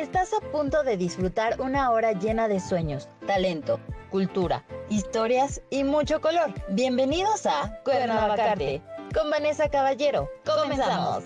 Estás 0.00 0.32
a 0.32 0.40
punto 0.50 0.82
de 0.82 0.96
disfrutar 0.96 1.60
una 1.60 1.90
hora 1.90 2.12
llena 2.12 2.48
de 2.48 2.58
sueños, 2.58 3.10
talento, 3.26 3.78
cultura, 4.08 4.64
historias 4.88 5.60
y 5.68 5.84
mucho 5.84 6.22
color. 6.22 6.54
Bienvenidos 6.70 7.44
a 7.44 7.78
Cuernavacarte 7.84 8.80
con 9.14 9.28
Vanessa 9.28 9.68
Caballero. 9.68 10.26
Comenzamos. 10.46 11.24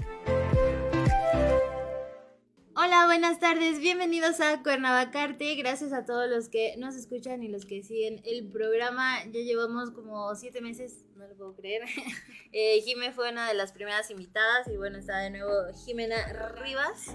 Hola, 2.85 3.07
buenas 3.07 3.39
tardes, 3.39 3.81
bienvenidos 3.81 4.43
a 4.43 4.63
Cuernavacarte. 4.63 5.55
Gracias 5.55 5.95
a 5.95 6.05
todos 6.05 6.29
los 6.29 6.51
que 6.51 6.77
nos 6.77 6.97
escuchan 6.97 7.43
y 7.43 7.49
los 7.49 7.65
que 7.65 7.83
siguen 7.83 8.21
el 8.27 8.47
programa. 8.47 9.25
Ya 9.25 9.41
llevamos 9.41 9.91
como 9.91 10.35
siete 10.35 10.61
meses, 10.61 11.03
no 11.17 11.27
lo 11.27 11.35
puedo 11.35 11.55
creer. 11.55 11.85
eh, 12.53 12.83
Jime 12.83 13.11
fue 13.13 13.31
una 13.31 13.49
de 13.49 13.55
las 13.55 13.73
primeras 13.73 14.11
invitadas 14.11 14.69
y 14.69 14.77
bueno, 14.77 14.99
está 14.99 15.17
de 15.21 15.31
nuevo 15.31 15.51
Jimena 15.87 16.17
Rivas. 16.63 17.07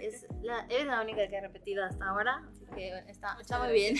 Es 0.00 0.24
la, 0.42 0.66
la 0.86 1.02
única 1.02 1.28
que 1.28 1.36
ha 1.36 1.42
repetido 1.42 1.84
hasta 1.84 2.08
ahora, 2.08 2.48
así 2.50 2.64
que 2.74 2.88
está, 3.08 3.36
está 3.38 3.58
muy 3.58 3.74
bien. 3.74 3.96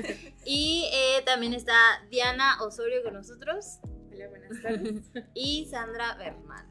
y 0.44 0.90
eh, 0.92 1.22
también 1.24 1.54
está 1.54 1.76
Diana 2.10 2.60
Osorio 2.60 3.04
con 3.04 3.14
nosotros. 3.14 3.78
Hola, 4.10 4.28
buenas 4.30 4.60
tardes. 4.60 5.04
y 5.34 5.68
Sandra 5.70 6.16
Berman. 6.16 6.66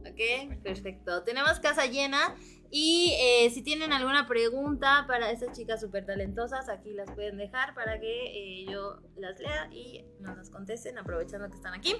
Ok, 0.00 0.62
perfecto. 0.62 1.22
Tenemos 1.22 1.60
casa 1.60 1.86
llena. 1.86 2.36
Y 2.76 3.14
eh, 3.20 3.50
si 3.50 3.62
tienen 3.62 3.92
alguna 3.92 4.26
pregunta 4.26 5.04
para 5.06 5.30
estas 5.30 5.56
chicas 5.56 5.80
súper 5.80 6.06
talentosas, 6.06 6.68
aquí 6.68 6.92
las 6.92 7.08
pueden 7.12 7.36
dejar 7.36 7.72
para 7.72 8.00
que 8.00 8.62
eh, 8.62 8.66
yo 8.68 8.98
las 9.16 9.38
lea 9.38 9.68
y 9.70 10.04
nos 10.18 10.36
las 10.36 10.50
contesten, 10.50 10.98
aprovechando 10.98 11.48
que 11.48 11.54
están 11.54 11.72
aquí. 11.72 11.94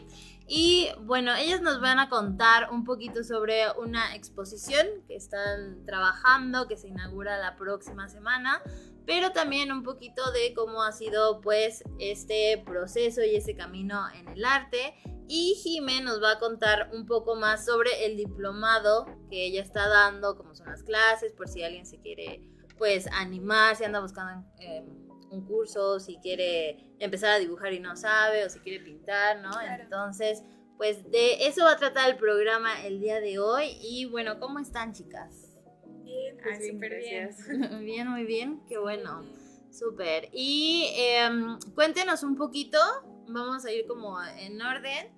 Y 0.49 0.89
bueno, 1.03 1.33
ellas 1.37 1.63
nos 1.63 1.81
van 1.81 2.01
a 2.01 2.09
contar 2.09 2.73
un 2.73 2.83
poquito 2.83 3.23
sobre 3.23 3.71
una 3.79 4.17
exposición 4.17 4.85
que 5.07 5.15
están 5.15 5.85
trabajando, 5.87 6.67
que 6.67 6.77
se 6.77 6.89
inaugura 6.89 7.39
la 7.39 7.55
próxima 7.55 8.09
semana, 8.09 8.61
pero 9.07 9.31
también 9.31 9.71
un 9.71 9.85
poquito 9.85 10.33
de 10.33 10.55
cómo 10.55 10.83
ha 10.83 10.91
sido 10.91 11.41
pues 11.41 11.85
este 12.01 12.61
proceso 12.67 13.23
y 13.23 13.37
ese 13.37 13.55
camino 13.55 14.09
en 14.13 14.27
el 14.27 14.45
arte 14.45 14.95
y 15.29 15.55
Jime 15.63 16.01
nos 16.03 16.23
va 16.23 16.33
a 16.33 16.39
contar 16.39 16.91
un 16.93 17.07
poco 17.07 17.35
más 17.35 17.65
sobre 17.65 18.07
el 18.07 18.17
diplomado 18.17 19.07
que 19.31 19.47
ella 19.47 19.63
está 19.63 19.89
dando, 19.89 20.37
cómo 20.37 20.55
son 20.55 20.67
las 20.67 20.83
clases, 20.83 21.33
por 21.33 21.49
si 21.49 21.63
alguien 21.63 21.87
se 21.87 21.99
quiere 21.99 22.43
pues 22.77 23.07
animar, 23.13 23.77
si 23.77 23.85
anda 23.85 24.01
buscando 24.01 24.47
eh, 24.61 24.85
un 25.31 25.47
curso, 25.47 26.01
si 26.01 26.17
quiere 26.19 26.93
empezar 26.99 27.31
a 27.31 27.39
dibujar 27.39 27.73
y 27.73 27.81
no 27.81 27.97
sabe, 27.97 28.45
o 28.45 28.51
si 28.51 28.59
quiere 28.61 28.85
pintar, 28.85 29.41
¿no? 29.41 29.51
Entonces, 29.81 30.43
pues 30.77 31.11
de 31.11 31.47
eso 31.47 31.65
va 31.65 31.73
a 31.73 31.77
tratar 31.77 32.11
el 32.11 32.17
programa 32.17 32.85
el 32.85 33.01
día 33.01 33.21
de 33.21 33.39
hoy. 33.39 33.77
Y 33.81 34.07
bueno, 34.07 34.39
¿cómo 34.41 34.59
están 34.59 34.93
chicas? 34.93 35.57
Bien, 36.03 36.37
pues 36.43 36.69
súper 36.69 36.99
bien. 36.99 37.31
bien, 37.85 38.09
muy 38.09 38.25
bien, 38.25 38.61
qué 38.69 38.79
bueno. 38.79 39.23
Súper. 39.71 40.29
Y 40.33 40.89
eh, 40.97 41.29
cuéntenos 41.75 42.23
un 42.23 42.37
poquito 42.37 42.79
vamos 43.29 43.65
a 43.65 43.73
ir 43.73 43.87
como 43.87 44.23
en 44.23 44.61
orden. 44.61 45.13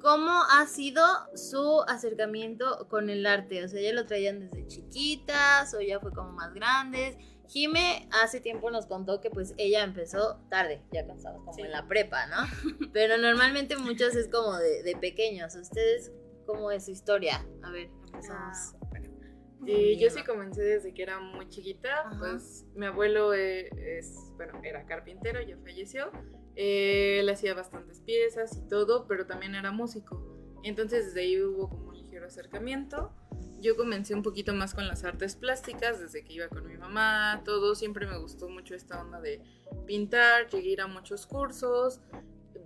¿Cómo 0.00 0.32
ha 0.50 0.66
sido 0.66 1.04
su 1.36 1.84
acercamiento 1.86 2.88
con 2.88 3.08
el 3.08 3.24
arte? 3.24 3.64
O 3.64 3.68
sea, 3.68 3.80
¿ya 3.80 3.92
lo 3.92 4.04
traían 4.04 4.40
desde 4.40 4.66
chiquitas 4.66 5.72
o 5.74 5.80
ya 5.80 6.00
fue 6.00 6.10
como 6.12 6.32
más 6.32 6.52
grandes? 6.52 7.16
Jime 7.46 8.08
hace 8.22 8.40
tiempo 8.40 8.70
nos 8.70 8.86
contó 8.86 9.20
que 9.20 9.30
pues 9.30 9.54
ella 9.58 9.84
empezó 9.84 10.40
tarde, 10.48 10.82
ya 10.90 11.06
cansada, 11.06 11.36
como 11.36 11.56
en 11.58 11.70
la 11.70 11.86
prepa, 11.86 12.26
¿no? 12.26 12.36
Pero 12.92 13.16
normalmente 13.18 13.76
muchos 13.76 14.16
es 14.16 14.28
como 14.28 14.56
de, 14.56 14.82
de, 14.82 14.96
pequeños. 14.96 15.54
¿Ustedes 15.54 16.10
cómo 16.46 16.70
es 16.72 16.86
su 16.86 16.90
historia? 16.90 17.46
A 17.62 17.70
ver, 17.70 17.88
empezamos. 18.06 18.74
Ah, 18.74 18.86
bueno. 18.90 19.08
Yo 19.64 20.10
sí 20.10 20.24
comencé 20.24 20.62
desde 20.62 20.92
que 20.92 21.02
era 21.02 21.20
muy 21.20 21.48
chiquita, 21.48 22.00
Ajá. 22.06 22.16
pues 22.18 22.64
mi 22.74 22.86
abuelo 22.86 23.32
es, 23.32 23.70
es, 23.76 24.16
bueno, 24.36 24.60
era 24.64 24.84
carpintero, 24.86 25.40
ya 25.40 25.56
falleció, 25.58 26.10
eh, 26.56 27.18
él 27.20 27.28
hacía 27.28 27.54
bastantes 27.54 28.00
piezas 28.00 28.56
y 28.56 28.68
todo, 28.68 29.06
pero 29.06 29.26
también 29.26 29.54
era 29.54 29.72
músico. 29.72 30.22
Entonces 30.62 31.06
desde 31.06 31.22
ahí 31.22 31.40
hubo 31.42 31.68
como 31.68 31.88
un 31.88 31.96
ligero 31.96 32.26
acercamiento. 32.26 33.12
Yo 33.60 33.76
comencé 33.76 34.14
un 34.14 34.22
poquito 34.22 34.54
más 34.54 34.74
con 34.74 34.88
las 34.88 35.04
artes 35.04 35.36
plásticas 35.36 36.00
desde 36.00 36.24
que 36.24 36.34
iba 36.34 36.48
con 36.48 36.66
mi 36.66 36.76
mamá, 36.76 37.42
todo. 37.44 37.74
Siempre 37.74 38.06
me 38.06 38.18
gustó 38.18 38.48
mucho 38.48 38.74
esta 38.74 39.00
onda 39.00 39.20
de 39.20 39.40
pintar, 39.86 40.48
llegué 40.48 40.70
a 40.70 40.72
ir 40.72 40.80
a 40.80 40.86
muchos 40.86 41.26
cursos. 41.26 42.00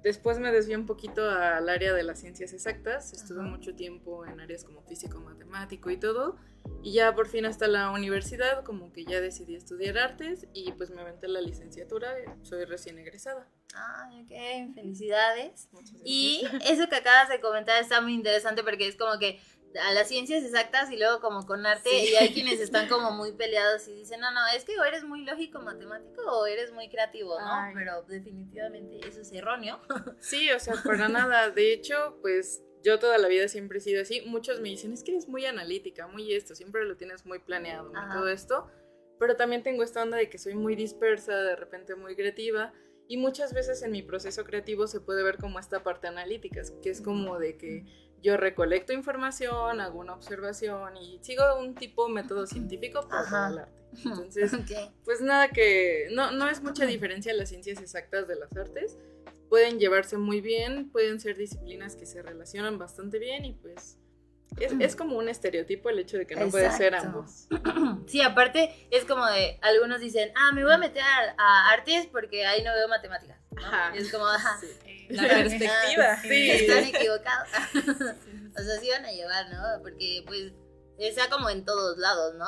Después 0.07 0.39
me 0.39 0.53
desvié 0.53 0.77
un 0.77 0.87
poquito 0.87 1.29
al 1.29 1.69
área 1.69 1.93
de 1.93 2.05
las 2.05 2.21
ciencias 2.21 2.53
exactas. 2.53 3.13
Estuve 3.13 3.41
Ajá. 3.41 3.49
mucho 3.49 3.75
tiempo 3.75 4.25
en 4.25 4.39
áreas 4.39 4.63
como 4.63 4.81
físico, 4.83 5.19
matemático 5.19 5.91
y 5.91 5.97
todo. 5.97 6.37
Y 6.81 6.93
ya 6.93 7.13
por 7.13 7.27
fin 7.27 7.45
hasta 7.45 7.67
la 7.67 7.91
universidad 7.91 8.63
como 8.63 8.93
que 8.93 9.05
ya 9.05 9.21
decidí 9.21 9.57
estudiar 9.57 9.99
artes 9.99 10.47
y 10.53 10.71
pues 10.75 10.91
me 10.91 11.01
aventé 11.01 11.27
la 11.27 11.41
licenciatura. 11.41 12.15
Soy 12.43 12.65
recién 12.67 13.01
egresada. 13.01 13.49
Ah, 13.75 14.09
ok, 14.23 14.75
felicidades. 14.77 15.69
Y 16.05 16.47
eso 16.65 16.89
que 16.89 16.95
acabas 16.95 17.29
de 17.29 17.41
comentar 17.41 17.83
está 17.83 18.01
muy 18.01 18.15
interesante 18.15 18.63
porque 18.63 18.87
es 18.87 18.95
como 18.95 19.19
que 19.19 19.41
a 19.83 19.93
las 19.93 20.09
ciencias 20.09 20.45
exactas 20.45 20.91
y 20.91 20.97
luego 20.97 21.21
como 21.21 21.47
con 21.47 21.67
arte 21.67 21.89
sí. 21.91 22.11
y 22.13 22.15
hay 22.17 22.33
quienes 22.33 22.61
están 22.61 22.89
como 22.89 23.11
muy 23.11 23.33
peleados 23.33 23.87
y 23.89 23.95
dicen, 23.95 24.21
no, 24.21 24.31
no, 24.33 24.41
es 24.55 24.65
que 24.65 24.79
o 24.79 24.85
eres 24.85 25.05
muy 25.05 25.25
lógico 25.25 25.61
matemático 25.61 26.23
o 26.23 26.47
eres 26.47 26.73
muy 26.73 26.89
creativo, 26.89 27.39
¿no? 27.41 27.53
Ay. 27.53 27.75
Pero 27.75 28.03
definitivamente 28.03 29.07
eso 29.07 29.21
es 29.21 29.33
erróneo. 29.33 29.81
Sí, 30.21 30.51
o 30.51 30.59
sea, 30.59 30.75
para 30.85 31.09
nada. 31.09 31.51
De 31.51 31.73
hecho, 31.73 32.19
pues 32.21 32.63
yo 32.83 32.99
toda 32.99 33.19
la 33.19 33.29
vida 33.29 33.49
siempre 33.49 33.79
he 33.79 33.81
sido 33.81 34.03
así. 34.03 34.23
Muchos 34.27 34.61
me 34.61 34.69
dicen, 34.69 34.93
es 34.93 35.03
que 35.03 35.13
eres 35.13 35.29
muy 35.29 35.45
analítica, 35.47 36.07
muy 36.07 36.33
esto, 36.33 36.55
siempre 36.55 36.85
lo 36.85 36.97
tienes 36.97 37.27
muy 37.27 37.39
planeado, 37.39 37.91
¿no? 37.91 38.01
todo 38.13 38.29
esto. 38.29 38.71
Pero 39.19 39.37
también 39.37 39.63
tengo 39.63 39.83
esta 39.83 40.03
onda 40.03 40.17
de 40.17 40.29
que 40.29 40.39
soy 40.39 40.55
muy 40.55 40.75
dispersa, 40.75 41.35
de 41.35 41.57
repente 41.57 41.95
muy 41.95 42.15
creativa. 42.17 42.73
Y 43.09 43.17
muchas 43.19 43.53
veces 43.53 43.83
en 43.83 43.93
mi 43.93 44.03
proceso 44.03 44.45
creativo 44.45 44.87
se 44.87 45.01
puede 45.01 45.23
ver 45.23 45.37
como 45.37 45.59
esta 45.59 45.83
parte 45.83 46.09
analítica, 46.09 46.61
que 46.83 46.91
es 46.91 47.01
como 47.01 47.39
de 47.39 47.57
que 47.57 47.85
yo 48.23 48.37
recolecto 48.37 48.93
información, 48.93 49.81
hago 49.81 50.01
una 50.01 50.15
observación 50.15 50.97
y 50.97 51.19
sigo 51.23 51.43
un 51.59 51.75
tipo 51.75 52.09
método 52.09 52.47
científico 52.47 53.07
para 53.09 53.49
el 53.49 53.59
arte. 53.59 53.83
Entonces, 54.05 54.53
okay. 54.55 54.91
pues 55.05 55.21
nada 55.21 55.49
que, 55.49 56.09
no, 56.13 56.33
no 56.33 56.49
es 56.49 56.63
mucha 56.63 56.87
diferencia 56.87 57.33
las 57.35 57.49
ciencias 57.49 57.81
exactas 57.81 58.29
de 58.29 58.37
las 58.37 58.55
artes, 58.57 58.99
pueden 59.49 59.79
llevarse 59.79 60.19
muy 60.19 60.41
bien, 60.41 60.91
pueden 60.91 61.21
ser 61.21 61.37
disciplinas 61.37 61.97
que 61.97 62.07
se 62.07 62.23
relacionan 62.23 62.79
bastante 62.79 63.19
bien 63.19 63.45
y 63.45 63.53
pues 63.53 63.99
es, 64.59 64.73
es, 64.81 64.97
como 64.97 65.19
un 65.19 65.29
estereotipo 65.29 65.91
el 65.91 65.99
hecho 65.99 66.17
de 66.17 66.27
que 66.27 66.35
no 66.35 66.43
Exacto. 66.43 66.59
puede 66.59 66.77
ser 66.77 66.95
ambos. 66.95 67.47
Sí, 68.07 68.21
aparte 68.23 68.87
es 68.91 69.05
como 69.05 69.27
de, 69.27 69.59
algunos 69.63 70.01
dicen, 70.01 70.31
ah, 70.37 70.53
me 70.53 70.65
voy 70.65 70.73
a 70.73 70.79
meter 70.79 71.03
a, 71.03 71.35
a 71.37 71.73
artes 71.73 72.07
porque 72.07 72.47
ahí 72.47 72.63
no 72.63 72.73
veo 72.73 72.89
matemáticas. 72.89 73.39
¿no? 73.51 73.95
Es 73.95 74.11
como, 74.13 74.27
ajá. 74.27 74.59
Sí. 74.61 74.69
La 75.11 75.29
perspectiva. 75.29 76.21
Sí. 76.23 76.51
Están 76.51 76.85
equivocados. 76.95 77.49
o 78.57 78.63
sea, 78.63 78.81
sí 78.81 78.91
van 78.91 79.05
a 79.05 79.13
llevar, 79.13 79.51
¿no? 79.51 79.83
Porque 79.83 80.23
pues 80.27 80.53
sea 81.15 81.29
como 81.29 81.51
en 81.51 81.65
todos 81.65 81.99
lados, 81.99 82.35
¿no? 82.37 82.47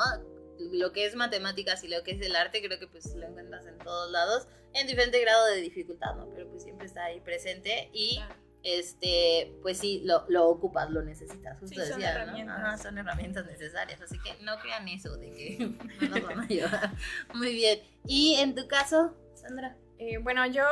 Lo 0.71 0.91
que 0.91 1.05
es 1.05 1.15
matemáticas 1.15 1.83
y 1.83 1.87
lo 1.87 2.03
que 2.03 2.11
es 2.11 2.21
el 2.21 2.35
arte 2.35 2.61
creo 2.61 2.79
que 2.79 2.87
pues 2.87 3.15
lo 3.15 3.25
encuentras 3.25 3.65
en 3.65 3.77
todos 3.77 4.11
lados 4.11 4.47
en 4.73 4.87
diferente 4.87 5.19
grado 5.21 5.45
de 5.47 5.61
dificultad, 5.61 6.15
¿no? 6.15 6.29
Pero 6.29 6.49
pues 6.49 6.63
siempre 6.63 6.87
está 6.87 7.05
ahí 7.05 7.19
presente 7.21 7.89
y... 7.93 8.17
Claro 8.17 8.49
este, 8.63 9.53
pues 9.61 9.77
sí, 9.77 10.01
lo, 10.03 10.25
lo, 10.27 10.49
ocupas, 10.49 10.89
lo 10.89 11.01
necesitas. 11.01 11.57
Justo 11.59 11.81
sí, 11.81 11.87
decía, 11.87 12.25
¿no? 12.25 12.51
Ajá, 12.51 12.77
son 12.77 12.97
herramientas 12.97 13.45
necesarias. 13.45 14.01
Así 14.01 14.19
que 14.19 14.35
no 14.43 14.59
crean 14.59 14.87
eso 14.87 15.15
de 15.17 15.31
que 15.31 15.57
no 16.01 16.09
nos 16.09 16.23
van 16.23 16.39
a 16.39 16.43
ayudar. 16.43 16.91
Muy 17.33 17.53
bien. 17.53 17.79
¿Y 18.05 18.35
en 18.35 18.55
tu 18.55 18.67
caso, 18.67 19.15
Sandra? 19.35 19.77
Eh, 19.97 20.17
bueno, 20.17 20.45
yo, 20.47 20.65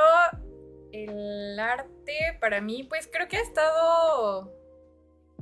el 0.91 1.59
arte 1.59 2.37
para 2.39 2.61
mí, 2.61 2.83
pues 2.83 3.07
creo 3.11 3.27
que 3.27 3.37
ha 3.37 3.41
estado. 3.41 4.53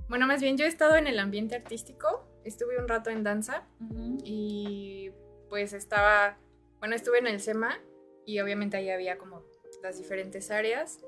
Bueno, 0.08 0.28
más 0.28 0.42
bien 0.42 0.58
yo 0.58 0.66
he 0.66 0.68
estado 0.68 0.96
en 0.96 1.08
el 1.08 1.20
ambiente 1.20 1.56
artístico. 1.56 2.28
Estuve 2.44 2.78
un 2.80 2.88
rato 2.88 3.10
en 3.10 3.24
danza 3.24 3.68
uh 3.80 3.84
-huh. 3.86 4.22
y 4.24 5.12
pues 5.50 5.74
estaba. 5.74 6.38
Bueno, 6.80 6.96
estuve 6.96 7.20
en 7.20 7.28
el 7.28 7.40
SEMA 7.40 7.80
y 8.26 8.40
obviamente 8.40 8.78
ahí 8.78 8.90
había 8.90 9.18
como 9.18 9.44
las 9.82 9.98
diferentes 9.98 10.52
áreas. 10.52 11.00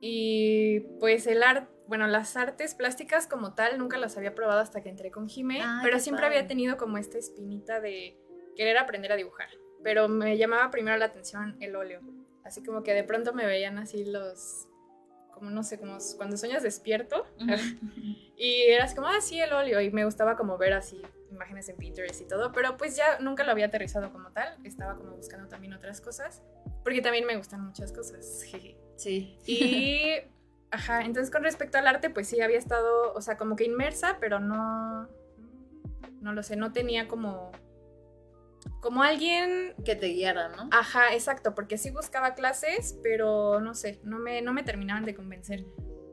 Y 0.00 0.80
pues 1.00 1.26
el 1.26 1.42
arte, 1.42 1.68
bueno, 1.86 2.06
las 2.06 2.36
artes 2.36 2.74
plásticas 2.74 3.26
como 3.26 3.54
tal 3.54 3.78
nunca 3.78 3.96
las 3.96 4.16
había 4.16 4.34
probado 4.34 4.60
hasta 4.60 4.82
que 4.82 4.88
entré 4.88 5.10
con 5.10 5.28
Jime, 5.28 5.60
Ay, 5.62 5.80
pero 5.82 5.98
siempre 5.98 6.24
padre. 6.24 6.36
había 6.38 6.48
tenido 6.48 6.76
como 6.76 6.98
esta 6.98 7.16
espinita 7.18 7.80
de 7.80 8.18
querer 8.56 8.76
aprender 8.76 9.12
a 9.12 9.16
dibujar. 9.16 9.48
Pero 9.82 10.08
me 10.08 10.36
llamaba 10.36 10.70
primero 10.70 10.96
la 10.96 11.06
atención 11.06 11.56
el 11.60 11.76
óleo. 11.76 12.00
Así 12.44 12.62
como 12.62 12.82
que 12.82 12.92
de 12.92 13.04
pronto 13.04 13.32
me 13.32 13.46
veían 13.46 13.78
así 13.78 14.04
los, 14.04 14.68
como 15.32 15.50
no 15.50 15.62
sé, 15.62 15.78
como 15.78 15.98
cuando 16.16 16.36
sueñas 16.36 16.62
despierto. 16.62 17.26
Uh 17.40 17.44
-huh. 17.44 18.32
y 18.36 18.62
era 18.68 18.84
así 18.84 18.94
como, 18.94 19.08
ah, 19.08 19.20
sí, 19.20 19.40
el 19.40 19.52
óleo. 19.52 19.80
Y 19.80 19.90
me 19.90 20.04
gustaba 20.04 20.36
como 20.36 20.58
ver 20.58 20.74
así 20.74 21.02
imágenes 21.30 21.68
en 21.68 21.76
Pinterest 21.76 22.20
y 22.20 22.24
todo. 22.26 22.52
Pero 22.52 22.76
pues 22.76 22.96
ya 22.96 23.18
nunca 23.18 23.44
lo 23.44 23.52
había 23.52 23.66
aterrizado 23.66 24.12
como 24.12 24.30
tal. 24.30 24.58
Estaba 24.64 24.96
como 24.96 25.16
buscando 25.16 25.48
también 25.48 25.72
otras 25.72 26.00
cosas. 26.00 26.42
Porque 26.82 27.00
también 27.00 27.26
me 27.26 27.36
gustan 27.36 27.64
muchas 27.64 27.92
cosas. 27.92 28.42
Jeje. 28.46 28.76
Sí. 28.96 29.38
Y, 29.46 30.12
ajá, 30.70 31.02
entonces 31.02 31.32
con 31.32 31.42
respecto 31.42 31.78
al 31.78 31.86
arte, 31.86 32.10
pues 32.10 32.28
sí, 32.28 32.40
había 32.40 32.58
estado, 32.58 33.12
o 33.14 33.20
sea, 33.20 33.36
como 33.36 33.56
que 33.56 33.64
inmersa, 33.64 34.18
pero 34.20 34.38
no, 34.38 35.08
no 36.20 36.32
lo 36.32 36.42
sé, 36.42 36.56
no 36.56 36.72
tenía 36.72 37.08
como 37.08 37.52
como 38.80 39.02
alguien... 39.02 39.74
Que 39.84 39.96
te 39.96 40.08
guiara, 40.08 40.48
¿no? 40.48 40.68
Ajá, 40.72 41.14
exacto, 41.14 41.54
porque 41.54 41.78
sí 41.78 41.90
buscaba 41.90 42.34
clases, 42.34 42.98
pero 43.02 43.60
no 43.60 43.74
sé, 43.74 44.00
no 44.02 44.18
me, 44.18 44.42
no 44.42 44.52
me 44.52 44.62
terminaban 44.62 45.04
de 45.04 45.14
convencer. 45.14 45.64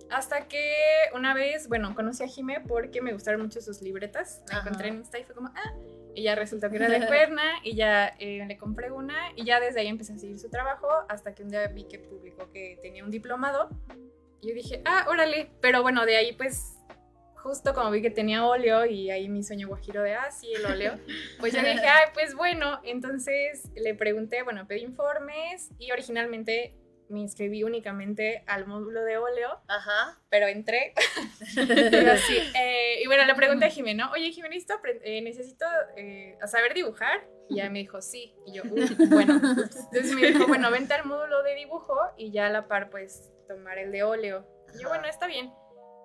Hasta 0.10 0.48
que 0.48 0.74
una 1.16 1.34
vez, 1.34 1.68
bueno, 1.70 1.96
conocí 1.96 2.24
a 2.24 2.28
Jime 2.28 2.62
porque 2.62 3.02
me 3.02 3.14
gustaron 3.14 3.42
mucho 3.42 3.62
sus 3.62 3.82
libretas. 3.82 4.44
La 4.52 4.60
encontré 4.60 4.90
en 4.90 4.96
Insta 4.96 5.20
y 5.20 5.24
fue 5.24 5.34
como, 5.36 5.50
ah, 5.56 5.74
y 6.14 6.24
ya 6.24 6.36
resultó 6.36 6.70
que 6.70 6.76
era 6.76 6.90
de 6.90 7.06
cuerna 7.08 7.44
y 7.64 7.76
ya 7.76 8.08
eh, 8.20 8.46
le 8.46 8.58
compré 8.58 8.92
una 8.92 9.16
y 9.36 9.46
ya 9.46 9.60
desde 9.60 9.80
ahí 9.80 9.88
empecé 9.88 10.14
a 10.14 10.18
seguir 10.18 10.38
su 10.40 10.50
trabajo 10.50 10.88
hasta 11.08 11.34
que 11.34 11.44
un 11.44 11.50
día 11.50 11.68
vi 11.68 11.86
que 11.86 12.00
publicó 12.00 12.50
que 12.52 12.78
tenía 12.82 13.04
un 13.04 13.12
diplomado. 13.12 13.70
Y 14.42 14.50
yo 14.50 14.56
dije, 14.56 14.82
ah, 14.86 15.06
órale, 15.10 15.52
pero 15.62 15.82
bueno, 15.82 16.06
de 16.06 16.18
ahí 16.18 16.34
pues 16.34 16.78
justo 17.42 17.74
como 17.74 17.92
vi 17.92 18.02
que 18.02 18.10
tenía 18.10 18.46
óleo 18.46 18.86
y 18.86 19.10
ahí 19.10 19.30
mi 19.30 19.44
sueño 19.44 19.68
guajiro 19.68 20.04
de, 20.04 20.14
ah, 20.14 20.32
sí, 20.32 20.52
el 20.54 20.66
óleo, 20.66 20.98
pues 21.40 21.54
yo 21.54 21.60
dije, 21.60 21.88
ay, 21.88 22.10
pues 22.14 22.36
bueno, 22.36 22.80
entonces 22.84 23.70
le 23.76 23.94
pregunté, 23.96 24.44
bueno, 24.44 24.68
pedí 24.68 24.82
informes 24.82 25.70
y 25.78 25.92
originalmente 25.92 26.76
me 27.12 27.20
inscribí 27.20 27.64
únicamente 27.64 28.44
al 28.48 28.66
módulo 28.66 29.04
de 29.04 29.18
óleo, 29.18 29.62
Ajá. 29.68 30.18
pero 30.30 30.48
entré. 30.48 30.94
pero 31.68 32.16
sí, 32.18 32.38
eh, 32.56 33.02
y 33.04 33.08
bueno, 33.08 33.26
le 33.26 33.36
pregunté 33.36 33.66
a 33.66 33.70
Jimena, 33.70 34.12
oye 34.12 34.32
Jimena, 34.32 34.56
eh, 35.04 35.22
necesito 35.22 35.66
eh, 35.98 36.38
saber 36.48 36.74
dibujar. 36.74 37.28
Y 37.50 37.56
ya 37.56 37.70
me 37.70 37.80
dijo, 37.80 38.02
sí. 38.02 38.34
Y 38.46 38.54
yo, 38.54 38.64
uh, 38.64 39.08
bueno. 39.10 39.34
Entonces 39.34 40.16
me 40.16 40.28
dijo, 40.28 40.48
bueno, 40.48 40.72
vente 40.72 40.94
al 40.94 41.04
módulo 41.04 41.44
de 41.44 41.54
dibujo 41.56 41.98
y 42.16 42.32
ya 42.32 42.46
a 42.48 42.50
la 42.50 42.70
par, 42.70 42.90
pues, 42.90 43.30
tomar 43.46 43.78
el 43.78 43.92
de 43.92 44.04
óleo. 44.04 44.48
Y 44.74 44.82
yo, 44.82 44.88
bueno, 44.88 45.06
está 45.06 45.28
bien. 45.28 45.52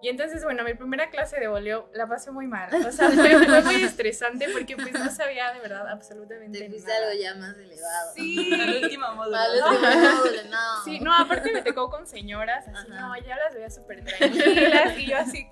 Y 0.03 0.09
entonces, 0.09 0.45
bueno, 0.45 0.63
mi 0.63 0.75
primera 0.75 1.09
clase 1.11 1.41
de 1.41 1.49
óleo 1.49 1.89
la 1.93 2.07
pasé 2.07 2.31
muy 2.31 2.47
mal. 2.47 2.69
O 2.87 2.93
sea, 2.93 3.11
fue, 3.11 3.63
muy 3.63 3.83
estresante 3.83 4.47
porque 4.53 4.77
pues 4.77 4.93
no 4.93 5.11
sabía 5.11 5.53
de 5.53 5.61
verdad 5.61 5.89
absolutamente 5.89 6.59
Te 6.59 6.69
fuiste 6.69 6.93
algo 6.93 7.19
ya 7.21 7.35
más 7.35 7.57
elevado. 7.57 8.13
Sí. 8.15 8.53
Al 8.61 8.85
último 8.85 9.15
módulo. 9.15 9.37
Al 9.37 9.51
último 9.53 10.17
módulo, 10.17 10.45
no. 10.51 10.85
Sí, 10.85 11.01
no, 11.01 11.15
aparte 11.15 11.53
me 11.53 11.63
tocó 11.63 11.91
con 11.91 12.07
señoras, 12.07 12.67
así, 12.69 12.91
no, 12.91 13.17
ya 13.17 13.37
las 13.37 13.55
veía 13.55 13.71
súper 13.71 14.05
tranquilas 14.05 14.99
y 14.99 15.07
yo 15.07 15.17
así, 15.17 15.49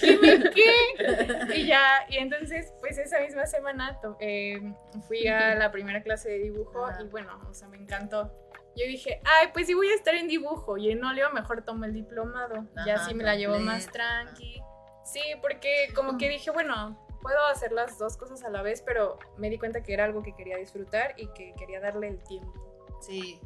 ¿qué 0.00 0.50
qué? 0.54 1.56
Y 1.56 1.66
ya, 1.66 2.06
y 2.08 2.18
entonces, 2.18 2.72
pues 2.80 2.98
esa 2.98 3.20
misma 3.20 3.46
semana 3.46 3.98
eh, 4.20 4.60
fui 5.06 5.26
a 5.28 5.54
la 5.54 5.70
primera 5.70 6.02
clase 6.02 6.30
de 6.30 6.38
dibujo 6.38 6.88
y 7.00 7.04
bueno, 7.08 7.40
o 7.48 7.54
sea, 7.54 7.68
me 7.68 7.76
encantó 7.76 8.41
yo 8.76 8.86
dije, 8.86 9.20
ay, 9.24 9.48
pues 9.52 9.66
si 9.66 9.74
voy 9.74 9.88
a 9.88 9.94
estar 9.94 10.14
en 10.14 10.28
dibujo 10.28 10.76
y 10.76 10.90
en 10.90 11.04
óleo, 11.04 11.30
mejor 11.32 11.62
tomo 11.64 11.84
el 11.84 11.92
diplomado. 11.92 12.66
y 12.86 12.90
así 12.90 13.14
me 13.14 13.24
la 13.24 13.36
llevo 13.36 13.58
más 13.58 13.86
tranqui. 13.90 14.60
Sí, 15.04 15.20
porque 15.40 15.88
como 15.94 16.16
que 16.16 16.28
dije, 16.28 16.50
bueno, 16.50 17.06
puedo 17.20 17.44
hacer 17.46 17.72
las 17.72 17.98
dos 17.98 18.16
cosas 18.16 18.42
a 18.44 18.50
la 18.50 18.62
vez, 18.62 18.82
pero 18.82 19.18
me 19.36 19.50
di 19.50 19.58
cuenta 19.58 19.82
que 19.82 19.92
era 19.92 20.04
algo 20.04 20.22
que 20.22 20.34
quería 20.34 20.56
disfrutar 20.56 21.14
y 21.16 21.26
que 21.32 21.54
quería 21.58 21.80
darle 21.80 22.08
el 22.08 22.22
tiempo. 22.24 22.52
Sí. 23.00 23.40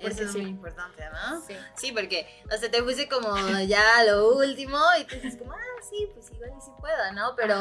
Eso 0.00 0.24
es 0.24 0.34
muy 0.34 0.46
importante, 0.46 1.04
¿no? 1.10 1.40
Sí. 1.42 1.54
sí, 1.76 1.92
porque, 1.92 2.26
o 2.52 2.56
sea, 2.56 2.70
te 2.70 2.82
puse 2.82 3.08
como 3.08 3.36
ya 3.66 4.04
lo 4.04 4.36
último 4.36 4.78
y 5.00 5.04
tú 5.04 5.16
dices 5.16 5.36
como, 5.36 5.52
ah, 5.52 5.82
sí, 5.88 6.10
pues 6.14 6.30
igual 6.30 6.52
y 6.56 6.60
sí 6.60 6.70
pueda, 6.80 7.12
¿no? 7.12 7.34
Pero 7.36 7.54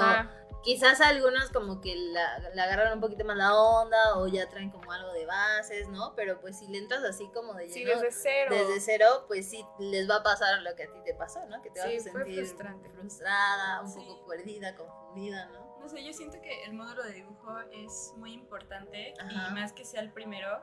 Quizás 0.64 1.02
algunos 1.02 1.50
como 1.50 1.82
que 1.82 1.96
la, 1.96 2.36
agarran 2.64 2.94
un 2.94 3.00
poquito 3.00 3.26
más 3.26 3.36
la 3.36 3.56
onda 3.56 4.18
o 4.18 4.28
ya 4.28 4.48
traen 4.48 4.70
como 4.70 4.92
algo 4.92 5.12
de 5.12 5.26
bases, 5.26 5.88
¿no? 5.90 6.14
Pero 6.16 6.40
pues 6.40 6.60
si 6.60 6.68
le 6.68 6.78
entras 6.78 7.04
así 7.04 7.28
como 7.34 7.56
de 7.56 7.68
lleno, 7.68 8.00
desde 8.00 8.12
cero. 8.12 8.56
Desde 8.56 8.80
cero, 8.80 9.26
pues 9.28 9.50
sí 9.50 9.66
les 9.80 10.08
va 10.08 10.18
a 10.18 10.24
pasar 10.24 10.62
lo 10.62 10.76
que 10.76 10.84
a 10.84 10.92
ti 10.92 11.00
te 11.04 11.16
pasó, 11.16 11.44
¿no? 11.48 11.64
Que 11.64 11.72
te 11.72 11.80
vas 11.80 11.90
a 11.90 12.00
sentir 12.00 12.46
frustrada, 12.94 13.82
un 13.82 13.94
poco 13.94 14.28
perdida, 14.28 14.76
confundida, 14.76 15.48
¿no? 15.48 15.80
No 15.80 15.90
sé, 15.90 16.04
yo 16.04 16.14
siento 16.14 16.40
que 16.42 16.64
el 16.66 16.74
módulo 16.74 17.02
de 17.02 17.14
dibujo 17.14 17.58
es 17.72 18.14
muy 18.18 18.34
importante 18.34 19.16
y 19.18 19.54
más 19.54 19.74
que 19.74 19.84
sea 19.84 20.02
el 20.02 20.12
primero, 20.12 20.62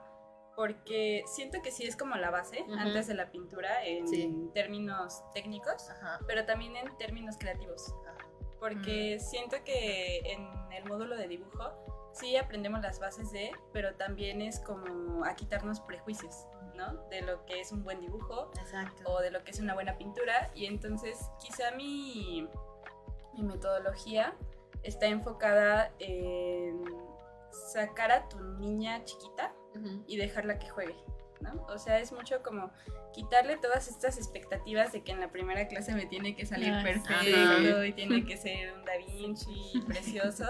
porque 0.58 1.22
siento 1.24 1.62
que 1.62 1.70
sí 1.70 1.84
es 1.84 1.96
como 1.96 2.16
la 2.16 2.32
base 2.32 2.66
antes 2.80 3.06
de 3.06 3.14
la 3.14 3.30
pintura 3.30 3.84
en 3.84 4.52
términos 4.52 5.22
técnicos, 5.32 5.88
pero 6.26 6.46
también 6.46 6.74
en 6.74 6.98
términos 6.98 7.36
creativos. 7.38 7.94
Porque 8.58 9.20
siento 9.20 9.58
que 9.64 10.18
en 10.24 10.48
el 10.72 10.84
módulo 10.86 11.16
de 11.16 11.28
dibujo 11.28 12.10
sí 12.12 12.36
aprendemos 12.36 12.82
las 12.82 12.98
bases 12.98 13.30
de, 13.30 13.52
pero 13.72 13.94
también 13.94 14.42
es 14.42 14.58
como 14.58 15.24
a 15.24 15.36
quitarnos 15.36 15.78
prejuicios, 15.78 16.48
¿no? 16.74 17.04
De 17.08 17.22
lo 17.22 17.46
que 17.46 17.60
es 17.60 17.70
un 17.70 17.84
buen 17.84 18.00
dibujo 18.00 18.50
o 19.04 19.20
de 19.20 19.30
lo 19.30 19.44
que 19.44 19.52
es 19.52 19.60
una 19.60 19.74
buena 19.74 19.96
pintura. 19.96 20.50
Y 20.56 20.66
entonces 20.66 21.30
quizá 21.38 21.70
mi, 21.70 22.48
mi 23.32 23.44
metodología 23.44 24.34
está 24.82 25.06
enfocada 25.06 25.92
en 26.00 26.82
sacar 27.52 28.10
a 28.10 28.28
tu 28.28 28.40
niña 28.40 29.04
chiquita 29.04 29.54
y 30.06 30.16
dejarla 30.16 30.58
que 30.58 30.68
juegue. 30.68 30.96
¿no? 31.40 31.64
O 31.68 31.78
sea, 31.78 31.98
es 31.98 32.12
mucho 32.12 32.42
como 32.42 32.70
quitarle 33.12 33.56
todas 33.56 33.88
estas 33.88 34.18
expectativas 34.18 34.92
de 34.92 35.02
que 35.02 35.12
en 35.12 35.20
la 35.20 35.30
primera 35.30 35.66
clase 35.68 35.94
me 35.94 36.06
tiene 36.06 36.34
que 36.34 36.46
salir 36.46 36.72
perfecto 36.82 37.84
y 37.84 37.92
tiene 37.92 38.24
que 38.24 38.36
ser 38.36 38.72
un 38.74 38.84
Da 38.84 38.92
Vinci 38.98 39.80
precioso 39.86 40.44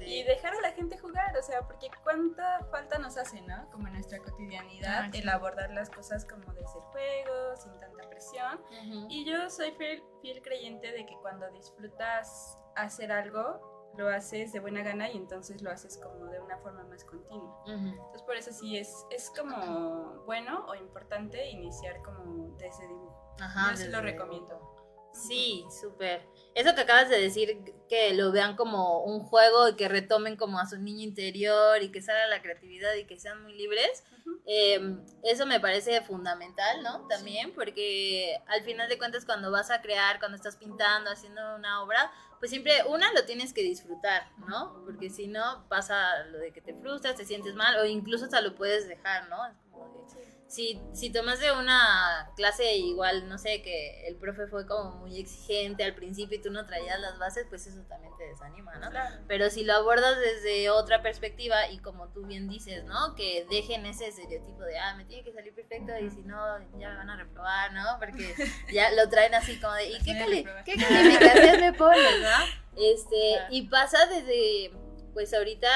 y 0.00 0.22
dejar 0.24 0.54
a 0.54 0.60
la 0.60 0.72
gente 0.72 0.98
jugar, 0.98 1.36
o 1.36 1.42
sea, 1.42 1.62
porque 1.62 1.88
cuánta 2.02 2.64
falta 2.70 2.98
nos 2.98 3.16
hace, 3.16 3.40
¿no? 3.42 3.70
Como 3.70 3.86
en 3.86 3.94
nuestra 3.94 4.18
cotidianidad, 4.18 5.04
ah, 5.04 5.10
el 5.12 5.28
abordar 5.28 5.70
las 5.70 5.90
cosas 5.90 6.24
como 6.24 6.52
desde 6.52 6.78
el 6.78 6.84
juego, 6.92 7.56
sin 7.56 7.78
tanta 7.78 8.08
presión. 8.08 8.60
Y 9.08 9.24
yo 9.24 9.50
soy 9.50 9.72
fiel, 9.72 10.02
fiel 10.20 10.42
creyente 10.42 10.92
de 10.92 11.06
que 11.06 11.14
cuando 11.22 11.50
disfrutas 11.52 12.58
hacer 12.76 13.12
algo, 13.12 13.73
lo 13.96 14.08
haces 14.08 14.52
de 14.52 14.60
buena 14.60 14.82
gana 14.82 15.10
y 15.10 15.16
entonces 15.16 15.62
lo 15.62 15.70
haces 15.70 15.98
como 15.98 16.26
de 16.26 16.40
una 16.40 16.58
forma 16.58 16.84
más 16.84 17.04
continua. 17.04 17.62
Entonces 17.66 18.22
por 18.22 18.36
eso 18.36 18.52
sí 18.52 18.76
es, 18.76 18.92
es 19.10 19.30
como 19.30 20.24
bueno 20.26 20.66
o 20.66 20.74
importante 20.74 21.50
iniciar 21.50 22.02
como 22.02 22.56
desde 22.58 22.86
dibujo. 22.86 23.34
Ajá, 23.40 23.70
Yo 23.70 23.76
sí 23.76 23.88
lo 23.88 24.00
recomiendo. 24.00 24.74
Sí, 25.14 25.64
súper. 25.80 26.26
Eso 26.54 26.74
que 26.74 26.80
acabas 26.80 27.08
de 27.08 27.20
decir, 27.20 27.72
que 27.88 28.14
lo 28.14 28.32
vean 28.32 28.56
como 28.56 29.04
un 29.04 29.20
juego 29.20 29.68
y 29.68 29.76
que 29.76 29.88
retomen 29.88 30.36
como 30.36 30.58
a 30.58 30.66
su 30.66 30.76
niño 30.78 31.04
interior 31.04 31.82
y 31.82 31.92
que 31.92 32.02
salga 32.02 32.26
la 32.26 32.42
creatividad 32.42 32.94
y 32.94 33.06
que 33.06 33.18
sean 33.18 33.42
muy 33.42 33.54
libres, 33.54 34.04
em, 34.44 35.04
eso 35.22 35.46
me 35.46 35.60
parece 35.60 36.00
fundamental, 36.02 36.82
¿no? 36.82 37.06
También, 37.06 37.54
porque 37.54 38.36
al 38.48 38.62
final 38.62 38.88
de 38.88 38.98
cuentas 38.98 39.24
cuando 39.24 39.52
vas 39.52 39.70
a 39.70 39.80
crear, 39.82 40.18
cuando 40.18 40.36
estás 40.36 40.56
pintando, 40.56 41.10
haciendo 41.10 41.54
una 41.54 41.82
obra, 41.82 42.10
pues 42.38 42.50
siempre 42.50 42.72
una 42.88 43.12
lo 43.12 43.24
tienes 43.24 43.52
que 43.52 43.62
disfrutar, 43.62 44.30
¿no? 44.48 44.82
Porque 44.84 45.10
si 45.10 45.26
no 45.26 45.66
pasa 45.68 46.24
lo 46.30 46.38
de 46.38 46.52
que 46.52 46.60
te 46.60 46.74
frustras, 46.74 47.16
te 47.16 47.24
sientes 47.24 47.54
mal 47.54 47.76
o 47.78 47.84
incluso 47.84 48.24
hasta 48.24 48.40
lo 48.40 48.54
puedes 48.54 48.88
dejar, 48.88 49.28
¿no? 49.28 49.46
Es 49.46 49.56
como 49.70 49.88
de, 50.14 50.33
si, 50.54 50.80
si 50.92 51.10
tomas 51.10 51.40
de 51.40 51.50
una 51.50 52.30
clase 52.36 52.76
igual, 52.76 53.28
no 53.28 53.38
sé, 53.38 53.60
que 53.60 54.06
el 54.06 54.14
profe 54.14 54.46
fue 54.46 54.66
como 54.66 54.92
muy 54.92 55.18
exigente 55.18 55.82
al 55.82 55.94
principio 55.94 56.38
y 56.38 56.42
tú 56.42 56.50
no 56.50 56.64
traías 56.64 57.00
las 57.00 57.18
bases, 57.18 57.46
pues 57.48 57.66
eso 57.66 57.82
también 57.88 58.12
te 58.16 58.24
desanima, 58.24 58.72
¿no? 58.76 58.88
Pero 59.26 59.50
si 59.50 59.64
lo 59.64 59.74
abordas 59.74 60.16
desde 60.18 60.70
otra 60.70 61.02
perspectiva 61.02 61.68
y 61.70 61.78
como 61.78 62.08
tú 62.08 62.24
bien 62.24 62.48
dices, 62.48 62.84
¿no? 62.84 63.16
Que 63.16 63.46
dejen 63.50 63.84
ese 63.86 64.06
estereotipo 64.06 64.62
de, 64.62 64.78
ah, 64.78 64.94
me 64.94 65.04
tiene 65.04 65.24
que 65.24 65.32
salir 65.32 65.52
perfecto 65.54 65.92
y 65.98 66.08
si 66.10 66.22
no, 66.22 66.38
ya 66.78 66.90
me 66.90 66.96
van 66.98 67.10
a 67.10 67.16
reprobar, 67.16 67.72
¿no? 67.72 67.84
Porque 67.98 68.34
ya 68.72 68.92
lo 68.92 69.08
traen 69.08 69.34
así 69.34 69.58
como 69.58 69.74
de, 69.74 69.88
¿y 69.88 69.98
qué, 70.04 70.16
cali 70.16 70.46
¿qué 70.64 70.76
calificación 70.76 71.60
me 71.60 71.72
pones, 71.72 72.20
no? 72.20 72.46
Este, 72.76 73.38
y 73.50 73.68
pasa 73.68 74.06
desde, 74.06 74.70
pues 75.14 75.34
ahorita, 75.34 75.68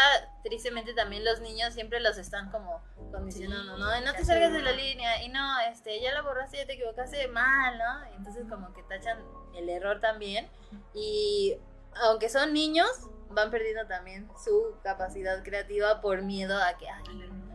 tristemente 0.45 0.95
también 0.95 1.25
los 1.25 1.41
niños 1.41 1.75
siempre 1.75 1.99
los 2.01 2.17
están 2.17 2.51
como 2.53 2.81
condicionando, 3.11 3.77
¿no? 3.77 4.01
no 4.01 4.13
te 4.15 4.25
salgas 4.25 4.53
de 4.53 4.63
la 4.63 4.73
línea 4.73 5.23
y 5.23 5.29
no, 5.29 5.61
este, 5.71 6.01
ya 6.01 6.13
la 6.13 6.23
borraste, 6.23 6.59
ya 6.59 6.67
te 6.67 6.75
equivocaste 6.75 7.29
mal, 7.29 7.79
¿no? 7.79 8.17
entonces 8.17 8.47
como 8.49 8.73
que 8.73 8.83
tachan 8.85 9.19
el 9.55 9.69
error 9.69 10.01
también 10.01 10.49
y 10.95 11.57
aunque 12.03 12.29
son 12.29 12.53
niños, 12.53 12.89
van 13.31 13.51
perdiendo 13.51 13.87
también 13.87 14.29
su 14.43 14.77
capacidad 14.83 15.43
creativa 15.43 16.01
por 16.01 16.23
miedo 16.23 16.61
a 16.63 16.77
que, 16.77 16.89
ay, 16.89 17.05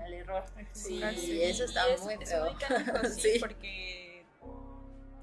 el 0.06 0.14
error. 0.14 0.44
Sí, 0.74 1.02
eso 1.42 1.64
está 1.64 1.84
muy 2.04 2.18
feo. 2.26 2.56
sí, 3.10 3.38
porque 3.40 4.26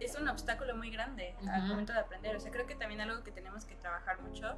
es 0.00 0.14
un 0.16 0.28
obstáculo 0.28 0.76
muy 0.76 0.90
grande 0.90 1.34
al 1.48 1.62
momento 1.66 1.92
de 1.92 2.00
aprender. 2.00 2.36
O 2.36 2.40
sea, 2.40 2.50
creo 2.50 2.66
que 2.66 2.74
también 2.74 3.00
algo 3.00 3.22
que 3.22 3.32
tenemos 3.32 3.64
que 3.64 3.76
trabajar 3.76 4.20
mucho 4.20 4.56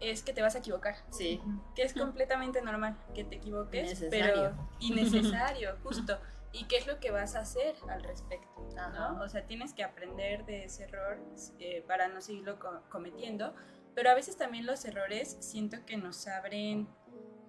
es 0.00 0.22
que 0.22 0.32
te 0.32 0.42
vas 0.42 0.54
a 0.54 0.58
equivocar. 0.58 0.96
Sí. 1.10 1.40
Que 1.74 1.82
es 1.82 1.92
completamente 1.92 2.62
normal 2.62 2.96
que 3.14 3.24
te 3.24 3.36
equivoques, 3.36 4.04
pero 4.10 4.54
innecesario, 4.80 5.76
justo. 5.82 6.18
¿Y 6.52 6.64
qué 6.64 6.78
es 6.78 6.86
lo 6.86 6.98
que 6.98 7.10
vas 7.10 7.34
a 7.34 7.40
hacer 7.40 7.74
al 7.88 8.02
respecto? 8.02 8.48
¿no? 8.74 9.20
O 9.22 9.28
sea, 9.28 9.46
tienes 9.46 9.74
que 9.74 9.84
aprender 9.84 10.44
de 10.46 10.64
ese 10.64 10.84
error 10.84 11.18
eh, 11.58 11.84
para 11.86 12.08
no 12.08 12.20
seguirlo 12.20 12.58
cometiendo, 12.88 13.54
pero 13.94 14.10
a 14.10 14.14
veces 14.14 14.36
también 14.36 14.66
los 14.66 14.84
errores 14.84 15.36
siento 15.40 15.84
que 15.84 15.96
nos 15.96 16.26
abren, 16.26 16.88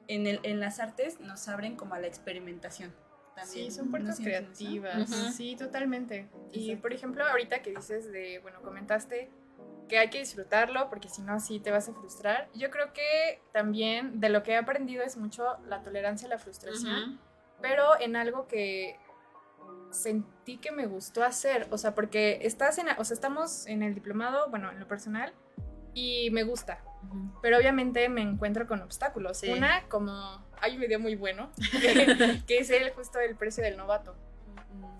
en, 0.08 0.28
el, 0.28 0.40
en 0.44 0.60
las 0.60 0.80
artes 0.80 1.20
nos 1.20 1.48
abren 1.48 1.76
como 1.76 1.94
a 1.94 2.00
la 2.00 2.08
experimentación. 2.08 2.94
También. 3.36 3.72
Sí, 3.72 3.72
son 3.72 3.90
puertas 3.90 4.20
creativas. 4.20 5.10
Sí, 5.34 5.56
totalmente. 5.56 6.28
Y 6.52 6.76
por 6.76 6.92
ejemplo, 6.92 7.24
ahorita 7.26 7.62
que 7.62 7.72
dices 7.72 8.12
de, 8.12 8.40
bueno, 8.40 8.62
comentaste 8.62 9.30
que 9.90 10.00
hay 10.00 10.10
que 10.10 10.20
disfrutarlo 10.20 10.90
porque 10.90 11.10
si 11.10 11.22
no, 11.22 11.42
sí 11.42 11.60
te 11.60 11.72
vas 11.72 11.90
a 11.90 11.94
frustrar. 11.94 12.48
Yo 12.54 12.72
creo 12.72 12.94
que 12.94 13.42
también 13.52 14.22
de 14.22 14.30
lo 14.30 14.44
que 14.44 14.52
he 14.52 14.58
aprendido 14.58 15.04
es 15.04 15.18
mucho 15.18 15.58
la 15.68 15.84
tolerancia 15.84 16.28
a 16.28 16.30
la 16.30 16.38
frustración, 16.38 17.20
pero 17.62 18.00
en 18.00 18.16
algo 18.16 18.48
que 18.48 18.98
sentí 19.92 20.58
que 20.58 20.72
me 20.72 20.86
gustó 20.86 21.24
hacer, 21.24 21.68
o 21.72 21.78
sea, 21.78 21.96
porque 21.96 22.40
estás 22.44 22.78
en, 22.78 22.88
o 22.98 23.04
sea, 23.04 23.14
estamos 23.14 23.66
en 23.68 23.84
el 23.84 23.94
diplomado, 23.94 24.50
bueno, 24.50 24.72
en 24.72 24.80
lo 24.80 24.88
personal, 24.88 25.34
y 25.94 26.30
me 26.32 26.44
gusta, 26.44 26.80
pero 27.42 27.58
obviamente 27.58 28.08
me 28.10 28.22
encuentro 28.22 28.68
con 28.68 28.82
obstáculos. 28.82 29.42
Una, 29.44 29.84
como 29.90 30.46
hay 30.62 30.76
un 30.76 30.82
video 30.82 31.00
muy 31.00 31.16
bueno, 31.16 31.50
que, 32.48 32.60
es 32.60 32.70
el, 32.70 32.92
justo 32.92 33.20
el 33.20 33.36
precio 33.36 33.64
del 33.64 33.78
novato. 33.78 34.16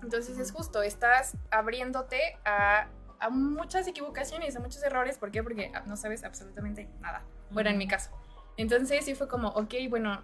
Entonces 0.02 0.38
es 0.38 0.50
justo, 0.50 0.82
estás 0.82 1.36
abriéndote 1.50 2.38
a 2.44 2.88
a 3.20 3.30
muchas 3.30 3.86
equivocaciones, 3.86 4.56
a 4.56 4.60
muchos 4.60 4.82
errores. 4.82 5.18
¿Por 5.18 5.30
qué? 5.30 5.42
Porque 5.42 5.70
no 5.86 5.96
sabes 5.96 6.24
absolutamente 6.24 6.88
nada. 7.00 7.22
Bueno, 7.50 7.70
en 7.70 7.78
mi 7.78 7.86
caso. 7.86 8.10
Entonces 8.56 9.04
sí 9.04 9.14
fue 9.14 9.28
como, 9.28 9.48
ok, 9.48 9.74
bueno, 9.88 10.22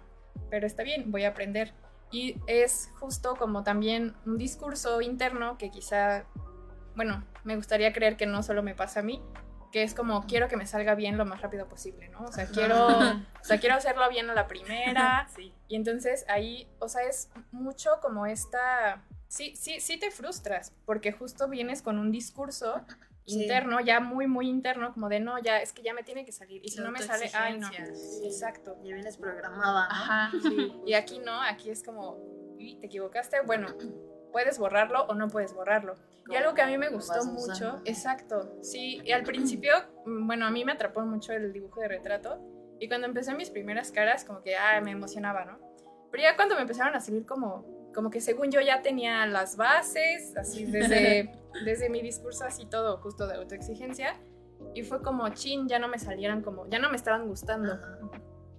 pero 0.49 0.67
está 0.67 0.83
bien, 0.83 1.11
voy 1.11 1.23
a 1.23 1.29
aprender. 1.29 1.73
Y 2.11 2.39
es 2.47 2.89
justo 2.99 3.35
como 3.35 3.63
también 3.63 4.15
un 4.25 4.37
discurso 4.37 5.01
interno 5.01 5.57
que 5.57 5.69
quizá, 5.69 6.25
bueno, 6.95 7.23
me 7.43 7.55
gustaría 7.55 7.93
creer 7.93 8.17
que 8.17 8.25
no 8.25 8.43
solo 8.43 8.63
me 8.63 8.75
pasa 8.75 9.01
a 9.01 9.03
mí, 9.03 9.21
que 9.71 9.83
es 9.83 9.93
como 9.93 10.25
quiero 10.25 10.47
que 10.47 10.55
me 10.55 10.65
salga 10.65 10.95
bien 10.95 11.17
lo 11.17 11.25
más 11.25 11.41
rápido 11.41 11.67
posible, 11.67 12.09
¿no? 12.09 12.21
O 12.23 12.31
sea, 12.31 12.47
quiero, 12.47 12.87
o 13.41 13.43
sea, 13.43 13.59
quiero 13.59 13.75
hacerlo 13.75 14.09
bien 14.09 14.29
a 14.29 14.33
la 14.33 14.47
primera. 14.47 15.27
Sí. 15.35 15.53
Y 15.67 15.75
entonces 15.75 16.25
ahí, 16.29 16.69
o 16.79 16.87
sea, 16.87 17.03
es 17.03 17.29
mucho 17.51 17.99
como 18.01 18.25
esta 18.25 19.03
sí, 19.27 19.55
sí, 19.55 19.79
sí 19.79 19.97
te 19.97 20.11
frustras, 20.11 20.73
porque 20.85 21.11
justo 21.11 21.47
vienes 21.47 21.81
con 21.81 21.97
un 21.99 22.11
discurso 22.11 22.85
interno, 23.25 23.79
ya 23.81 23.99
muy, 23.99 24.27
muy 24.27 24.47
interno, 24.47 24.93
como 24.93 25.09
de 25.09 25.19
no, 25.19 25.37
ya, 25.39 25.61
es 25.61 25.73
que 25.73 25.81
ya 25.81 25.93
me 25.93 26.03
tiene 26.03 26.25
que 26.25 26.31
salir. 26.31 26.61
Y 26.63 26.69
si 26.69 26.79
no 26.79 26.91
me 26.91 26.99
sale, 26.99 27.29
ay, 27.33 27.59
no. 27.59 27.69
Exacto. 28.23 28.77
Ya 28.83 28.93
vienes 28.93 29.17
programada. 29.17 29.87
Ajá. 29.89 30.31
Y 30.85 30.93
aquí 30.93 31.19
no, 31.19 31.41
aquí 31.41 31.69
es 31.69 31.83
como, 31.83 32.17
te 32.57 32.85
equivocaste, 32.85 33.41
bueno, 33.41 33.67
puedes 34.31 34.57
borrarlo 34.57 35.03
o 35.03 35.13
no 35.13 35.27
puedes 35.27 35.53
borrarlo. 35.53 35.95
Y 36.29 36.35
algo 36.35 36.53
que 36.53 36.61
a 36.61 36.67
mí 36.67 36.77
me 36.77 36.89
gustó 36.89 37.23
mucho, 37.25 37.81
exacto, 37.85 38.57
sí, 38.61 39.01
y 39.05 39.13
al 39.13 39.23
principio, 39.23 39.73
bueno, 40.05 40.45
a 40.45 40.51
mí 40.51 40.65
me 40.65 40.73
atrapó 40.73 41.01
mucho 41.01 41.31
el 41.31 41.53
dibujo 41.53 41.79
de 41.81 41.87
retrato. 41.87 42.39
Y 42.79 42.87
cuando 42.87 43.07
empecé 43.07 43.33
mis 43.33 43.49
primeras 43.49 43.91
caras, 43.91 44.23
como 44.23 44.41
que, 44.41 44.55
ah, 44.55 44.79
me 44.81 44.91
emocionaba, 44.91 45.45
¿no? 45.45 45.57
Pero 46.11 46.23
ya 46.23 46.35
cuando 46.35 46.55
me 46.55 46.61
empezaron 46.61 46.95
a 46.95 46.99
salir 46.99 47.25
como 47.25 47.76
como 47.97 48.11
que 48.11 48.21
según 48.21 48.51
yo 48.51 48.61
ya 48.61 48.83
tenía 48.83 49.25
las 49.25 49.57
bases, 49.57 50.37
así 50.37 50.65
desde, 50.65 51.31
desde 51.65 51.89
mi 51.89 52.03
discurso 52.03 52.45
así 52.45 52.67
todo 52.67 52.97
justo 52.97 53.25
de 53.25 53.33
autoexigencia, 53.33 54.13
y 54.75 54.83
fue 54.83 55.01
como, 55.01 55.27
chin, 55.29 55.67
ya 55.67 55.79
no 55.79 55.87
me 55.87 55.97
salieran 55.97 56.43
como, 56.43 56.69
ya 56.69 56.77
no 56.77 56.91
me 56.91 56.95
estaban 56.95 57.27
gustando. 57.27 57.79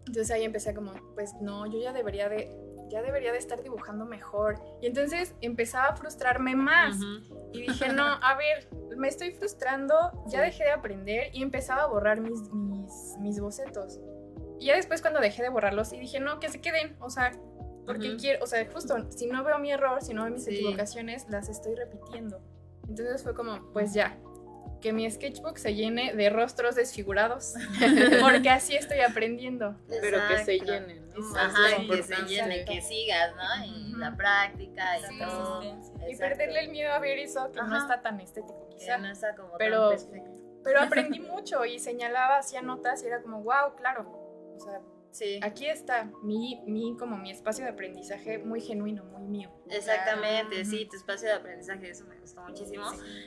Entonces 0.08 0.32
ahí 0.32 0.42
empecé 0.42 0.74
como, 0.74 0.92
pues 1.14 1.34
no, 1.40 1.66
yo 1.66 1.78
ya 1.78 1.92
debería 1.92 2.28
de, 2.28 2.52
ya 2.90 3.00
debería 3.00 3.30
de 3.30 3.38
estar 3.38 3.62
dibujando 3.62 4.06
mejor. 4.06 4.58
Y 4.82 4.88
entonces 4.88 5.36
empezaba 5.40 5.86
a 5.86 5.94
frustrarme 5.94 6.56
más. 6.56 6.96
Y 7.52 7.60
dije, 7.60 7.92
no, 7.92 8.02
a 8.02 8.36
ver, 8.36 8.68
me 8.96 9.06
estoy 9.06 9.30
frustrando, 9.30 9.94
ya 10.26 10.40
dejé 10.40 10.64
de 10.64 10.72
aprender 10.72 11.30
y 11.32 11.44
empezaba 11.44 11.82
a 11.82 11.86
borrar 11.86 12.20
mis, 12.20 12.40
mis, 12.52 13.16
mis 13.20 13.38
bocetos. 13.38 14.00
Y 14.58 14.66
ya 14.66 14.74
después 14.74 15.00
cuando 15.00 15.20
dejé 15.20 15.44
de 15.44 15.48
borrarlos 15.48 15.92
y 15.92 16.00
dije, 16.00 16.18
no, 16.18 16.40
que 16.40 16.48
se 16.48 16.60
queden, 16.60 16.96
o 16.98 17.08
sea, 17.08 17.30
porque 17.88 18.16
quiero, 18.16 18.44
o 18.44 18.46
sea, 18.46 18.64
justo, 18.70 19.10
si 19.10 19.26
no 19.26 19.42
veo 19.42 19.58
mi 19.58 19.72
error, 19.72 20.02
si 20.02 20.14
no 20.14 20.24
veo 20.24 20.32
mis 20.32 20.46
equivocaciones, 20.46 21.26
las 21.28 21.48
estoy 21.48 21.74
repitiendo. 21.74 22.40
Entonces 22.86 23.22
fue 23.22 23.34
como, 23.34 23.72
pues 23.72 23.94
ya, 23.94 24.16
que 24.80 24.92
mi 24.92 25.10
sketchbook 25.10 25.58
se 25.58 25.74
llene 25.74 26.14
de 26.14 26.30
rostros 26.30 26.74
desfigurados, 26.74 27.54
porque 28.20 28.50
así 28.50 28.76
estoy 28.76 29.00
aprendiendo. 29.00 29.74
Pero 29.88 30.18
que 30.28 30.44
se 30.44 30.58
llene, 30.58 31.00
¿no? 31.00 31.36
Ajá, 31.36 31.76
que 31.90 32.02
se 32.02 32.16
llene, 32.26 32.64
que 32.64 32.80
sigas, 32.80 33.34
¿no? 33.34 33.64
Y 33.64 33.96
la 33.96 34.14
práctica 34.16 34.98
y 34.98 35.18
todo. 35.18 35.62
Y 36.08 36.16
perderle 36.16 36.60
el 36.60 36.70
miedo 36.70 36.92
a 36.92 36.98
ver 36.98 37.18
eso, 37.18 37.50
que 37.50 37.60
no 37.60 37.76
está 37.76 38.02
tan 38.02 38.20
estético 38.20 38.68
quizá. 38.70 38.98
no 38.98 39.08
está 39.08 39.34
como 39.34 39.56
pero, 39.58 39.90
Pero 40.62 40.80
aprendí 40.82 41.20
mucho 41.20 41.64
y 41.64 41.78
señalaba, 41.78 42.38
hacía 42.38 42.62
notas 42.62 43.02
y 43.02 43.06
era 43.06 43.22
como, 43.22 43.42
wow, 43.42 43.74
claro. 43.76 44.02
O 44.56 44.60
sea, 44.60 44.80
Sí. 45.18 45.40
Aquí 45.42 45.66
está 45.66 46.08
mi, 46.22 46.62
mi, 46.66 46.96
como 46.96 47.16
mi 47.16 47.32
espacio 47.32 47.64
de 47.64 47.72
aprendizaje 47.72 48.38
muy 48.38 48.60
genuino, 48.60 49.02
muy 49.04 49.22
mío. 49.22 49.50
Exactamente, 49.68 50.64
sí, 50.64 50.86
tu 50.88 50.96
espacio 50.96 51.26
de 51.26 51.34
aprendizaje, 51.34 51.90
eso 51.90 52.04
me 52.04 52.16
gustó 52.20 52.40
muchísimo. 52.42 52.84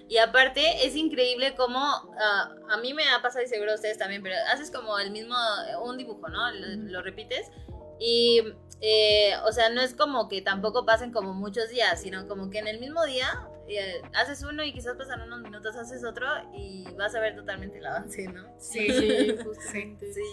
Y 0.07 0.17
aparte, 0.17 0.85
es 0.85 0.95
increíble 0.95 1.53
cómo, 1.53 1.79
ah, 1.79 2.55
a 2.69 2.77
mí 2.77 2.93
me 2.93 3.09
ha 3.09 3.21
pasado 3.21 3.43
y 3.43 3.47
seguro 3.47 3.73
a 3.73 3.75
ustedes 3.75 3.97
también, 3.97 4.23
pero 4.23 4.35
haces 4.53 4.71
como 4.71 4.97
el 4.99 5.11
mismo, 5.11 5.35
un 5.83 5.97
dibujo, 5.97 6.29
¿no? 6.29 6.49
Lo, 6.53 7.01
repites. 7.01 7.51
Y, 7.99 8.41
eh, 8.79 9.33
o 9.45 9.51
sea, 9.51 9.69
no 9.69 9.81
es 9.81 9.93
como 9.93 10.29
que 10.29 10.41
tampoco 10.41 10.85
pasen 10.85 11.11
como 11.11 11.33
muchos 11.33 11.67
días, 11.69 12.01
sino 12.01 12.25
como 12.25 12.49
que 12.49 12.59
en 12.59 12.67
el 12.67 12.79
mismo 12.79 13.03
día 13.03 13.49
eh, 13.67 14.01
haces 14.13 14.43
uno 14.43 14.63
y 14.63 14.71
quizás 14.71 14.95
pasan 14.95 15.23
unos 15.23 15.41
minutos, 15.41 15.75
haces 15.75 16.05
otro 16.05 16.25
y 16.53 16.85
vas 16.97 17.13
a 17.15 17.19
ver 17.19 17.35
totalmente 17.35 17.79
el 17.79 17.85
avance, 17.85 18.27
¿no? 18.27 18.47
Sí, 18.57 18.87
sí 18.89 19.35
justamente. 19.43 20.13
Sí. 20.13 20.23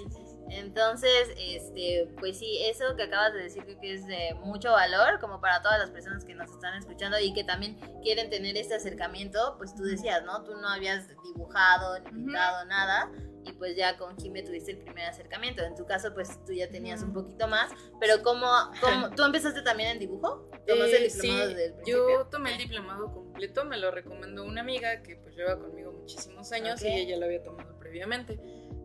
Entonces, 0.51 1.31
este, 1.37 2.09
pues 2.19 2.39
sí, 2.39 2.59
eso 2.65 2.97
que 2.97 3.05
acabas 3.05 3.33
de 3.35 3.43
decir 3.43 3.65
creo 3.65 3.81
que 3.81 3.95
es 3.95 4.07
de 4.07 4.35
mucho 4.43 4.73
valor 4.73 5.19
como 5.21 5.41
para 5.41 5.63
todas 5.63 5.79
las 5.79 5.91
personas 5.91 6.25
que 6.25 6.35
nos 6.35 6.51
están 6.51 6.77
escuchando 6.79 7.19
y 7.19 7.33
que 7.33 7.45
también 7.45 7.79
quieren 8.03 8.31
tener 8.31 8.57
este 8.57 8.75
acercamiento, 8.75 9.57
pues 9.59 9.75
tú 9.75 9.83
decías, 9.83 10.25
¿no? 10.25 10.43
Tú 10.45 10.57
no 10.57 10.69
habías 10.69 11.09
dibujado 11.23 11.99
ni 12.01 12.11
pintado 12.11 12.65
nada 12.67 13.11
y 13.45 13.53
pues 13.53 13.77
ya 13.77 13.97
con 13.97 14.17
Jimé 14.19 14.43
tuviste 14.43 14.73
el 14.73 14.79
primer 14.79 15.07
acercamiento. 15.07 15.63
En 15.63 15.75
tu 15.75 15.87
caso, 15.87 16.13
pues 16.13 16.45
tú 16.45 16.53
ya 16.53 16.69
tenías 16.69 17.03
un 17.03 17.13
poquito 17.13 17.49
más, 17.49 17.71
pero 18.01 18.23
¿cómo, 18.23 18.47
cómo 18.81 19.11
tú 19.17 19.25
empezaste 19.25 19.63
también 19.63 19.91
en 19.91 19.99
dibujo? 19.99 20.49
¿Tomaste 20.67 20.97
el 20.97 21.13
diplomado 21.13 21.51
sí, 21.85 21.91
Yo 21.91 22.27
tomé 22.31 22.53
el 22.53 22.59
diplomado 22.59 23.13
completo, 23.13 23.65
me 23.65 23.79
lo 23.79 23.91
recomendó 23.91 24.45
una 24.45 24.61
amiga 24.61 25.03
que 25.03 25.17
pues 25.17 25.35
lleva 25.35 25.59
conmigo 25.59 25.93
muchísimos 25.93 26.53
años 26.53 26.83
y 26.83 26.89
ella 26.89 27.17
lo 27.17 27.27
había 27.27 27.43
tomado 27.43 27.79
previamente. 27.79 28.39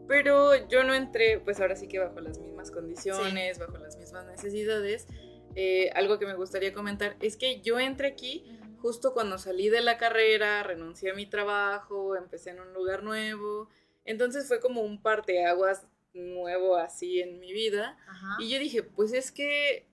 Pero 0.08 0.68
yo 0.68 0.84
no 0.84 0.94
entré, 0.94 1.40
pues 1.40 1.60
ahora 1.60 1.76
sí 1.76 1.88
que 1.88 2.00
bajo 2.00 2.20
las 2.20 2.40
mismas 2.40 2.72
condiciones, 2.72 3.60
bajo 3.60 3.78
las 3.78 3.98
mismas 3.98 4.26
necesidades. 4.26 5.08
Eh, 5.56 5.92
algo 5.96 6.20
que 6.20 6.26
me 6.26 6.36
gustaría 6.36 6.74
comentar 6.74 7.16
es 7.20 7.38
que 7.38 7.62
yo 7.62 7.80
entré 7.80 8.08
aquí 8.08 8.44
justo 8.84 9.14
cuando 9.14 9.38
salí 9.38 9.70
de 9.70 9.82
la 9.82 9.98
carrera, 9.98 10.62
renuncié 10.62 11.12
a 11.12 11.14
mi 11.14 11.26
trabajo, 11.26 12.18
empecé 12.18 12.50
en 12.50 12.60
un 12.60 12.74
lugar 12.74 13.02
nuevo. 13.02 13.70
Entonces 14.04 14.46
fue 14.46 14.60
como 14.60 14.82
un 14.82 15.02
parteaguas 15.02 15.88
nuevo 16.14 16.76
así 16.76 17.22
en 17.22 17.40
mi 17.40 17.54
vida. 17.54 17.98
Y 18.40 18.50
yo 18.50 18.60
dije, 18.60 18.84
pues 18.84 19.14
es 19.14 19.32
que 19.32 19.88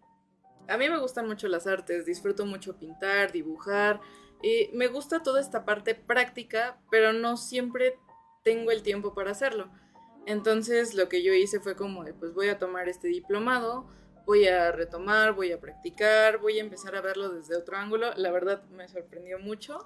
a 0.67 0.77
mí 0.77 0.89
me 0.89 0.99
gustan 0.99 1.29
mucho 1.29 1.47
las 1.47 1.69
artes, 1.69 2.05
disfruto 2.05 2.47
mucho 2.47 2.79
pintar, 2.79 3.31
dibujar. 3.31 4.01
y 4.43 4.71
me 4.73 4.89
gusta 4.89 5.23
toda 5.23 5.41
esta 5.41 5.65
parte 5.65 5.95
práctica, 5.95 6.81
pero 6.91 7.13
no 7.13 7.37
siempre 7.37 7.97
tengo 8.43 8.73
el 8.73 8.83
tiempo 8.83 9.15
para 9.15 9.31
hacerlo. 9.31 9.71
Entonces 10.27 10.95
lo 10.95 11.09
que 11.09 11.23
yo 11.23 11.33
hice 11.33 11.61
fue 11.61 11.77
como 11.77 12.05
de, 12.05 12.15
pues 12.15 12.35
voy 12.35 12.49
a 12.49 12.59
tomar 12.59 12.89
este 12.89 13.09
diplomado, 13.09 13.87
voy 14.27 14.47
a 14.47 14.71
retomar, 14.71 15.33
voy 15.33 15.51
a 15.53 15.61
practicar, 15.61 16.39
voy 16.39 16.59
a 16.59 16.61
empezar 16.61 16.95
a 16.95 17.01
verlo 17.01 17.31
desde 17.31 17.57
otro 17.57 17.77
ángulo. 17.77 18.13
La 18.17 18.31
verdad 18.31 18.63
me 18.71 18.89
sorprendió 18.89 19.39
mucho. 19.39 19.85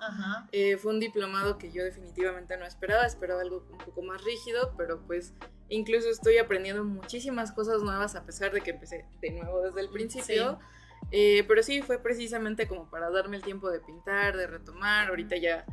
Eh, 0.53 0.77
fue 0.77 0.93
un 0.93 1.01
diplomado 1.01 1.57
que 1.57 1.71
yo 1.73 1.83
definitivamente 1.83 2.57
no 2.57 2.67
esperaba, 2.67 3.07
esperaba 3.07 3.41
algo 3.41 3.67
un 3.71 3.79
poco 3.79 4.03
más 4.03 4.23
rígido, 4.23 4.75
pero 4.77 5.01
pues 5.07 5.33
incluso 5.69 6.11
estoy 6.11 6.39
aprendiendo 6.39 6.85
muchísimas 6.85 7.53
cosas 7.53 7.83
nuevas 7.83 8.17
a 8.17 8.27
pesar 8.27 8.53
de 8.53 8.61
que 8.61 8.73
empecé 8.73 9.07
de 9.21 9.31
nuevo 9.31 9.63
desde 9.63 9.81
el 9.81 9.89
principio. 9.89 10.59
Eh, 11.11 11.45
pero 11.47 11.63
sí, 11.63 11.83
fue 11.83 11.99
precisamente 11.99 12.67
como 12.67 12.91
para 12.91 13.11
darme 13.11 13.37
el 13.37 13.43
tiempo 13.43 13.71
de 13.71 13.81
pintar, 13.81 14.37
de 14.37 14.47
retomar. 14.47 15.09
Ahorita 15.09 15.37
ya 15.37 15.65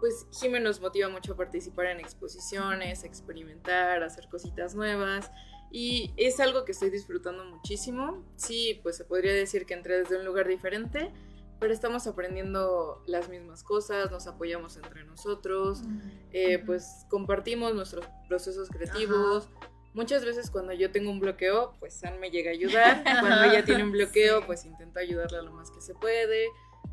pues 0.00 0.26
Jimé 0.32 0.60
nos 0.60 0.80
motiva 0.80 1.08
mucho 1.08 1.32
a 1.32 1.36
participar 1.36 1.86
en 1.86 2.00
exposiciones, 2.00 3.04
experimentar, 3.04 4.02
hacer 4.02 4.28
cositas 4.28 4.74
nuevas 4.74 5.30
y 5.70 6.12
es 6.16 6.40
algo 6.40 6.64
que 6.64 6.72
estoy 6.72 6.90
disfrutando 6.90 7.44
muchísimo. 7.44 8.24
Sí, 8.36 8.80
pues 8.82 8.96
se 8.96 9.04
podría 9.04 9.32
decir 9.32 9.66
que 9.66 9.74
entré 9.74 9.98
desde 9.98 10.18
un 10.18 10.24
lugar 10.24 10.46
diferente, 10.46 11.12
pero 11.58 11.72
estamos 11.72 12.06
aprendiendo 12.06 13.02
las 13.06 13.28
mismas 13.28 13.62
cosas, 13.62 14.10
nos 14.10 14.26
apoyamos 14.26 14.76
entre 14.76 15.04
nosotros, 15.04 15.82
eh, 16.32 16.62
pues 16.64 17.06
compartimos 17.08 17.74
nuestros 17.74 18.06
procesos 18.28 18.68
creativos. 18.68 19.48
Muchas 19.94 20.24
veces 20.24 20.50
cuando 20.50 20.74
yo 20.74 20.90
tengo 20.90 21.10
un 21.10 21.20
bloqueo, 21.20 21.72
pues 21.80 21.94
San 21.94 22.20
me 22.20 22.30
llega 22.30 22.50
a 22.50 22.54
ayudar. 22.54 23.02
Cuando 23.20 23.44
ella 23.44 23.64
tiene 23.64 23.82
un 23.82 23.92
bloqueo, 23.92 24.44
pues 24.44 24.66
intento 24.66 24.98
ayudarla 24.98 25.40
lo 25.40 25.52
más 25.52 25.70
que 25.70 25.80
se 25.80 25.94
puede 25.94 26.48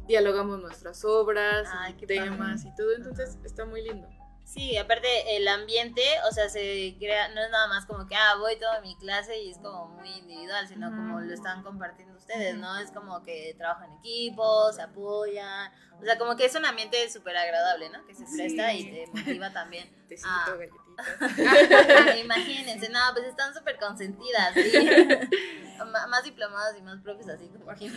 dialogamos 0.08 0.62
nuestras 0.62 1.04
obras, 1.06 1.68
temas 2.08 2.66
y 2.66 2.76
todo, 2.76 2.94
entonces 2.96 3.38
está 3.44 3.66
muy 3.66 3.82
lindo. 3.82 4.08
Sí, 4.54 4.78
aparte 4.78 5.36
el 5.36 5.48
ambiente, 5.48 6.04
o 6.30 6.32
sea, 6.32 6.48
se 6.48 6.96
crea, 7.00 7.30
no 7.30 7.42
es 7.42 7.50
nada 7.50 7.68
más 7.70 7.88
como 7.88 8.06
que, 8.06 8.16
ah, 8.16 8.36
voy 8.38 8.56
toda 8.58 8.82
mi 8.82 8.96
clase 8.98 9.42
y 9.42 9.50
es 9.50 9.58
como 9.58 9.88
muy 9.88 10.08
individual, 10.10 10.68
sino 10.68 10.92
como 10.92 11.22
lo 11.22 11.34
están 11.34 11.64
compartiendo 11.64 12.16
ustedes, 12.16 12.56
¿no? 12.58 12.78
Es 12.78 12.92
como 12.92 13.24
que 13.24 13.56
trabajan 13.58 13.90
en 13.90 13.98
equipo, 13.98 14.72
se 14.72 14.84
apoyan, 14.84 15.72
o 16.00 16.04
sea, 16.04 16.20
como 16.20 16.36
que 16.36 16.46
es 16.46 16.54
un 16.54 16.66
ambiente 16.66 17.10
súper 17.10 17.36
agradable, 17.36 17.90
¿no? 17.90 18.06
Que 18.06 18.14
se 18.14 18.26
presta 18.26 18.72
y 18.74 18.92
te 18.92 19.08
motiva 19.08 19.52
también. 19.52 19.90
Tecito, 20.08 20.30
galletitas. 20.60 21.08
Ah, 21.20 22.16
imagínense, 22.24 22.90
no, 22.90 23.00
pues 23.14 23.26
están 23.26 23.56
súper 23.56 23.80
consentidas, 23.80 24.54
¿sí? 24.54 24.72
Más 26.10 26.24
diplomados 26.24 26.78
y 26.78 26.82
más 26.82 27.02
profes 27.02 27.28
así 27.28 27.48
como 27.48 27.72
aquí. 27.72 27.92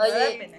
Oye, 0.00 0.50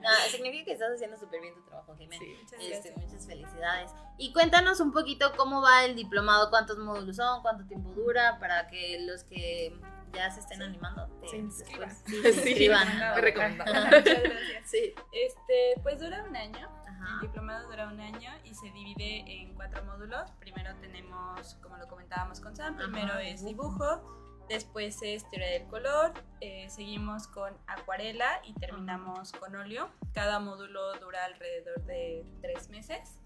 no, 0.00 0.08
significa 0.30 0.64
que 0.66 0.72
estás 0.72 0.92
haciendo 0.94 1.16
súper 1.18 1.40
bien 1.40 1.54
tu 1.54 1.62
trabajo, 1.62 1.94
Jimena. 1.96 2.22
Sí. 2.24 2.36
Muchas 2.42 2.60
Este, 2.60 2.92
muchas 2.96 3.26
felicidades. 3.26 3.92
Y 4.16 4.32
cuéntanos 4.32 4.80
un 4.80 4.92
poquito 4.92 5.32
cómo 5.36 5.60
va 5.62 5.84
el 5.84 5.94
diplomado, 5.96 6.50
cuántos 6.50 6.78
módulos 6.78 7.16
son, 7.16 7.42
cuánto 7.42 7.64
tiempo 7.66 7.90
dura, 7.90 8.38
para 8.38 8.66
que 8.68 9.00
los 9.06 9.24
que 9.24 9.78
ya 10.12 10.30
se 10.30 10.40
estén 10.40 10.62
animando 10.62 11.06
te- 11.20 11.28
Se 11.28 11.36
inscriban. 11.36 11.88
después 11.88 12.04
sí, 12.06 12.22
se 12.22 12.32
Sí. 12.42 12.48
inscriban. 12.50 13.14
Recomendado. 13.16 13.72
Muchas 13.86 14.02
gracias. 14.04 14.70
Sí. 14.70 14.94
Este, 15.12 15.80
pues 15.82 15.98
dura 16.00 16.24
un 16.24 16.36
año. 16.36 16.68
El 17.14 17.20
diplomado 17.20 17.68
dura 17.70 17.86
un 17.88 18.00
año 18.00 18.30
y 18.44 18.54
se 18.54 18.70
divide 18.70 19.22
en 19.26 19.54
cuatro 19.54 19.82
módulos. 19.84 20.30
Primero 20.40 20.74
tenemos, 20.80 21.54
como 21.62 21.76
lo 21.76 21.86
comentábamos 21.86 22.40
con 22.40 22.54
Sam, 22.56 22.76
primero 22.76 23.12
Ajá, 23.12 23.22
es 23.22 23.44
dibujo, 23.44 24.27
después 24.48 25.00
es 25.02 25.28
teoría 25.30 25.50
del 25.50 25.66
color, 25.66 26.12
eh, 26.40 26.66
seguimos 26.70 27.26
con 27.26 27.52
acuarela 27.66 28.40
y 28.44 28.54
terminamos 28.54 29.32
con 29.32 29.54
óleo. 29.56 29.90
Cada 30.12 30.40
módulo 30.40 30.98
dura 30.98 31.24
alrededor 31.24 31.84
de 31.84 32.24
tres 32.40 32.68
meses. 32.70 33.18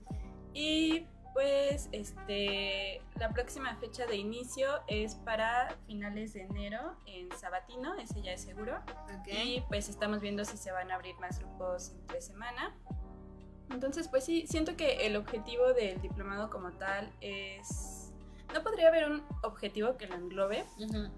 Y 0.55 1.07
pues 1.33 1.89
este, 1.93 3.01
la 3.19 3.31
próxima 3.31 3.75
fecha 3.77 4.05
de 4.07 4.17
inicio 4.17 4.69
es 4.87 5.15
para 5.15 5.77
finales 5.87 6.35
de 6.35 6.43
enero 6.43 6.97
en 7.07 7.31
Sabatino, 7.39 7.95
ese 7.95 8.21
ya 8.23 8.33
es 8.33 8.43
seguro. 8.43 8.79
Ok. 9.19 9.29
Y 9.45 9.63
pues 9.69 9.89
estamos 9.89 10.21
viendo 10.21 10.45
si 10.45 10.57
se 10.57 10.73
van 10.73 10.91
a 10.91 10.97
abrir 10.97 11.15
más 11.17 11.39
grupos 11.39 11.93
entre 11.93 12.21
semana. 12.21 12.75
Entonces, 13.71 14.09
pues 14.09 14.25
sí, 14.25 14.47
siento 14.47 14.77
que 14.77 15.07
el 15.07 15.17
objetivo 15.17 15.73
del 15.73 16.01
diplomado 16.03 16.51
como 16.51 16.73
tal 16.73 17.11
es... 17.21 18.12
No 18.53 18.63
podría 18.63 18.89
haber 18.89 19.11
un 19.11 19.25
objetivo 19.43 19.97
que 19.97 20.07
lo 20.07 20.15
englobe, 20.15 20.65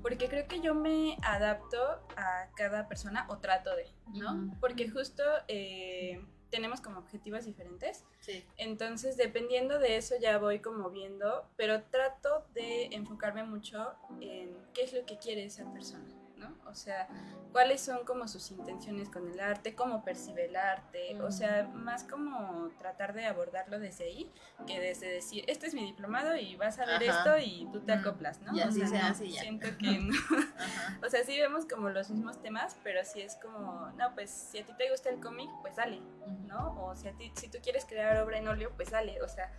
porque 0.03 0.29
creo 0.29 0.47
que 0.47 0.61
yo 0.61 0.75
me 0.75 1.17
adapto 1.23 1.79
a 2.17 2.49
cada 2.57 2.89
persona 2.89 3.27
o 3.29 3.39
trato 3.39 3.75
de, 3.75 3.87
¿no? 4.13 4.57
Porque 4.61 4.89
justo 4.89 5.23
eh, 5.49 6.25
tenemos 6.51 6.81
como 6.81 7.01
objetivos 7.01 7.45
diferentes. 7.45 8.05
Sí. 8.21 8.45
Entonces, 8.57 9.17
dependiendo 9.17 9.79
de 9.79 9.97
eso 9.97 10.15
ya 10.21 10.39
voy 10.39 10.61
como 10.61 10.91
viendo, 10.91 11.47
pero 11.57 11.83
trato 11.83 12.47
de 12.55 12.87
enfocarme 12.93 13.43
mucho 13.43 13.95
en 14.21 14.57
qué 14.73 14.85
es 14.85 14.93
lo 14.93 15.05
que 15.05 15.19
quiere 15.19 15.45
esa 15.45 15.71
persona, 15.73 16.05
¿no? 16.45 16.71
O 16.71 16.75
sea, 16.75 17.09
cuáles 17.53 17.81
son 17.81 18.05
como 18.05 18.29
sus 18.29 18.51
intenciones 18.51 19.09
con 19.09 19.31
el 19.31 19.41
arte, 19.41 19.75
cómo 19.75 20.05
percibe 20.05 20.47
el 20.47 20.57
arte, 20.57 21.21
o 21.21 21.31
sea, 21.31 21.69
más 21.75 22.05
como 22.05 22.69
tratar 22.79 23.15
de 23.15 23.27
abordarlo 23.27 23.79
desde 23.79 24.05
ahí 24.05 24.33
que 24.67 24.81
desde 24.81 25.09
decir, 25.09 25.45
este 25.49 25.67
es 25.67 25.75
mi 25.75 25.85
diplomado 25.85 26.37
y 26.37 26.57
vas 26.57 26.79
a 26.79 26.87
ver 26.87 27.09
Ajá. 27.09 27.19
esto 27.19 27.39
y 27.39 27.69
tú 27.73 27.81
te 27.81 27.93
acoplas, 27.93 28.41
¿no? 28.41 28.57
Y 28.57 28.61
o 28.61 28.71
sea, 28.71 29.13
no, 29.13 29.25
y 29.25 29.33
ya. 29.33 29.41
siento 29.41 29.69
que 29.79 29.99
no. 29.99 30.15
O 31.05 31.11
sea, 31.11 31.23
sí 31.25 31.39
vemos 31.39 31.67
como 31.67 31.91
los 31.91 32.11
mismos 32.11 32.41
temas, 32.41 32.77
pero 32.83 33.01
sí 33.05 33.21
es 33.21 33.37
como, 33.37 33.91
no, 33.97 34.15
pues 34.15 34.31
si 34.31 34.59
a 34.59 34.65
ti 34.65 34.73
te 34.77 34.91
gusta 34.91 35.11
el 35.11 35.21
cómic, 35.21 35.51
pues 35.61 35.77
dale, 35.77 36.01
¿no? 36.47 36.83
O 36.83 36.95
si, 36.95 37.09
a 37.09 37.13
ti, 37.13 37.33
si 37.37 37.49
tú 37.49 37.59
quieres 37.63 37.85
crear 37.85 38.23
obra 38.23 38.39
en 38.39 38.49
óleo, 38.49 38.73
pues 38.77 38.91
dale. 38.91 39.21
O 39.23 39.29
sea, 39.29 39.53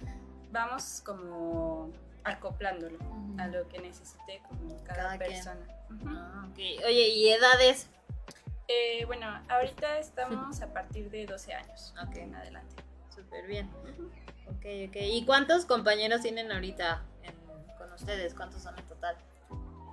vamos 0.52 1.02
como 1.06 1.92
acoplándolo 2.26 2.98
a 3.38 3.48
lo 3.48 3.68
que 3.70 3.80
necesite 3.80 4.42
como 4.50 4.84
cada, 4.84 5.18
persona. 5.18 5.60
Ah, 6.08 6.48
ok. 6.50 6.58
Oye, 6.86 7.10
¿y 7.10 7.30
edades? 7.30 7.88
Eh, 8.68 9.06
bueno, 9.06 9.28
ahorita 9.48 10.00
estamos 10.00 10.62
a 10.62 10.74
partir 10.74 11.10
de 11.12 11.26
12 11.28 11.54
años 11.54 11.94
Ok. 12.08 12.16
en 12.18 12.36
adelante. 12.36 12.76
Súper 13.14 13.46
bien. 13.46 13.70
Ok, 14.48 14.66
ok. 14.90 14.96
¿Y 15.02 15.24
cuántos 15.26 15.66
compañeros 15.66 16.22
tienen 16.22 16.52
ahorita 16.52 17.04
en- 17.24 17.36
con 17.78 17.94
ustedes? 17.94 18.34
¿Cuántos 18.34 18.64
son 18.64 18.78
en 18.78 18.86
total? 18.86 19.16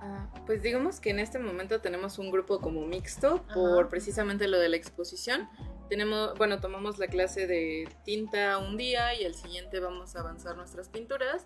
Ah, 0.01 0.27
pues 0.45 0.61
digamos 0.63 0.99
que 0.99 1.11
en 1.11 1.19
este 1.19 1.39
momento 1.39 1.79
tenemos 1.79 2.17
un 2.17 2.29
grupo 2.31 2.59
como 2.59 2.85
mixto 2.85 3.43
Ajá. 3.45 3.53
por 3.53 3.89
precisamente 3.89 4.47
lo 4.47 4.59
de 4.59 4.69
la 4.69 4.75
exposición. 4.75 5.47
Tenemos, 5.87 6.35
bueno, 6.37 6.59
tomamos 6.59 6.97
la 6.97 7.07
clase 7.07 7.45
de 7.45 7.87
tinta 8.03 8.57
un 8.57 8.75
día 8.75 9.13
y 9.13 9.23
el 9.23 9.35
siguiente 9.35 9.79
vamos 9.79 10.15
a 10.15 10.21
avanzar 10.21 10.57
nuestras 10.57 10.89
pinturas, 10.89 11.45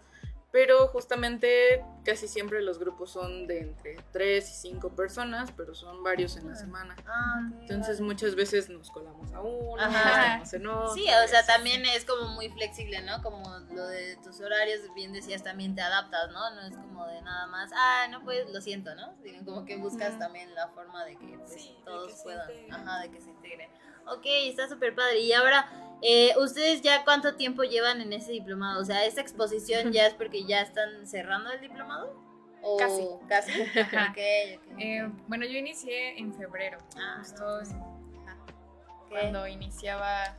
pero 0.57 0.87
justamente 0.87 1.85
casi 2.03 2.27
siempre 2.27 2.63
los 2.63 2.79
grupos 2.79 3.11
son 3.11 3.45
de 3.45 3.59
entre 3.59 3.95
3 4.11 4.49
y 4.49 4.53
5 4.69 4.95
personas, 4.95 5.51
pero 5.55 5.75
son 5.75 6.01
varios 6.03 6.35
en 6.35 6.49
la 6.49 6.55
semana. 6.55 6.95
Ah, 7.05 7.47
Entonces 7.61 7.99
vale. 7.99 8.11
muchas 8.11 8.33
veces 8.33 8.67
nos 8.67 8.89
colamos 8.89 9.31
a 9.33 9.41
uno, 9.41 9.79
Ajá. 9.79 10.23
estamos 10.23 10.53
en 10.53 10.65
otro. 10.65 10.93
Sí, 10.95 11.05
o 11.23 11.27
sea, 11.27 11.45
también 11.45 11.85
es 11.85 12.05
como 12.05 12.29
muy 12.29 12.49
flexible, 12.49 13.03
¿no? 13.03 13.21
Como 13.21 13.43
lo 13.71 13.85
de 13.85 14.15
tus 14.23 14.41
horarios, 14.41 14.79
bien 14.95 15.13
decías, 15.13 15.43
también 15.43 15.75
te 15.75 15.81
adaptas, 15.81 16.31
¿no? 16.31 16.49
No 16.55 16.61
es 16.61 16.75
como 16.75 17.05
de 17.05 17.21
nada 17.21 17.45
más, 17.45 17.69
ah, 17.75 18.07
no 18.09 18.23
puedes, 18.23 18.49
lo 18.49 18.59
siento, 18.59 18.95
¿no? 18.95 19.13
Sino 19.21 19.45
como 19.45 19.63
que 19.63 19.77
buscas 19.77 20.17
también 20.17 20.55
la 20.55 20.69
forma 20.69 21.05
de 21.05 21.17
que 21.17 21.37
pues, 21.37 21.53
Sí, 21.53 21.75
de 21.77 21.83
todos 21.85 22.15
que 22.15 22.23
puedan, 22.23 22.49
ajá, 22.71 23.01
de 23.01 23.11
que 23.11 23.21
se 23.21 23.29
integren. 23.29 23.69
Ok, 24.13 24.25
está 24.25 24.67
súper 24.67 24.95
padre. 24.95 25.19
Y 25.19 25.33
ahora, 25.33 25.69
eh, 26.01 26.33
¿ustedes 26.39 26.81
ya 26.81 27.03
cuánto 27.03 27.35
tiempo 27.35 27.63
llevan 27.63 28.01
en 28.01 28.13
ese 28.13 28.31
diplomado? 28.31 28.81
O 28.81 28.85
sea, 28.85 29.05
¿esta 29.05 29.21
exposición 29.21 29.91
ya 29.91 30.07
es 30.07 30.13
porque 30.13 30.45
ya 30.45 30.61
están 30.61 31.05
cerrando 31.07 31.51
el 31.51 31.61
diplomado? 31.61 32.21
¿O 32.61 32.77
Casi. 32.77 33.07
¿Casi? 33.27 33.61
Ajá. 33.79 34.11
Ok, 34.11 34.17
ok. 34.57 34.79
Eh, 34.79 35.09
bueno, 35.27 35.45
yo 35.45 35.57
inicié 35.57 36.19
en 36.19 36.33
febrero, 36.33 36.77
Ah, 36.97 37.17
justo 37.19 37.61
no, 37.61 38.47
cuando 39.09 39.47
iniciaba 39.47 40.35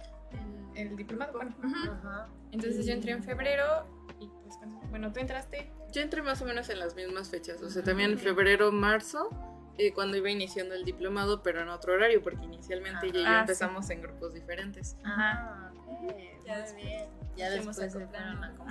el, 0.74 0.88
el 0.88 0.96
diplomado. 0.96 1.32
Bueno. 1.32 1.54
Ajá. 1.62 2.28
Entonces 2.52 2.86
yo 2.86 2.92
entré 2.92 3.12
en 3.12 3.22
febrero 3.22 3.86
y 4.20 4.26
pues, 4.26 4.58
bueno, 4.90 5.12
tú 5.12 5.20
entraste. 5.20 5.70
Yo 5.92 6.02
entré 6.02 6.22
más 6.22 6.42
o 6.42 6.44
menos 6.44 6.68
en 6.68 6.78
las 6.80 6.94
mismas 6.94 7.30
fechas, 7.30 7.62
o 7.62 7.70
sea, 7.70 7.82
también 7.82 8.12
en 8.12 8.18
febrero, 8.18 8.70
marzo, 8.72 9.30
eh, 9.78 9.92
cuando 9.92 10.16
iba 10.16 10.28
iniciando 10.30 10.74
el 10.74 10.84
diplomado, 10.84 11.42
pero 11.42 11.62
en 11.62 11.68
otro 11.68 11.94
horario, 11.94 12.22
porque 12.22 12.44
inicialmente 12.44 13.10
ya, 13.12 13.20
Ah, 13.20 13.34
sí. 13.36 13.40
empezamos 13.40 13.88
en 13.90 14.02
grupos 14.02 14.34
diferentes. 14.34 14.96
Ah, 15.04 15.70
ok. 15.86 16.12
Ya 16.44 16.64
Muy 16.72 16.82
bien. 16.82 17.08
Ya 17.36 17.50
después 17.50 17.76
se 17.76 17.88
fueron 17.88 18.10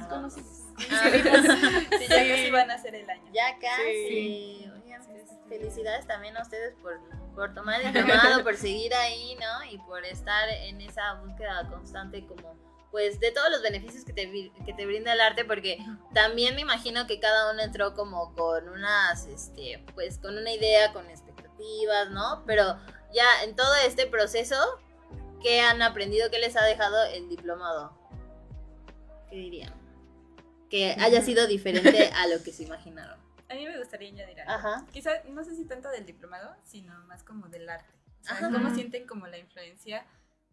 conocimos. 0.09 0.63
Ah, 0.91 1.09
Sí, 1.11 2.05
ya 2.09 2.27
casi 2.27 2.51
van 2.51 2.69
a 2.71 2.77
ser 2.77 2.95
el 2.95 3.09
año. 3.09 3.23
Ya 3.33 3.57
casi. 3.59 4.07
Sí. 4.09 4.71
Oigan, 4.83 5.01
pues, 5.07 5.23
felicidades 5.47 6.05
también 6.05 6.35
a 6.37 6.41
ustedes 6.41 6.75
por, 6.81 6.99
por 7.33 7.53
tomar 7.53 7.81
el 7.81 7.93
llamado, 7.93 8.43
por 8.43 8.55
seguir 8.57 8.93
ahí, 8.93 9.35
¿no? 9.39 9.71
Y 9.71 9.77
por 9.79 10.03
estar 10.05 10.49
en 10.49 10.81
esa 10.81 11.13
búsqueda 11.23 11.67
constante 11.69 12.25
como 12.27 12.55
pues 12.91 13.19
de 13.19 13.31
todos 13.31 13.49
los 13.51 13.61
beneficios 13.61 14.03
que 14.05 14.13
te, 14.13 14.51
que 14.65 14.73
te 14.73 14.85
brinda 14.85 15.13
el 15.13 15.21
arte, 15.21 15.45
porque 15.45 15.77
también 16.13 16.55
me 16.55 16.61
imagino 16.61 17.05
que 17.07 17.19
cada 17.19 17.51
uno 17.51 17.61
entró 17.61 17.93
como 17.93 18.33
con 18.33 18.69
unas, 18.69 19.25
este, 19.27 19.83
pues 19.93 20.17
con 20.17 20.37
una 20.37 20.51
idea, 20.51 20.93
con 20.93 21.09
expectativas, 21.09 22.09
¿no? 22.11 22.43
Pero 22.45 22.77
ya 23.13 23.43
en 23.43 23.55
todo 23.55 23.75
este 23.85 24.07
proceso, 24.07 24.55
¿qué 25.41 25.61
han 25.61 25.81
aprendido? 25.81 26.29
¿Qué 26.29 26.39
les 26.39 26.55
ha 26.55 26.63
dejado 26.63 27.03
el 27.05 27.29
diplomado? 27.29 27.97
¿Qué 29.29 29.35
dirían? 29.35 29.73
Que 30.69 30.95
haya 30.99 31.21
sido 31.21 31.47
diferente 31.47 32.09
a 32.15 32.27
lo 32.27 32.41
que 32.43 32.51
se 32.51 32.63
imaginaron. 32.65 33.19
A 33.49 33.53
mí 33.53 33.65
me 33.65 33.77
gustaría 33.77 34.09
añadir 34.09 34.41
algo. 34.41 34.53
Ajá. 34.53 34.85
Quizá, 34.91 35.23
no 35.29 35.43
sé 35.43 35.55
si 35.55 35.65
tanto 35.65 35.89
del 35.89 36.05
diplomado, 36.05 36.55
sino 36.63 36.93
más 37.05 37.23
como 37.23 37.47
del 37.47 37.69
arte. 37.69 37.93
O 38.21 38.23
sea, 38.23 38.49
cómo 38.51 38.73
sienten 38.75 39.07
como 39.07 39.25
la 39.27 39.37
influencia 39.37 40.05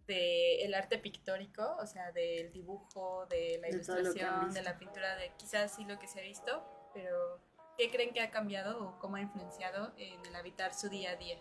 del 0.06 0.74
arte 0.74 0.98
pictórico, 0.98 1.76
o 1.80 1.86
sea, 1.86 2.12
del 2.12 2.52
dibujo, 2.52 3.26
de 3.26 3.58
la 3.60 3.68
De 3.68 3.74
ilustración, 3.74 4.52
de 4.52 4.62
la 4.62 4.78
pintura, 4.78 5.16
de 5.16 5.32
quizás 5.36 5.74
sí 5.74 5.84
lo 5.84 5.98
que 5.98 6.08
se 6.08 6.20
ha 6.20 6.22
visto, 6.22 6.62
pero 6.92 7.40
¿qué 7.78 7.90
creen 7.90 8.12
que 8.12 8.20
ha 8.20 8.30
cambiado 8.30 8.82
o 8.84 8.98
cómo 8.98 9.16
ha 9.16 9.20
influenciado 9.20 9.92
en 9.96 10.24
el 10.26 10.36
habitar 10.36 10.74
su 10.74 10.88
día 10.88 11.10
a 11.10 11.16
día? 11.16 11.38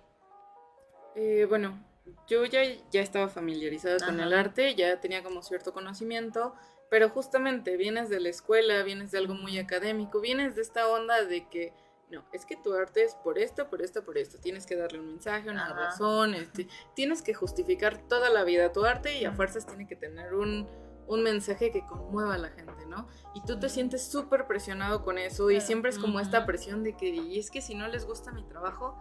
Eh, 1.16 1.46
bueno, 1.48 1.84
yo 2.28 2.46
ya, 2.46 2.64
ya 2.92 3.02
estaba 3.02 3.30
familiarizada 3.30 4.06
con 4.06 4.20
el 4.20 4.34
arte, 4.34 4.76
ya 4.76 5.00
tenía 5.00 5.24
como 5.24 5.42
cierto 5.44 5.74
conocimiento, 5.74 6.56
pero 6.90 7.10
justamente 7.10 7.78
vienes 7.78 8.10
de 8.10 8.20
la 8.20 8.30
escuela, 8.30 8.84
vienes 8.84 9.12
de 9.12 9.20
algo 9.20 9.34
muy 9.34 9.58
académico, 9.58 10.22
vienes 10.22 10.56
de 10.56 10.62
esta 10.62 10.88
onda 10.88 11.24
de 11.24 11.48
que, 11.50 11.74
no, 12.10 12.24
es 12.32 12.46
que 12.46 12.56
tu 12.58 12.74
arte 12.74 13.04
es 13.04 13.16
por 13.16 13.40
esto, 13.40 13.70
por 13.70 13.82
esto, 13.82 14.04
por 14.04 14.18
esto, 14.18 14.38
tienes 14.40 14.66
que 14.66 14.76
darle 14.76 15.00
un 15.00 15.08
mensaje, 15.08 15.50
una 15.50 15.66
Ajá. 15.66 15.74
razón, 15.74 16.34
este, 16.36 16.68
tienes 16.96 17.22
que 17.22 17.34
justificar 17.34 18.08
toda 18.08 18.30
la 18.30 18.44
vida 18.44 18.72
tu 18.72 18.86
arte 18.86 19.18
y 19.20 19.26
a 19.26 19.32
fuerzas 19.32 19.66
tiene 19.66 19.88
que 19.88 19.96
tener 19.96 20.34
un, 20.36 20.68
un 21.08 21.24
mensaje 21.24 21.72
que 21.72 21.86
conmueva 21.88 22.36
a 22.36 22.38
la 22.38 22.50
gente, 22.50 22.86
¿no? 22.88 23.08
Y 23.34 23.42
tú 23.46 23.60
te 23.60 23.68
sientes 23.70 24.06
súper 24.06 24.46
presionado 24.48 25.04
con 25.04 25.18
eso 25.18 25.50
y 25.50 25.60
siempre 25.60 25.90
es 25.90 25.98
como 25.98 26.20
esta 26.20 26.46
presión 26.46 26.84
de 26.84 26.96
que, 26.96 27.10
y 27.10 27.40
es 27.40 27.50
que 27.50 27.62
si 27.62 27.74
no 27.76 27.88
les 27.88 28.06
gusta 28.06 28.32
mi 28.32 28.44
trabajo, 28.44 28.96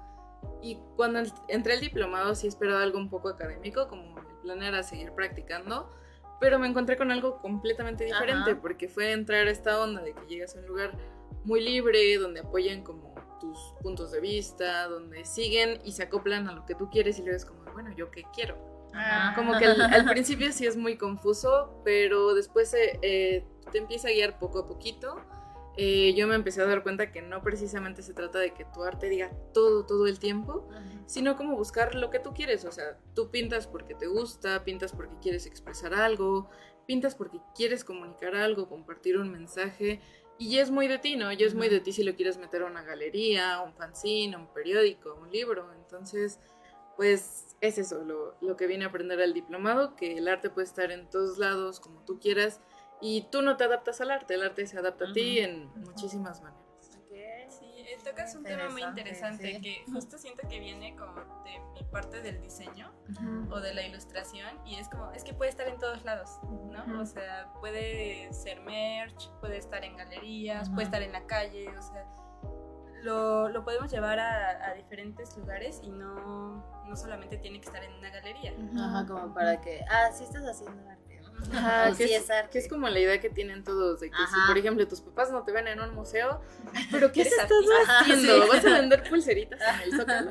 y 0.60 0.78
cuando 0.96 1.18
en- 1.20 1.32
entré 1.48 1.74
al 1.74 1.80
diplomado 1.80 2.34
sí 2.34 2.46
esperaba 2.48 2.82
algo 2.82 2.98
un 2.98 3.10
poco 3.10 3.28
académico, 3.28 3.88
como 3.88 4.18
el 4.18 4.26
plan 4.42 4.62
era 4.62 4.82
seguir 4.82 5.12
practicando, 5.12 5.90
pero 6.40 6.58
me 6.58 6.66
encontré 6.66 6.96
con 6.96 7.12
algo 7.12 7.38
completamente 7.40 8.04
diferente, 8.04 8.56
porque 8.56 8.88
fue 8.88 9.12
entrar 9.12 9.46
a 9.46 9.50
esta 9.50 9.80
onda 9.80 10.02
de 10.02 10.12
que 10.14 10.26
llegas 10.26 10.56
a 10.56 10.58
un 10.60 10.66
lugar 10.66 10.98
muy 11.44 11.60
libre, 11.60 12.16
donde 12.18 12.40
apoyan 12.40 12.82
como 12.82 13.14
tus 13.40 13.58
puntos 13.82 14.12
de 14.12 14.20
vista, 14.20 14.86
donde 14.88 15.24
siguen 15.24 15.80
y 15.84 15.92
se 15.92 16.04
acoplan 16.04 16.48
a 16.48 16.52
lo 16.52 16.64
que 16.64 16.74
tú 16.74 16.88
quieres 16.90 17.18
y 17.18 17.22
luego 17.22 17.36
es 17.36 17.44
como, 17.44 17.64
bueno, 17.72 17.92
¿yo 17.96 18.10
qué 18.10 18.24
quiero? 18.32 18.56
Ah. 18.94 19.32
Como 19.34 19.58
que 19.58 19.64
al, 19.66 20.04
principio 20.04 20.52
sí 20.52 20.66
es 20.66 20.76
muy 20.76 20.96
confuso, 20.96 21.80
pero 21.84 22.34
después 22.34 22.74
eh, 22.74 23.44
te 23.70 23.78
empieza 23.78 24.08
a 24.08 24.12
guiar 24.12 24.38
poco 24.38 24.60
a 24.60 24.68
poquito. 24.68 25.16
Eh, 25.78 26.12
yo 26.14 26.26
me 26.26 26.34
empecé 26.34 26.60
a 26.60 26.66
dar 26.66 26.82
cuenta 26.82 27.10
que 27.10 27.22
no 27.22 27.42
precisamente 27.42 28.02
se 28.02 28.12
trata 28.12 28.38
de 28.38 28.52
que 28.52 28.66
tu 28.66 28.82
arte 28.82 29.08
diga 29.08 29.30
todo, 29.54 29.86
todo 29.86 30.06
el 30.06 30.18
tiempo, 30.18 30.68
sino 31.06 31.36
como 31.38 31.56
buscar 31.56 31.94
lo 31.94 32.10
que 32.10 32.18
tú 32.18 32.34
quieres. 32.34 32.66
O 32.66 32.72
sea, 32.72 32.98
tú 33.14 33.30
pintas 33.30 33.66
porque 33.66 33.94
te 33.94 34.06
gusta, 34.06 34.64
pintas 34.64 34.92
porque 34.92 35.16
quieres 35.22 35.46
expresar 35.46 35.94
algo, 35.94 36.50
pintas 36.86 37.14
porque 37.14 37.40
quieres 37.54 37.84
comunicar 37.84 38.34
algo, 38.34 38.68
compartir 38.68 39.16
un 39.16 39.30
mensaje. 39.30 40.00
Y 40.42 40.58
es 40.58 40.72
muy 40.72 40.88
de 40.88 40.98
ti, 40.98 41.14
¿no? 41.14 41.30
Ya 41.32 41.46
es 41.46 41.54
muy 41.54 41.68
de 41.68 41.78
ti 41.78 41.92
si 41.92 42.02
lo 42.02 42.16
quieres 42.16 42.36
meter 42.36 42.62
a 42.62 42.66
una 42.66 42.82
galería, 42.82 43.60
un 43.60 43.72
fanzine, 43.74 44.36
un 44.36 44.48
periódico, 44.48 45.14
un 45.14 45.30
libro. 45.30 45.72
Entonces, 45.74 46.40
pues 46.96 47.56
es 47.60 47.78
eso, 47.78 48.02
lo, 48.04 48.34
lo 48.40 48.56
que 48.56 48.66
viene 48.66 48.84
a 48.84 48.88
aprender 48.88 49.20
al 49.22 49.34
diplomado, 49.34 49.94
que 49.94 50.18
el 50.18 50.26
arte 50.26 50.50
puede 50.50 50.66
estar 50.66 50.90
en 50.90 51.08
todos 51.08 51.38
lados, 51.38 51.78
como 51.78 52.04
tú 52.04 52.18
quieras 52.18 52.60
y 53.00 53.28
tú 53.30 53.42
no 53.42 53.56
te 53.56 53.64
adaptas 53.64 54.00
al 54.00 54.10
arte, 54.10 54.34
el 54.34 54.42
arte 54.42 54.66
se 54.66 54.78
adapta 54.78 55.08
a 55.08 55.12
ti 55.12 55.38
en 55.38 55.70
muchísimas 55.76 56.42
maneras. 56.42 56.61
Sí, 58.02 58.10
tocas 58.10 58.34
un 58.34 58.42
tema 58.42 58.68
muy 58.68 58.82
interesante 58.82 59.60
que 59.60 59.84
justo 59.92 60.18
siento 60.18 60.46
que 60.48 60.58
viene 60.58 60.96
como 60.96 61.42
de 61.44 61.58
mi 61.74 61.84
parte 61.90 62.22
del 62.22 62.40
diseño 62.40 62.92
o 63.50 63.60
de 63.60 63.74
la 63.74 63.82
ilustración 63.82 64.48
y 64.64 64.76
es 64.76 64.88
como, 64.88 65.10
es 65.12 65.24
que 65.24 65.34
puede 65.34 65.50
estar 65.50 65.68
en 65.68 65.78
todos 65.78 66.04
lados, 66.04 66.38
¿no? 66.42 67.00
O 67.00 67.06
sea, 67.06 67.52
puede 67.60 68.32
ser 68.32 68.60
merch, 68.60 69.30
puede 69.40 69.58
estar 69.58 69.84
en 69.84 69.96
galerías, 69.96 70.70
puede 70.70 70.84
estar 70.84 71.02
en 71.02 71.12
la 71.12 71.26
calle, 71.26 71.68
o 71.68 71.82
sea, 71.82 72.06
lo, 73.02 73.48
lo 73.48 73.64
podemos 73.64 73.90
llevar 73.90 74.20
a, 74.20 74.70
a, 74.70 74.74
diferentes 74.74 75.36
lugares 75.36 75.80
y 75.82 75.90
no, 75.90 76.84
no 76.86 76.96
solamente 76.96 77.36
tiene 77.36 77.60
que 77.60 77.66
estar 77.66 77.82
en 77.82 77.92
una 77.94 78.10
galería. 78.10 78.54
Ajá, 78.76 79.06
como 79.06 79.34
para 79.34 79.60
que, 79.60 79.84
ah, 79.90 80.12
sí 80.12 80.24
estás 80.24 80.44
haciendo 80.44 80.88
arte 80.88 81.01
que, 81.98 82.58
es, 82.58 82.68
como 82.68 82.88
la 82.88 82.98
idea 82.98 83.20
que 83.20 83.30
tienen 83.30 83.64
todos, 83.64 84.00
de 84.00 84.10
que 84.10 84.16
si 84.16 84.46
por 84.46 84.58
ejemplo 84.58 84.86
tus 84.86 85.00
papás 85.00 85.30
no 85.30 85.44
te 85.44 85.52
ven 85.52 85.68
en 85.68 85.80
un 85.80 85.94
museo, 85.94 86.40
pero 86.90 87.12
¿qué 87.12 87.22
estás 87.22 87.50
haciendo? 87.88 88.46
¿Vas 88.48 88.64
a 88.64 88.80
vender 88.80 89.08
pulseritas 89.08 89.60
en 89.60 89.80
el 89.80 89.98
zócalo? 89.98 90.30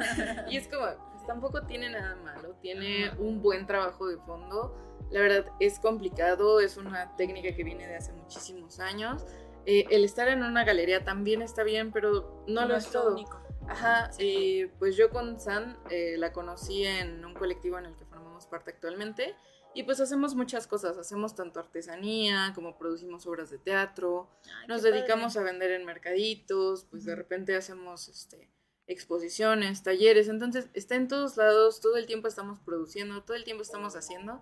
Y 0.50 0.58
es 0.58 0.68
como, 0.68 0.86
pues 1.12 1.26
tampoco 1.26 1.64
tiene 1.64 1.90
nada 1.90 2.16
malo, 2.16 2.56
tiene 2.62 3.12
un 3.20 3.42
buen 3.42 3.68
trabajo 3.68 4.08
de 4.08 4.18
fondo. 4.18 4.76
La 5.12 5.20
verdad 5.20 5.46
es 5.60 5.80
complicado, 5.80 6.60
es 6.62 6.78
una 6.78 7.16
técnica 7.18 7.54
que 7.54 7.64
viene 7.64 7.86
de 7.86 7.98
hace 7.98 8.14
muchísimos 8.14 8.80
años. 8.80 9.26
Eh, 9.66 9.86
el 9.92 10.06
estar 10.06 10.28
en 10.28 10.44
una 10.44 10.64
galería 10.64 11.04
también 11.04 11.42
está 11.42 11.64
bien, 11.64 11.92
pero 11.92 12.44
no, 12.48 12.66
lo 12.66 12.76
es 12.76 12.90
todo. 12.90 13.12
Único. 13.12 13.40
Ajá, 13.68 14.10
eh, 14.18 14.72
pues 14.80 14.96
yo 14.96 15.10
con 15.10 15.40
San 15.40 15.78
eh, 15.90 16.16
la 16.18 16.34
conocí 16.34 16.86
en 16.86 17.24
un 17.24 17.34
colectivo 17.34 17.78
en 17.78 17.86
el 17.86 17.96
que 17.96 18.06
formamos 18.06 18.46
parte 18.48 18.72
actualmente 18.72 19.36
y 19.74 19.84
pues 19.84 20.00
hacemos 20.00 20.36
muchas 20.36 20.68
cosas, 20.68 20.98
hacemos 20.98 21.36
tanto 21.36 21.60
artesanía 21.60 22.52
como 22.56 22.78
producimos 22.78 23.26
obras 23.26 23.50
de 23.50 23.58
teatro, 23.58 24.30
nos 24.68 24.82
dedicamos 24.82 25.38
a 25.38 25.44
vender 25.44 25.72
en 25.72 25.86
mercaditos, 25.86 26.86
pues 26.86 27.06
de 27.06 27.16
repente 27.16 27.56
hacemos 27.56 28.08
este 28.10 28.50
exposiciones, 28.88 29.84
talleres, 29.84 30.28
entonces 30.28 30.70
está 30.74 30.96
en 30.96 31.08
todos 31.08 31.38
lados, 31.38 31.80
todo 31.80 31.96
el 31.96 32.06
tiempo 32.06 32.28
estamos 32.28 32.60
produciendo, 32.60 33.24
todo 33.24 33.38
el 33.38 33.46
tiempo 33.46 33.64
estamos 33.64 33.96
haciendo. 33.96 34.42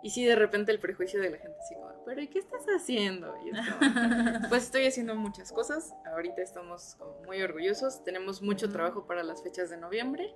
Y 0.00 0.10
sí, 0.10 0.24
de 0.24 0.36
repente 0.36 0.70
el 0.70 0.78
prejuicio 0.78 1.20
de 1.20 1.30
la 1.30 1.38
gente 1.38 1.56
así 1.58 1.74
como, 1.74 2.04
pero 2.06 2.22
¿y 2.22 2.28
qué 2.28 2.38
estás 2.38 2.64
haciendo? 2.66 3.34
Y 3.44 3.50
pues 4.48 4.64
estoy 4.64 4.86
haciendo 4.86 5.16
muchas 5.16 5.50
cosas, 5.50 5.92
ahorita 6.12 6.40
estamos 6.40 6.96
muy 7.26 7.42
orgullosos, 7.42 8.04
tenemos 8.04 8.40
mucho 8.40 8.70
trabajo 8.70 9.06
para 9.06 9.24
las 9.24 9.42
fechas 9.42 9.70
de 9.70 9.76
noviembre, 9.76 10.32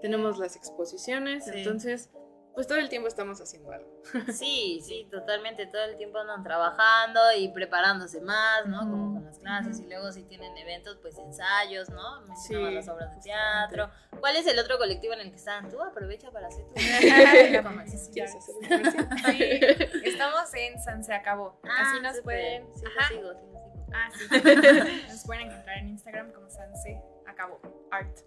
tenemos 0.00 0.38
las 0.38 0.56
exposiciones, 0.56 1.46
entonces 1.48 2.08
pues 2.54 2.66
todo 2.66 2.78
el 2.78 2.88
tiempo 2.88 3.08
estamos 3.08 3.40
haciendo 3.40 3.72
algo. 3.72 4.02
Sí, 4.32 4.80
sí, 4.84 5.08
totalmente, 5.10 5.66
todo 5.66 5.82
el 5.84 5.96
tiempo 5.96 6.18
andan 6.18 6.42
trabajando 6.42 7.20
y 7.38 7.48
preparándose 7.48 8.20
más, 8.20 8.66
¿no? 8.66 8.80
Como 8.80 9.14
con 9.14 9.24
las 9.24 9.38
clases 9.38 9.80
y 9.80 9.86
luego 9.86 10.12
si 10.12 10.24
tienen 10.24 10.54
eventos, 10.56 10.98
pues 11.00 11.16
ensayos, 11.18 11.88
¿no? 11.90 12.36
Sí, 12.36 12.54
las 12.54 12.88
obras 12.88 13.14
de 13.16 13.22
teatro. 13.22 13.90
¿Cuál 14.20 14.36
es 14.36 14.46
el 14.46 14.58
otro 14.58 14.78
colectivo 14.78 15.14
en 15.14 15.20
el 15.20 15.30
que 15.30 15.36
están? 15.36 15.70
Tú 15.70 15.82
aprovecha 15.82 16.30
para 16.30 16.48
hacer 16.48 16.64
tu... 16.66 16.74
sí, 19.30 19.38
estamos 20.04 20.54
en 20.54 20.82
San 20.82 21.04
Se 21.04 21.14
Acabó. 21.14 21.60
Ah, 21.64 21.90
Así 21.90 22.02
nos 22.02 22.20
pueden... 22.20 22.66
Sí, 22.74 22.84
sigo, 23.08 23.32
sigo, 23.32 23.40
sigo. 23.40 23.52
Ah, 23.94 24.08
sí. 24.10 24.26
nos 25.08 25.24
pueden 25.24 25.50
encontrar 25.50 25.78
en 25.78 25.88
Instagram 25.90 26.32
como 26.32 26.48
Sanse 26.48 27.02
Acabó 27.26 27.60
Art. 27.90 28.18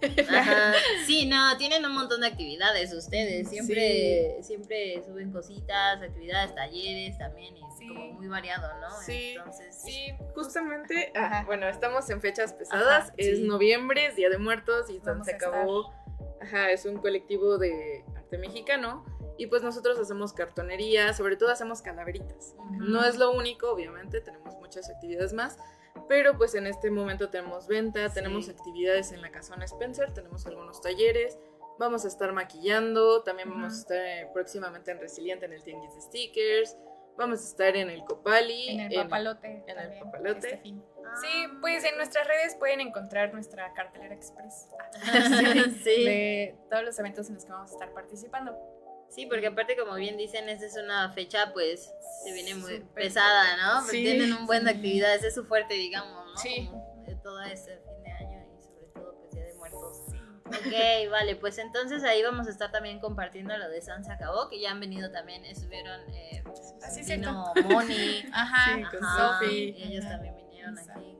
Sí, 1.06 1.26
no, 1.26 1.56
tienen 1.56 1.84
un 1.84 1.94
montón 1.94 2.20
de 2.20 2.26
actividades 2.26 2.92
ustedes. 2.92 3.48
Siempre, 3.48 4.42
siempre 4.42 5.02
suben 5.04 5.32
cositas, 5.32 6.02
actividades, 6.02 6.54
talleres 6.54 7.16
también. 7.18 7.56
Y 7.56 7.60
es 7.60 7.88
como 7.88 8.12
muy 8.12 8.28
variado, 8.28 8.68
¿no? 8.80 8.90
Sí, 9.02 9.34
Entonces, 9.36 9.74
sí, 9.82 10.12
justamente, 10.34 11.12
bueno, 11.46 11.68
estamos 11.68 12.08
en 12.10 12.20
fechas 12.20 12.52
pesadas. 12.52 13.12
es 13.16 13.40
noviembre, 13.40 14.06
es 14.06 14.16
Día 14.16 14.28
de 14.28 14.38
Muertos 14.38 14.90
y 14.90 15.00
se 15.24 15.34
acabó. 15.34 15.92
Ajá, 16.40 16.70
es 16.70 16.84
un 16.84 16.98
colectivo 16.98 17.58
de 17.58 18.04
arte 18.16 18.38
mexicano. 18.38 19.04
Y 19.36 19.48
pues 19.48 19.62
nosotros 19.62 19.98
hacemos 19.98 20.32
cartonería, 20.32 21.12
sobre 21.12 21.36
todo 21.36 21.50
hacemos 21.50 21.82
calaveritas. 21.82 22.54
No 22.70 23.04
es 23.04 23.16
lo 23.16 23.32
único, 23.32 23.70
obviamente, 23.70 24.20
tenemos 24.20 24.54
muchas 24.60 24.88
actividades 24.88 25.32
más 25.32 25.58
pero 26.08 26.36
pues 26.36 26.54
en 26.54 26.66
este 26.66 26.90
momento 26.90 27.30
tenemos 27.30 27.66
venta, 27.66 28.08
tenemos 28.12 28.48
actividades 28.48 29.12
en 29.12 29.22
la 29.22 29.30
Casona 29.30 29.64
Spencer, 29.64 30.12
tenemos 30.12 30.46
algunos 30.46 30.80
talleres, 30.80 31.38
vamos 31.78 32.04
a 32.04 32.08
estar 32.08 32.32
maquillando, 32.32 33.22
también 33.22 33.50
vamos 33.50 33.74
a 33.74 33.76
estar 33.76 33.96
eh, 33.98 34.28
próximamente 34.32 34.90
en 34.90 35.00
Resiliente 35.00 35.46
en 35.46 35.52
el 35.52 35.62
Tianguis 35.62 35.94
de 35.94 36.00
Stickers, 36.02 36.76
vamos 37.16 37.40
a 37.40 37.44
estar 37.44 37.76
en 37.76 37.90
el 37.90 38.04
Copali. 38.04 38.70
En 38.70 38.80
el 38.80 38.94
Papalote. 38.94 39.64
En 39.66 39.78
el 39.78 39.98
Papalote. 40.00 40.54
Este 40.54 40.62
sí, 40.62 41.46
pues 41.60 41.84
en 41.84 41.96
nuestras 41.96 42.26
redes 42.26 42.56
pueden 42.56 42.80
encontrar 42.80 43.32
nuestra 43.32 43.72
cartelera 43.74 44.14
express 44.14 44.68
sí. 45.84 46.04
de 46.04 46.56
todos 46.70 46.84
los 46.84 46.98
eventos 46.98 47.28
en 47.28 47.34
los 47.34 47.44
que 47.44 47.52
vamos 47.52 47.70
a 47.70 47.74
estar 47.74 47.92
participando. 47.92 48.56
Sí, 49.14 49.26
porque 49.26 49.46
aparte, 49.46 49.76
como 49.76 49.94
bien 49.94 50.16
dicen, 50.16 50.48
esta 50.48 50.66
es 50.66 50.76
una 50.76 51.10
fecha, 51.12 51.52
pues, 51.52 51.92
se 52.24 52.32
viene 52.32 52.54
muy 52.56 52.80
pesada, 52.94 53.56
¿no? 53.56 53.86
Sí, 53.86 54.02
tienen 54.02 54.32
un 54.32 54.46
buen 54.46 54.64
de 54.64 54.72
actividades, 54.72 55.22
es 55.22 55.34
su 55.34 55.44
fuerte, 55.44 55.74
digamos, 55.74 56.26
¿no? 56.26 56.36
Sí. 56.36 56.68
de 57.06 57.14
todo 57.16 57.40
este 57.42 57.76
fin 57.76 58.02
de 58.02 58.10
año 58.10 58.44
y 58.58 58.62
sobre 58.62 58.86
todo, 58.92 59.14
pues, 59.20 59.30
Día 59.32 59.44
de 59.44 59.54
Muertos. 59.54 59.98
Sí. 60.10 60.18
Ok, 60.46 61.10
vale, 61.10 61.36
pues 61.36 61.58
entonces 61.58 62.02
ahí 62.02 62.22
vamos 62.22 62.48
a 62.48 62.50
estar 62.50 62.72
también 62.72 62.98
compartiendo 62.98 63.56
lo 63.56 63.68
de 63.68 63.80
San 63.82 64.04
se 64.04 64.12
acabó, 64.12 64.48
que 64.48 64.60
ya 64.60 64.72
han 64.72 64.80
venido 64.80 65.10
también, 65.10 65.44
estuvieron, 65.44 66.00
eh, 66.12 66.42
Así 66.82 67.02
Moni. 67.68 68.24
Ajá, 68.32 68.90
con 68.90 69.00
Sofi. 69.00 69.74
Y 69.76 69.82
ellos 69.84 70.04
también 70.04 70.36
vinieron 70.36 70.78
aquí. 70.78 71.18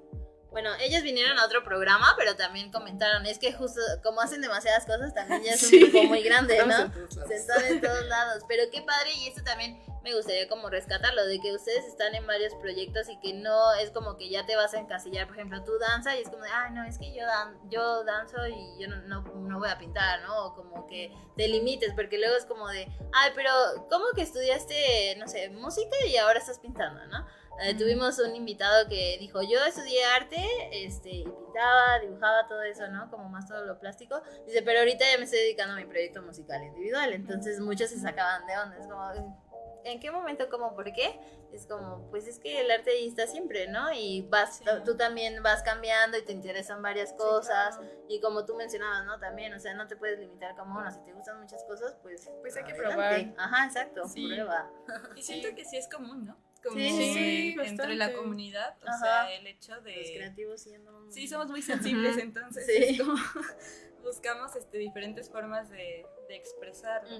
Bueno, 0.54 0.70
ellos 0.78 1.02
vinieron 1.02 1.36
a 1.36 1.46
otro 1.46 1.64
programa, 1.64 2.14
pero 2.16 2.36
también 2.36 2.70
comentaron, 2.70 3.26
es 3.26 3.40
que 3.40 3.52
justo 3.52 3.80
como 4.04 4.20
hacen 4.20 4.40
demasiadas 4.40 4.86
cosas, 4.86 5.12
también 5.12 5.42
ya 5.42 5.54
es 5.54 5.64
un 5.64 5.80
grupo 5.80 6.04
muy 6.04 6.22
grande, 6.22 6.64
¿no? 6.64 6.92
Se 7.26 7.34
están 7.34 7.64
en 7.64 7.80
todos 7.80 8.06
lados. 8.06 8.44
Pero 8.46 8.62
qué 8.70 8.80
padre, 8.82 9.10
y 9.14 9.26
esto 9.26 9.42
también 9.42 9.82
me 10.04 10.14
gustaría 10.14 10.46
como 10.48 10.68
rescatarlo, 10.68 11.24
de 11.24 11.40
que 11.40 11.52
ustedes 11.54 11.86
están 11.86 12.14
en 12.14 12.26
varios 12.26 12.54
proyectos 12.56 13.08
y 13.08 13.18
que 13.20 13.32
no 13.32 13.72
es 13.72 13.90
como 13.90 14.18
que 14.18 14.28
ya 14.28 14.44
te 14.44 14.54
vas 14.54 14.74
a 14.74 14.78
encasillar, 14.78 15.26
por 15.26 15.36
ejemplo, 15.36 15.64
tú 15.64 15.72
danza 15.78 16.14
y 16.14 16.20
es 16.20 16.28
como 16.28 16.44
de, 16.44 16.50
ay, 16.50 16.72
no, 16.72 16.84
es 16.84 16.98
que 16.98 17.14
yo, 17.14 17.24
dan 17.24 17.58
yo 17.70 18.04
danzo 18.04 18.46
y 18.46 18.78
yo 18.78 18.88
no, 18.88 19.22
no, 19.22 19.58
voy 19.58 19.70
a 19.70 19.78
pintar, 19.78 20.20
¿no? 20.22 20.44
O 20.44 20.54
como 20.54 20.86
que 20.86 21.10
te 21.36 21.48
limites, 21.48 21.94
porque 21.94 22.18
luego 22.18 22.36
es 22.36 22.44
como 22.44 22.68
de, 22.68 22.86
ay, 23.14 23.32
pero 23.34 23.50
¿cómo 23.88 24.04
que 24.14 24.20
estudiaste, 24.20 25.16
no 25.18 25.26
sé, 25.26 25.48
música 25.48 25.96
y 26.06 26.18
ahora 26.18 26.38
estás 26.38 26.58
pintando, 26.58 27.06
¿no? 27.06 27.26
Eh, 27.62 27.74
tuvimos 27.74 28.18
un 28.18 28.34
invitado 28.34 28.88
que 28.88 29.16
dijo, 29.20 29.40
yo 29.40 29.64
estudié 29.64 30.04
arte, 30.04 30.44
este, 30.72 31.10
y 31.10 31.24
pintaba, 31.24 32.00
dibujaba 32.00 32.46
todo 32.48 32.62
eso, 32.62 32.88
¿no? 32.88 33.08
Como 33.10 33.28
más 33.28 33.46
todo 33.46 33.64
lo 33.64 33.78
plástico. 33.78 34.20
Dice, 34.44 34.62
pero 34.62 34.80
ahorita 34.80 35.04
ya 35.10 35.18
me 35.18 35.24
estoy 35.24 35.38
dedicando 35.38 35.74
a 35.74 35.76
mi 35.76 35.84
proyecto 35.84 36.20
musical 36.20 36.62
individual. 36.64 37.12
Entonces 37.12 37.60
muchos 37.60 37.90
se 37.90 38.00
sacaban 38.00 38.44
de 38.46 38.58
onda. 38.58 38.76
Es 38.76 38.88
como, 38.88 39.43
¿en 39.84 40.00
qué 40.00 40.10
momento, 40.10 40.48
cómo, 40.50 40.74
por 40.74 40.92
qué? 40.92 41.18
Es 41.52 41.66
como, 41.66 42.10
pues 42.10 42.26
es 42.26 42.38
que 42.38 42.60
el 42.60 42.70
arte 42.70 42.90
ahí 42.90 43.06
está 43.06 43.26
siempre, 43.26 43.68
¿no? 43.68 43.92
Y 43.92 44.22
vas, 44.22 44.62
tú 44.84 44.96
también 44.96 45.42
vas 45.42 45.62
cambiando 45.62 46.18
y 46.18 46.22
te 46.24 46.32
interesan 46.32 46.82
varias 46.82 47.12
cosas. 47.12 47.78
Y 48.08 48.20
como 48.20 48.44
tú 48.44 48.54
mencionabas, 48.56 49.04
¿no? 49.06 49.18
También, 49.20 49.54
o 49.54 49.60
sea, 49.60 49.74
no 49.74 49.86
te 49.86 49.96
puedes 49.96 50.18
limitar 50.18 50.56
como, 50.56 50.74
bueno, 50.74 50.90
si 50.90 51.00
te 51.00 51.12
gustan 51.12 51.40
muchas 51.40 51.62
cosas, 51.64 51.96
pues... 52.02 52.30
Pues 52.40 52.56
hay 52.56 52.64
que 52.64 52.74
probar. 52.74 53.34
Ajá, 53.36 53.66
exacto, 53.66 54.02
prueba. 54.12 54.70
Y 55.14 55.22
siento 55.22 55.54
que 55.54 55.64
sí 55.64 55.76
es 55.76 55.88
común, 55.88 56.24
¿no? 56.26 56.36
Como 56.64 56.78
entre 56.78 57.94
la 57.94 58.12
comunidad, 58.12 58.76
o 58.82 58.98
sea, 58.98 59.32
el 59.34 59.46
hecho 59.46 59.80
de... 59.82 59.96
Los 59.96 60.10
creativos 60.10 60.60
siendo... 60.62 61.10
Sí, 61.10 61.28
somos 61.28 61.48
muy 61.48 61.62
sensibles, 61.62 62.16
entonces 62.18 62.66
es 62.68 63.00
como 63.00 63.14
buscamos 64.04 64.54
este, 64.54 64.78
diferentes 64.78 65.30
formas 65.30 65.68
de, 65.70 66.06
de 66.28 66.36
expresarlo. 66.36 67.18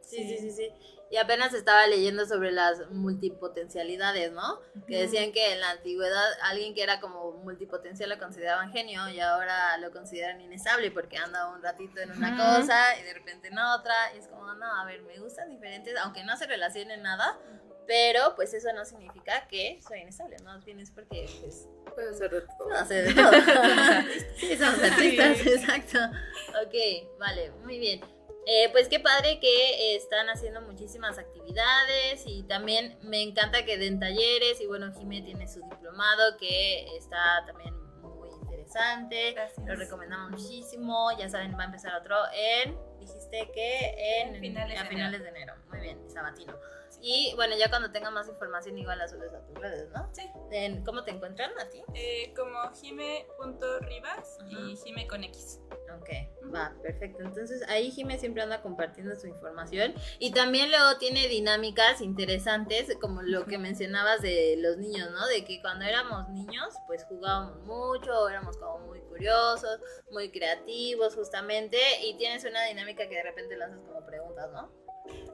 sí, 0.00 0.28
sí, 0.28 0.38
sí, 0.38 0.50
sí. 0.50 0.72
Y 1.10 1.16
apenas 1.16 1.54
estaba 1.54 1.86
leyendo 1.86 2.26
sobre 2.26 2.52
las 2.52 2.90
multipotencialidades, 2.90 4.30
¿no? 4.32 4.60
Que 4.86 5.00
decían 5.00 5.32
que 5.32 5.54
en 5.54 5.60
la 5.60 5.70
antigüedad 5.70 6.26
alguien 6.42 6.74
que 6.74 6.82
era 6.82 7.00
como 7.00 7.32
multipotencial 7.32 8.10
lo 8.10 8.18
consideraban 8.18 8.70
genio 8.72 9.08
y 9.08 9.18
ahora 9.20 9.76
lo 9.78 9.90
consideran 9.90 10.40
inestable 10.42 10.90
porque 10.90 11.16
anda 11.16 11.48
un 11.48 11.62
ratito 11.62 12.00
en 12.00 12.10
una 12.10 12.36
cosa 12.36 12.98
y 13.00 13.04
de 13.04 13.14
repente 13.14 13.48
en 13.48 13.58
otra. 13.58 13.94
Y 14.14 14.18
es 14.18 14.28
como, 14.28 14.52
no, 14.52 14.66
a 14.66 14.84
ver, 14.84 15.02
me 15.02 15.18
gustan 15.18 15.48
diferentes, 15.48 15.96
aunque 15.96 16.24
no 16.24 16.36
se 16.36 16.46
relacionen 16.46 17.02
nada, 17.02 17.38
pero 17.88 18.34
pues 18.36 18.52
eso 18.52 18.70
no 18.74 18.84
significa 18.84 19.48
que 19.48 19.80
soy 19.80 20.00
inestable, 20.00 20.36
¿no? 20.44 20.60
Tienes 20.60 20.90
porque 20.90 21.26
pues... 21.40 21.66
Puedes 21.94 22.16
hacer 22.16 22.30
de 22.30 22.40
todo. 22.42 22.72
hacer 22.74 23.08
de 23.08 23.14
todo. 23.14 23.32
sí, 24.36 24.56
somos 24.58 24.82
artistas, 24.82 25.46
exacto. 25.46 25.98
Ok, 26.62 27.18
vale, 27.18 27.50
muy 27.64 27.78
bien. 27.78 28.00
Eh, 28.46 28.68
pues 28.72 28.88
qué 28.88 29.00
padre 29.00 29.40
que 29.40 29.96
están 29.96 30.28
haciendo 30.28 30.60
muchísimas 30.60 31.18
actividades 31.18 32.24
y 32.26 32.42
también 32.42 32.98
me 33.02 33.22
encanta 33.22 33.64
que 33.64 33.78
den 33.78 33.98
talleres 33.98 34.60
y 34.60 34.66
bueno, 34.66 34.92
Jimé 34.92 35.22
tiene 35.22 35.48
su 35.48 35.60
diplomado 35.62 36.36
que 36.38 36.94
está 36.96 37.44
también 37.46 37.74
muy 38.02 38.28
interesante, 38.30 39.34
lo 39.66 39.76
recomendamos 39.76 40.30
muchísimo, 40.30 41.10
ya 41.18 41.28
saben, 41.28 41.56
va 41.58 41.62
a 41.62 41.66
empezar 41.66 41.94
otro 41.94 42.16
en, 42.34 42.78
dijiste 42.98 43.50
que 43.52 44.20
en, 44.20 44.40
finales 44.40 44.80
a 44.80 44.84
finales 44.86 45.22
de 45.22 45.28
enero, 45.28 45.54
muy 45.70 45.80
bien, 45.80 45.98
sabatino. 46.10 46.54
Y 47.00 47.32
bueno, 47.36 47.56
ya 47.56 47.68
cuando 47.70 47.90
tenga 47.90 48.10
más 48.10 48.28
información, 48.28 48.78
igual 48.78 48.98
la 48.98 49.08
subes 49.08 49.32
a 49.32 49.44
tus 49.46 49.56
redes, 49.58 49.88
¿no? 49.90 50.08
Sí. 50.12 50.28
¿Cómo 50.84 51.04
te 51.04 51.12
encuentran 51.12 51.50
a 51.58 51.68
ti? 51.68 51.82
Eh, 51.94 52.32
como 52.34 52.58
jime.ribas 52.74 54.38
y 54.48 54.76
jime 54.76 55.06
con 55.06 55.24
X. 55.24 55.60
Ok, 55.96 56.10
va, 56.54 56.74
perfecto. 56.82 57.22
Entonces 57.22 57.62
ahí 57.68 57.90
Jime 57.90 58.18
siempre 58.18 58.42
anda 58.42 58.62
compartiendo 58.62 59.16
su 59.16 59.26
información 59.26 59.94
y 60.18 60.32
también 60.32 60.70
luego 60.70 60.98
tiene 60.98 61.28
dinámicas 61.28 62.00
interesantes 62.00 62.96
como 63.00 63.22
lo 63.22 63.46
que 63.46 63.58
mencionabas 63.58 64.22
de 64.22 64.56
los 64.58 64.76
niños, 64.76 65.10
¿no? 65.10 65.26
De 65.28 65.44
que 65.44 65.60
cuando 65.60 65.84
éramos 65.84 66.28
niños 66.30 66.74
pues 66.86 67.04
jugábamos 67.04 67.60
mucho, 67.62 68.28
éramos 68.28 68.56
como 68.58 68.86
muy 68.86 69.00
curiosos, 69.00 69.80
muy 70.10 70.30
creativos 70.30 71.14
justamente 71.14 71.78
y 72.04 72.16
tienes 72.16 72.44
una 72.44 72.64
dinámica 72.64 73.08
que 73.08 73.16
de 73.16 73.22
repente 73.22 73.56
lanzas 73.56 73.80
como 73.80 74.04
preguntas, 74.04 74.50
¿no? 74.52 74.87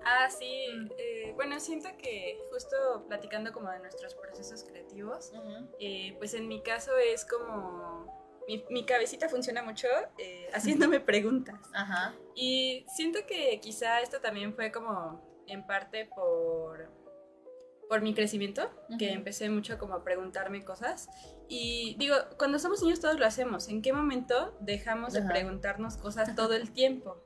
Ah, 0.04 0.28
sí. 0.30 0.66
Eh, 0.98 1.32
bueno, 1.34 1.58
siento 1.60 1.88
que 1.98 2.38
justo 2.50 3.04
platicando 3.08 3.52
como 3.52 3.70
de 3.70 3.78
nuestros 3.80 4.14
procesos 4.14 4.64
creativos, 4.64 5.32
eh, 5.80 6.14
pues 6.18 6.34
en 6.34 6.48
mi 6.48 6.62
caso 6.62 6.96
es 6.96 7.24
como... 7.24 8.12
Mi, 8.68 8.84
cabecita 8.84 9.30
funciona 9.30 9.62
mucho 9.62 9.88
eh, 10.18 10.50
haciéndome 10.52 11.00
preguntas. 11.00 11.58
Ajá. 11.72 12.14
Y 12.34 12.84
siento 12.94 13.20
que 13.26 13.58
quizá 13.60 14.02
esto 14.02 14.20
también 14.20 14.54
fue 14.54 14.70
como 14.70 15.42
en 15.46 15.66
parte 15.66 16.04
por, 16.14 16.90
por 17.88 18.02
mi 18.02 18.14
crecimiento, 18.14 18.70
que 18.98 19.12
empecé 19.12 19.48
mucho 19.48 19.78
como 19.78 19.94
a 19.94 20.04
preguntarme 20.04 20.62
cosas. 20.62 21.08
Y 21.48 21.96
digo, 21.98 22.16
cuando 22.38 22.58
somos 22.58 22.82
niños 22.82 23.00
todos 23.00 23.18
lo 23.18 23.26
hacemos. 23.26 23.68
¿En 23.68 23.82
qué 23.82 23.92
momento 23.92 24.56
dejamos 24.60 25.12
de 25.12 25.22
preguntarnos 25.22 25.96
cosas 25.96 26.34
todo 26.34 26.54
el 26.54 26.72
tiempo? 26.72 27.22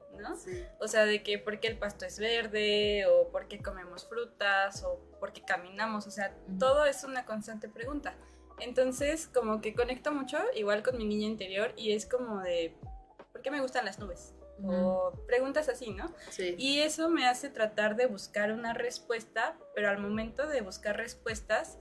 O 0.79 0.89
sea, 0.89 1.05
de 1.05 1.23
que 1.23 1.39
por 1.39 1.61
qué 1.61 1.69
el 1.69 1.79
pasto 1.79 2.05
es 2.05 2.19
verde, 2.19 3.07
o 3.07 3.29
por 3.31 3.49
qué 3.49 3.61
comemos 3.63 4.09
frutas, 4.09 4.83
o 4.85 5.01
por 5.21 5.33
qué 5.33 5.43
caminamos, 5.43 6.07
o 6.07 6.11
sea, 6.11 6.35
todo 6.59 6.85
es 6.85 7.05
una 7.05 7.25
constante 7.25 7.69
pregunta. 7.69 8.15
Entonces, 8.61 9.29
como 9.29 9.61
que 9.61 9.75
conecto 9.75 10.13
mucho, 10.13 10.39
igual 10.55 10.83
con 10.83 10.97
mi 10.97 11.05
niña 11.05 11.27
interior, 11.27 11.73
y 11.77 11.93
es 11.93 12.07
como 12.07 12.41
de, 12.41 12.75
¿por 13.33 13.43
qué 13.43 13.51
me 13.51 13.61
gustan 13.61 13.85
las 13.85 13.99
nubes? 13.99 14.35
O 14.65 15.13
preguntas 15.29 15.69
así, 15.69 15.91
¿no? 15.91 16.13
Sí. 16.31 16.57
Y 16.59 16.81
eso 16.81 17.09
me 17.09 17.29
hace 17.29 17.49
tratar 17.49 17.95
de 17.95 18.07
buscar 18.07 18.51
una 18.51 18.75
respuesta, 18.75 19.57
pero 19.75 19.89
al 19.89 19.99
momento 19.99 20.49
de 20.49 20.63
buscar 20.63 20.97
respuestas, 20.97 21.79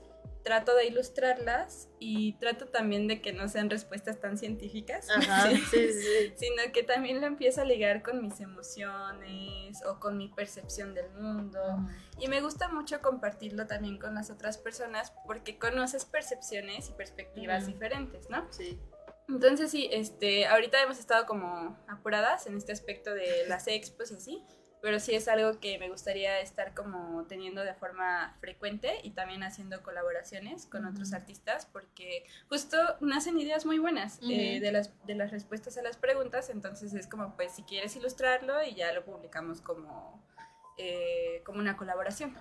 trato 0.47 0.73
de 0.75 0.85
ilustrarlas 0.85 1.89
y 1.99 2.37
trato 2.39 2.67
también 2.67 3.09
de 3.09 3.21
que 3.21 3.33
no 3.33 3.49
sean 3.49 3.69
respuestas 3.69 4.21
tan 4.21 4.37
científicas, 4.37 5.05
sino 5.71 6.71
que 6.71 6.83
también 6.83 7.19
lo 7.19 7.27
empiezo 7.27 7.59
a 7.59 7.65
ligar 7.65 8.01
con 8.01 8.21
mis 8.21 8.39
emociones 8.39 9.83
o 9.85 9.99
con 9.99 10.17
mi 10.17 10.29
percepción 10.29 10.93
del 10.93 11.11
mundo. 11.11 11.59
Y 12.17 12.29
me 12.29 12.39
gusta 12.39 12.69
mucho 12.69 13.01
compartirlo 13.01 13.67
también 13.67 13.99
con 13.99 14.15
las 14.15 14.29
otras 14.29 14.57
personas 14.57 15.11
porque 15.25 15.59
conoces 15.59 16.05
percepciones 16.05 16.87
y 16.87 16.93
perspectivas 16.93 17.67
diferentes, 17.67 18.29
¿no? 18.29 18.47
Sí. 18.49 18.79
Entonces 19.27 19.69
sí, 19.69 19.89
este, 19.91 20.45
ahorita 20.45 20.81
hemos 20.81 20.97
estado 20.97 21.25
como 21.25 21.77
apuradas 21.89 22.47
en 22.47 22.55
este 22.55 22.71
aspecto 22.71 23.13
de 23.13 23.45
las 23.49 23.67
expos 23.67 24.11
y 24.11 24.15
así, 24.15 24.45
pero 24.81 24.99
sí 24.99 25.15
es 25.15 25.27
algo 25.27 25.59
que 25.59 25.79
me 25.79 25.89
gustaría 25.89 26.39
estar 26.39 26.73
como 26.73 27.25
teniendo 27.27 27.63
de 27.63 27.73
forma 27.73 28.35
frecuente 28.39 28.99
y 29.03 29.11
también 29.11 29.43
haciendo 29.43 29.81
colaboraciones 29.81 30.65
con 30.65 30.85
otros 30.85 31.13
artistas 31.13 31.67
porque 31.71 32.25
justo 32.49 32.77
nacen 33.01 33.39
ideas 33.39 33.65
muy 33.65 33.79
buenas 33.79 34.19
eh, 34.29 34.59
de, 34.59 34.71
las, 34.71 34.91
de 35.05 35.15
las 35.15 35.31
respuestas 35.31 35.77
a 35.77 35.81
las 35.81 35.97
preguntas, 35.97 36.49
entonces 36.49 36.93
es 36.93 37.07
como 37.07 37.35
pues 37.35 37.53
si 37.53 37.63
quieres 37.63 37.95
ilustrarlo 37.95 38.63
y 38.63 38.75
ya 38.75 38.93
lo 38.93 39.03
publicamos 39.03 39.61
como, 39.61 40.23
eh, 40.77 41.41
como 41.43 41.59
una 41.59 41.75
colaboración. 41.75 42.35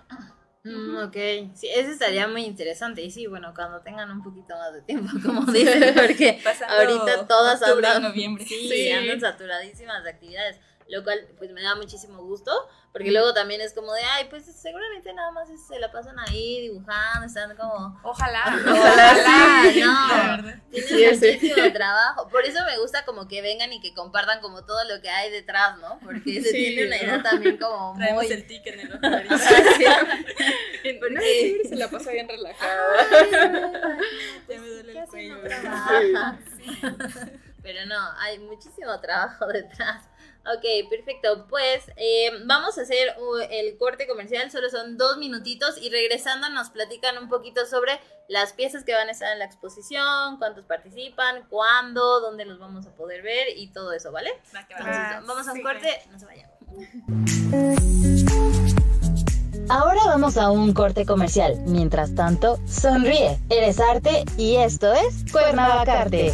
Mm, 0.63 0.97
ok, 0.97 1.15
sí, 1.55 1.67
eso 1.69 1.91
estaría 1.91 2.27
muy 2.27 2.43
interesante. 2.43 3.01
Y 3.01 3.11
sí, 3.11 3.27
bueno, 3.27 3.53
cuando 3.55 3.81
tengan 3.81 4.11
un 4.11 4.21
poquito 4.21 4.55
más 4.55 4.73
de 4.73 4.81
tiempo, 4.81 5.11
como 5.25 5.49
dicen, 5.51 5.93
porque 5.95 6.41
ahorita 6.67 7.27
todas 7.27 7.61
andan, 7.63 8.01
noviembre. 8.01 8.45
Sí, 8.47 8.91
andan 8.91 9.19
saturadísimas 9.19 10.03
de 10.03 10.09
actividades 10.09 10.59
lo 10.89 11.03
cual 11.03 11.27
pues 11.37 11.51
me 11.51 11.61
da 11.61 11.75
muchísimo 11.75 12.23
gusto, 12.23 12.51
porque 12.93 13.11
luego 13.11 13.33
también 13.33 13.59
es 13.61 13.73
como 13.73 13.93
de, 13.93 14.01
ay, 14.01 14.25
pues 14.29 14.45
seguramente 14.45 15.13
nada 15.13 15.31
más 15.31 15.49
se 15.67 15.79
la 15.79 15.91
pasan 15.91 16.17
ahí 16.19 16.61
dibujando, 16.61 17.27
están 17.27 17.55
como... 17.55 17.99
Ojalá. 18.03 18.43
Ojalá, 18.65 19.63
no. 19.75 20.37
Tienen 20.71 21.19
muchísimo 21.19 21.73
trabajo. 21.73 22.29
Por 22.29 22.45
eso 22.45 22.63
me 22.65 22.79
gusta 22.79 23.03
como 23.05 23.27
que 23.27 23.41
vengan 23.41 23.73
y 23.73 23.81
que 23.81 23.93
compartan 23.93 24.39
como 24.41 24.65
todo 24.65 24.83
lo 24.85 25.01
que 25.01 25.09
hay 25.09 25.29
detrás, 25.29 25.77
¿no? 25.77 25.99
Porque 25.99 26.41
se 26.41 26.51
tiene 26.51 26.87
una 26.87 26.97
idea 26.97 27.21
también 27.21 27.57
como 27.57 27.93
Traemos 27.97 28.23
muy... 28.23 28.33
el 28.33 28.47
ticket 28.47 28.73
en 28.73 28.79
el 28.79 28.99
Porque 30.99 31.61
se 31.67 31.75
la 31.75 31.89
pasa 31.89 32.11
bien 32.11 32.27
relajada. 32.27 33.07
ya 34.47 34.59
me 34.59 34.67
duele 34.67 34.99
el 34.99 35.07
cuello. 35.07 35.37
Pero 37.61 37.85
no, 37.85 38.11
hay 38.19 38.39
muchísimo 38.39 38.99
trabajo 39.01 39.45
detrás. 39.47 40.03
Ok, 40.55 40.89
perfecto. 40.89 41.45
Pues 41.49 41.83
eh, 41.97 42.31
vamos 42.45 42.77
a 42.77 42.81
hacer 42.81 43.15
el 43.49 43.77
corte 43.77 44.07
comercial, 44.07 44.49
solo 44.49 44.69
son 44.69 44.97
dos 44.97 45.17
minutitos 45.17 45.77
y 45.77 45.89
regresando 45.89 46.49
nos 46.49 46.69
platican 46.69 47.17
un 47.17 47.27
poquito 47.27 47.65
sobre 47.65 47.99
las 48.29 48.53
piezas 48.53 48.83
que 48.83 48.93
van 48.93 49.09
a 49.09 49.11
estar 49.11 49.31
en 49.33 49.39
la 49.39 49.45
exposición, 49.45 50.37
cuántos 50.37 50.65
participan, 50.65 51.47
cuándo, 51.49 52.21
dónde 52.21 52.45
los 52.45 52.59
vamos 52.59 52.85
a 52.85 52.91
poder 52.95 53.21
ver 53.23 53.57
y 53.57 53.67
todo 53.67 53.91
eso, 53.93 54.11
¿vale? 54.11 54.31
vamos 55.25 55.47
a 55.47 55.53
un 55.53 55.61
corte, 55.61 56.01
no 56.11 56.19
se 56.19 56.25
vayan. 56.25 56.49
Ahora 59.69 59.99
vamos 60.05 60.37
a 60.37 60.49
un 60.49 60.73
corte 60.73 61.05
comercial. 61.05 61.57
Mientras 61.65 62.15
tanto, 62.15 62.57
sonríe. 62.67 63.37
Eres 63.49 63.79
arte 63.79 64.23
y 64.37 64.55
esto 64.55 64.93
es 64.93 65.29
Cuernavacarte. 65.31 66.33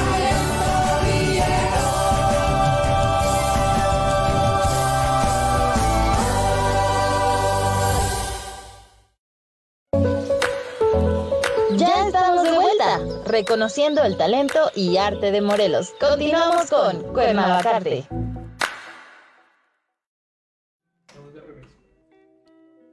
Reconociendo 13.31 14.03
el 14.03 14.17
talento 14.17 14.71
y 14.75 14.97
arte 14.97 15.31
de 15.31 15.41
Morelos. 15.41 15.93
Continuamos 15.99 16.69
con 16.69 17.13
Cuernavacarte. 17.13 18.05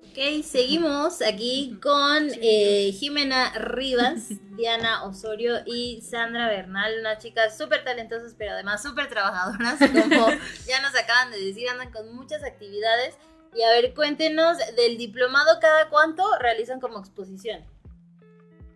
Ok, 0.06 0.44
seguimos 0.44 1.22
aquí 1.22 1.78
con 1.82 2.28
eh, 2.40 2.92
Jimena 2.92 3.52
Rivas, 3.58 4.28
Diana 4.56 5.04
Osorio 5.04 5.58
y 5.66 6.00
Sandra 6.02 6.48
Bernal, 6.48 7.00
unas 7.00 7.22
chicas 7.22 7.58
súper 7.58 7.84
talentosas, 7.84 8.34
pero 8.38 8.52
además 8.52 8.82
súper 8.82 9.08
trabajadoras, 9.08 9.78
como 9.78 10.28
ya 10.66 10.80
nos 10.82 10.94
acaban 10.96 11.32
de 11.32 11.44
decir, 11.44 11.68
andan 11.68 11.90
con 11.90 12.14
muchas 12.14 12.44
actividades. 12.44 13.16
Y 13.54 13.62
a 13.62 13.70
ver, 13.70 13.92
cuéntenos 13.94 14.56
del 14.76 14.98
diplomado, 14.98 15.58
¿cada 15.60 15.88
cuánto 15.88 16.24
realizan 16.38 16.80
como 16.80 17.00
exposición? 17.00 17.64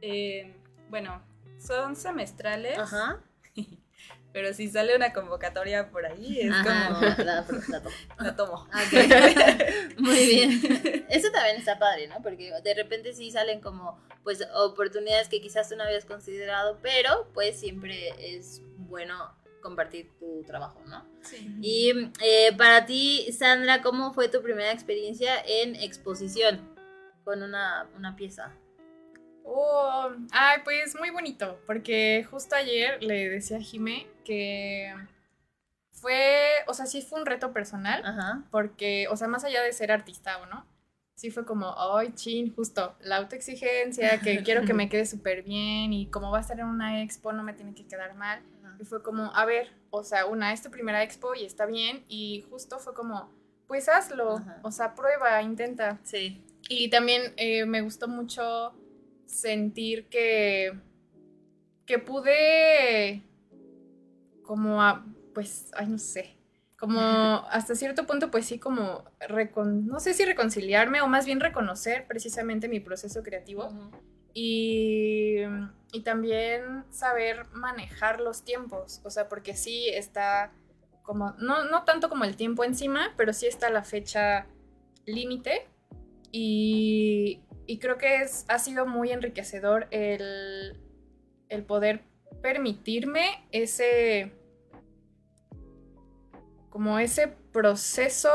Eh, 0.00 0.56
bueno, 0.88 1.22
son 1.66 1.96
semestrales. 1.96 2.78
Ajá. 2.78 3.20
Pero 4.32 4.54
si 4.54 4.68
sale 4.68 4.96
una 4.96 5.12
convocatoria 5.12 5.90
por 5.90 6.06
ahí, 6.06 6.40
es 6.40 6.50
Ajá, 6.50 6.88
como. 6.88 7.00
la, 7.02 7.16
la- 7.18 7.46
la 7.68 7.80
tomo. 7.82 7.94
La 8.18 8.36
tomo. 8.36 8.54
Ok. 8.72 9.98
Muy 9.98 10.24
bien. 10.26 11.06
Eso 11.10 11.30
también 11.30 11.56
está 11.56 11.78
padre, 11.78 12.08
¿no? 12.08 12.22
Porque 12.22 12.50
de 12.64 12.74
repente 12.74 13.12
sí 13.12 13.30
salen 13.30 13.60
como, 13.60 14.00
pues, 14.24 14.42
oportunidades 14.54 15.28
que 15.28 15.42
quizás 15.42 15.68
tú 15.68 15.76
no 15.76 15.84
habías 15.84 16.06
considerado, 16.06 16.78
pero 16.82 17.28
pues 17.34 17.60
siempre 17.60 18.14
es 18.36 18.62
bueno 18.78 19.34
compartir 19.60 20.10
tu 20.18 20.42
trabajo, 20.44 20.80
¿no? 20.86 21.04
Sí. 21.20 21.54
Y 21.60 21.92
eh, 22.24 22.52
para 22.56 22.86
ti, 22.86 23.30
Sandra, 23.38 23.82
¿cómo 23.82 24.12
fue 24.14 24.28
tu 24.28 24.40
primera 24.42 24.72
experiencia 24.72 25.40
en 25.46 25.76
exposición 25.76 26.74
con 27.22 27.42
una, 27.42 27.86
una 27.96 28.16
pieza? 28.16 28.50
Oh, 29.44 30.10
ay, 30.30 30.60
pues 30.64 30.96
muy 30.98 31.10
bonito, 31.10 31.60
porque 31.66 32.26
justo 32.30 32.54
ayer 32.54 33.02
le 33.02 33.28
decía 33.28 33.58
a 33.58 33.60
Jime 33.60 34.06
que 34.24 34.94
fue, 35.90 36.50
o 36.66 36.74
sea, 36.74 36.86
sí 36.86 37.02
fue 37.02 37.20
un 37.20 37.26
reto 37.26 37.52
personal, 37.52 38.02
Ajá. 38.04 38.44
porque, 38.50 39.06
o 39.08 39.16
sea, 39.16 39.28
más 39.28 39.44
allá 39.44 39.62
de 39.62 39.72
ser 39.72 39.92
artista 39.92 40.38
o 40.38 40.46
no, 40.46 40.66
sí 41.14 41.30
fue 41.30 41.44
como, 41.44 41.74
ay, 41.78 42.12
chin, 42.14 42.52
justo, 42.54 42.96
la 43.00 43.16
autoexigencia, 43.18 44.20
que 44.20 44.42
quiero 44.44 44.64
que 44.64 44.74
me 44.74 44.88
quede 44.88 45.06
súper 45.06 45.42
bien 45.42 45.92
y 45.92 46.06
como 46.10 46.30
va 46.30 46.38
a 46.38 46.40
estar 46.40 46.58
en 46.58 46.66
una 46.66 47.02
expo 47.02 47.32
no 47.32 47.42
me 47.42 47.52
tiene 47.52 47.74
que 47.74 47.86
quedar 47.86 48.14
mal. 48.14 48.42
Y 48.80 48.84
fue 48.84 49.02
como, 49.02 49.32
a 49.34 49.44
ver, 49.44 49.70
o 49.90 50.02
sea, 50.02 50.26
una, 50.26 50.52
es 50.52 50.62
tu 50.62 50.70
primera 50.70 51.04
expo 51.04 51.34
y 51.36 51.44
está 51.44 51.66
bien, 51.66 52.04
y 52.08 52.44
justo 52.50 52.80
fue 52.80 52.94
como, 52.94 53.30
pues 53.68 53.88
hazlo, 53.88 54.38
Ajá. 54.38 54.58
o 54.62 54.72
sea, 54.72 54.96
prueba, 54.96 55.40
intenta. 55.40 56.00
Sí. 56.02 56.42
Y 56.68 56.90
también 56.90 57.32
eh, 57.36 57.64
me 57.66 57.82
gustó 57.82 58.08
mucho 58.08 58.74
sentir 59.32 60.08
que, 60.08 60.72
que 61.86 61.98
pude 61.98 63.22
como, 64.42 64.82
a- 64.82 65.04
pues, 65.34 65.70
ay, 65.74 65.86
no 65.88 65.98
sé, 65.98 66.36
como 66.78 67.00
hasta 67.50 67.74
cierto 67.74 68.06
punto, 68.06 68.30
pues 68.30 68.46
sí, 68.46 68.58
como, 68.58 69.04
recon- 69.28 69.84
no 69.84 70.00
sé 70.00 70.14
si 70.14 70.24
reconciliarme 70.24 71.00
o 71.00 71.06
más 71.08 71.26
bien 71.26 71.40
reconocer 71.40 72.06
precisamente 72.06 72.68
mi 72.68 72.80
proceso 72.80 73.22
creativo 73.22 73.68
y, 74.34 75.36
y 75.92 76.00
también 76.02 76.84
saber 76.90 77.46
manejar 77.52 78.20
los 78.20 78.44
tiempos, 78.44 79.00
o 79.04 79.10
sea, 79.10 79.28
porque 79.28 79.54
sí 79.56 79.88
está 79.88 80.52
como, 81.02 81.32
no, 81.38 81.64
no 81.64 81.84
tanto 81.84 82.08
como 82.08 82.24
el 82.24 82.36
tiempo 82.36 82.64
encima, 82.64 83.12
pero 83.16 83.32
sí 83.32 83.46
está 83.46 83.70
la 83.70 83.82
fecha 83.82 84.46
límite 85.04 85.66
y, 86.30 87.40
y 87.66 87.78
creo 87.78 87.98
que 87.98 88.22
es, 88.22 88.44
ha 88.48 88.58
sido 88.58 88.86
muy 88.86 89.10
enriquecedor 89.12 89.86
el, 89.90 90.76
el 91.48 91.64
poder 91.64 92.02
permitirme 92.42 93.46
ese, 93.52 94.32
como 96.70 96.98
ese 96.98 97.28
proceso 97.52 98.30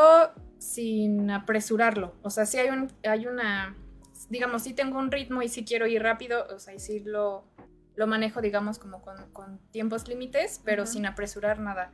sin 0.60 1.30
apresurarlo. 1.32 2.16
O 2.22 2.30
sea, 2.30 2.46
sí 2.46 2.58
hay, 2.58 2.70
un, 2.70 2.92
hay 3.04 3.28
una, 3.28 3.76
digamos, 4.30 4.63
sí 4.63 4.74
tengo 4.74 4.98
un 5.00 5.12
ritmo 5.12 5.42
y 5.42 5.50
sí 5.50 5.66
quiero 5.66 5.88
ir 5.88 6.02
rápido, 6.04 6.46
o 6.54 6.60
sea, 6.60 6.74
y 6.74 6.80
sí 6.80 7.00
lo, 7.02 7.46
lo 7.96 8.08
manejo, 8.08 8.42
digamos, 8.42 8.80
como 8.80 9.02
con, 9.02 9.32
con 9.34 9.60
tiempos 9.72 10.08
límites, 10.08 10.62
pero 10.63 10.86
sin 10.86 11.06
apresurar 11.06 11.60
nada. 11.60 11.92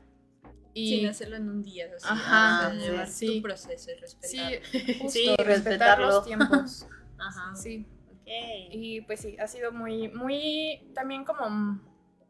Y 0.76 0.98
Sin 0.98 1.08
hacerlo 1.08 1.36
en 1.36 1.50
un 1.50 1.62
día. 1.62 1.86
o 1.96 2.00
sea, 2.00 2.12
Ajá, 2.12 2.74
llevar 2.74 3.08
sí. 3.08 3.36
tu 3.38 3.42
proceso 3.44 3.92
y 3.92 4.00
respetar. 4.00 4.30
sí, 4.72 4.94
justo, 5.00 5.10
Sí, 5.10 5.28
respetar 5.38 5.46
respetarlo. 5.48 6.08
los 6.08 6.26
tiempos. 6.26 6.88
Ajá. 7.28 7.56
Sí. 7.56 7.86
Ok. 8.12 8.28
Y 8.72 9.02
pues 9.02 9.20
sí, 9.22 9.38
ha 9.40 9.48
sido 9.48 9.72
muy, 9.72 10.08
muy, 10.10 10.90
también 10.96 11.26
como, 11.26 11.46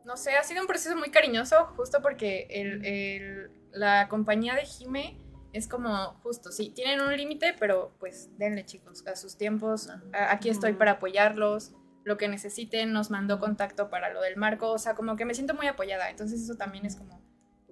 no 0.06 0.18
sé, 0.18 0.32
ha 0.36 0.44
sido 0.44 0.62
un 0.62 0.68
proceso 0.68 0.96
muy 0.96 1.10
cariñoso, 1.12 1.66
justo 1.78 2.02
porque 2.02 2.48
el, 2.50 2.84
el- 2.86 3.52
la 3.72 4.08
compañía 4.10 4.56
de 4.56 4.66
Jime 4.66 5.18
es 5.52 5.68
como, 5.68 6.14
justo, 6.24 6.52
sí, 6.52 6.72
tienen 6.76 7.02
un 7.02 7.16
límite, 7.16 7.54
pero 7.60 7.96
pues 8.00 8.30
denle 8.38 8.66
chicos, 8.66 9.06
a 9.08 9.16
sus 9.16 9.38
tiempos, 9.38 9.90
a- 10.14 10.32
aquí 10.32 10.50
estoy 10.50 10.74
para 10.74 10.92
apoyarlos, 10.94 11.74
lo 12.06 12.18
que 12.18 12.28
necesiten, 12.28 12.92
nos 12.92 13.10
mandó 13.12 13.40
contacto 13.40 13.90
para 13.90 14.12
lo 14.12 14.20
del 14.22 14.36
marco, 14.36 14.72
o 14.72 14.78
sea, 14.80 14.94
como 14.96 15.16
que 15.16 15.26
me 15.26 15.34
siento 15.36 15.54
muy 15.54 15.68
apoyada, 15.68 16.10
entonces 16.10 16.42
eso 16.42 16.56
también 16.56 16.86
es 16.86 16.96
como, 16.96 17.22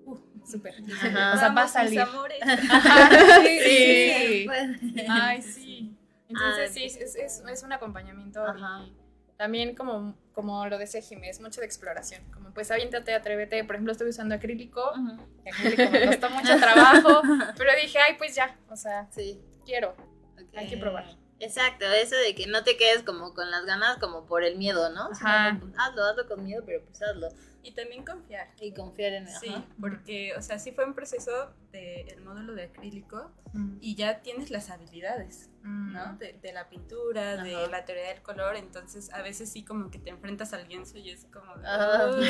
uh, 0.06 0.18
súper. 0.46 0.76
O 0.82 0.96
sea, 0.96 1.12
va 1.12 1.32
a 1.34 1.36
Vamos, 1.50 1.64
mis 1.64 1.72
salir. 1.72 2.00
amores. 2.02 2.40
Ajá, 2.70 3.10
sí, 3.42 3.60
Sí. 3.60 4.48
sí. 4.48 5.06
Ay, 5.10 5.42
sí. 5.42 5.98
Entonces 6.32 6.70
Ah, 6.70 6.74
sí, 6.74 6.84
es, 6.86 7.16
es, 7.16 7.44
es 7.46 7.64
un 7.64 7.72
acompañamiento 7.74 8.44
Ajá. 8.44 8.84
y 8.86 8.94
también 9.38 9.76
como, 9.76 10.16
como 10.34 10.66
lo 10.68 10.78
decía 10.78 11.02
Jimé, 11.02 11.30
es 11.30 11.40
mucho 11.42 11.62
de 11.62 11.66
exploración. 11.68 12.24
Como 12.32 12.54
pues 12.54 12.70
aviéntate, 12.72 13.14
atrévete. 13.14 13.64
Por 13.64 13.76
ejemplo, 13.76 13.92
estoy 13.92 14.10
usando 14.10 14.36
acrílico 14.36 14.82
y 15.46 15.50
acrílico 15.50 15.92
me 15.92 16.06
costó 16.08 16.30
mucho 16.30 16.58
trabajo, 16.60 17.22
pero 17.58 17.72
dije, 17.82 17.98
ay, 18.00 18.16
pues 18.18 18.36
ya, 18.36 18.58
o 18.70 18.76
sea, 18.76 19.08
Sí. 19.12 19.42
quiero, 19.66 19.96
hay 20.56 20.68
que 20.68 20.78
probar. 20.78 21.06
Exacto, 21.40 21.86
eso 21.86 22.16
de 22.18 22.36
que 22.36 22.46
no 22.46 22.64
te 22.64 22.78
quedes 22.78 23.02
como 23.02 23.34
con 23.34 23.50
las 23.50 23.66
ganas, 23.66 23.98
como 23.98 24.26
por 24.28 24.44
el 24.44 24.58
miedo, 24.58 24.92
¿no? 24.92 25.10
Sino 25.16 25.60
como, 25.60 25.74
hazlo, 25.76 26.04
hazlo 26.06 26.28
con 26.28 26.44
miedo, 26.44 26.62
pero 26.66 26.84
pues 26.86 27.02
hazlo. 27.02 27.30
Y 27.64 27.74
también 27.74 28.04
confiar. 28.04 28.50
Y 28.60 28.74
confiar 28.74 29.14
en 29.14 29.28
Sí, 29.28 29.50
ajá. 29.50 29.66
porque, 29.80 30.34
o 30.36 30.42
sea, 30.42 30.60
sí 30.60 30.72
fue 30.72 30.86
un 30.86 30.94
proceso 30.94 31.54
del 31.72 32.22
módulo 32.22 32.54
de 32.54 32.64
acrílico 32.64 33.32
mm. 33.54 33.78
y 33.80 33.96
ya 33.96 34.22
tienes 34.22 34.52
las 34.52 34.70
habilidades, 34.70 35.50
¿no? 35.64 36.14
Mm. 36.14 36.18
De, 36.18 36.52
la 36.54 36.70
pintura, 36.70 37.42
de 37.44 37.68
la 37.68 37.86
teoría 37.86 38.10
del 38.10 38.22
color, 38.22 38.56
entonces 38.56 39.12
a 39.14 39.22
veces 39.22 39.50
sí 39.50 39.64
como 39.64 39.90
que 39.90 40.00
te 40.00 40.10
enfrentas 40.10 40.54
al 40.54 40.68
lienzo 40.68 40.98
y 40.98 41.12
es 41.12 41.26
como... 41.26 41.54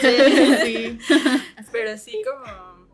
sí, 0.02 1.00
Pero 1.72 1.98
sí 1.98 2.22
como... 2.24 2.90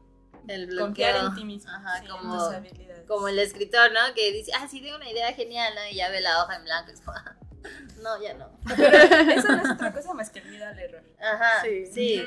El 0.47 0.77
confiar 0.77 1.25
en 1.25 1.35
ti 1.35 1.43
mismo, 1.43 1.69
Ajá, 1.71 2.01
como, 2.07 2.33
en 2.33 2.39
tus 2.39 2.53
habilidades. 2.53 3.07
Como 3.07 3.27
el 3.27 3.37
escritor, 3.37 3.91
¿no? 3.91 4.13
Que 4.15 4.31
dice, 4.31 4.51
ah, 4.57 4.67
sí, 4.69 4.81
tengo 4.81 4.95
una 4.95 5.09
idea 5.09 5.33
genial, 5.33 5.73
¿no? 5.75 5.81
Y 5.91 5.95
ya 5.95 6.09
ve 6.09 6.21
la 6.21 6.41
hoja 6.41 6.55
en 6.55 6.63
blanco, 6.63 6.91
es 6.91 7.01
como, 7.01 7.17
no, 8.01 8.21
ya 8.21 8.33
no. 8.35 8.49
eso 9.33 9.47
no 9.49 9.63
es 9.63 9.69
otra 9.71 9.93
cosa 9.93 10.13
más 10.13 10.29
que 10.29 10.39
el 10.39 10.49
miedo 10.49 10.65
al 10.65 10.79
error. 10.79 11.03
Ajá, 11.19 11.61
sí. 11.63 11.85
sí. 11.85 12.23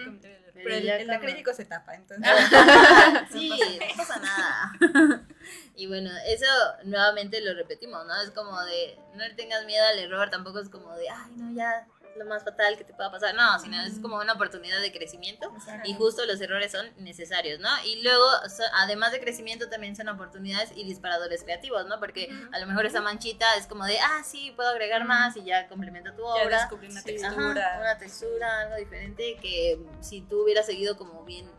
Pero 0.53 0.75
el, 0.75 0.89
el 0.89 1.11
acrílico 1.11 1.55
se 1.55 1.65
tapa, 1.65 1.95
entonces. 1.95 2.31
sí, 3.33 3.49
no 3.49 3.97
pasa 3.97 4.19
nada. 4.19 5.27
Y 5.75 5.87
bueno, 5.87 6.11
eso 6.27 6.47
nuevamente 6.85 7.41
lo 7.41 7.55
repetimos, 7.55 8.05
¿no? 8.07 8.21
Es 8.21 8.31
como 8.31 8.61
de, 8.65 8.99
no 9.15 9.27
le 9.27 9.35
tengas 9.35 9.65
miedo 9.65 9.85
al 9.87 9.99
error, 9.99 10.29
tampoco 10.29 10.59
es 10.59 10.69
como 10.69 10.95
de, 10.97 11.09
ay, 11.09 11.33
no, 11.37 11.53
ya, 11.55 11.87
lo 12.17 12.25
más 12.25 12.45
fatal 12.45 12.77
que 12.77 12.85
te 12.85 12.93
pueda 12.93 13.11
pasar. 13.11 13.35
No, 13.35 13.59
sino 13.59 13.81
es 13.83 13.99
como 14.01 14.17
una 14.17 14.35
oportunidad 14.35 14.81
de 14.81 14.93
crecimiento 14.93 15.53
y 15.85 15.95
justo 15.95 16.25
los 16.27 16.41
errores 16.41 16.73
son 16.73 16.87
necesarios, 16.99 17.61
¿no? 17.61 17.69
Y 17.85 18.03
luego, 18.03 18.25
además 18.75 19.13
de 19.13 19.21
crecimiento, 19.21 19.69
también 19.69 19.97
son 19.97 20.09
oportunidades 20.09 20.71
y 20.75 20.85
disparadores 20.85 21.43
creativos, 21.43 21.87
¿no? 21.87 21.99
Porque 22.01 22.31
a 22.53 22.59
lo 22.59 22.67
mejor 22.67 22.87
esa 22.87 23.01
manchita 23.01 23.47
es 23.57 23.67
como 23.67 23.85
de, 23.85 23.99
ah, 23.99 24.23
sí, 24.25 24.53
puedo 24.57 24.71
agregar 24.71 25.05
más 25.05 25.37
y 25.37 25.45
ya 25.45 25.69
complementa 25.69 26.15
tu 26.15 26.25
obra. 26.25 26.51
Ya 26.51 26.59
descubrí 26.61 26.89
una 26.89 27.03
textura. 27.03 27.77
una 27.81 27.99
textura, 27.99 28.61
algo 28.61 28.77
diferente 28.77 29.37
que 29.41 29.79
si 30.01 30.23
tú 30.23 30.45
hubieras 30.45 30.67
seguido 30.67 30.97
como 30.97 31.25
bien 31.25 31.51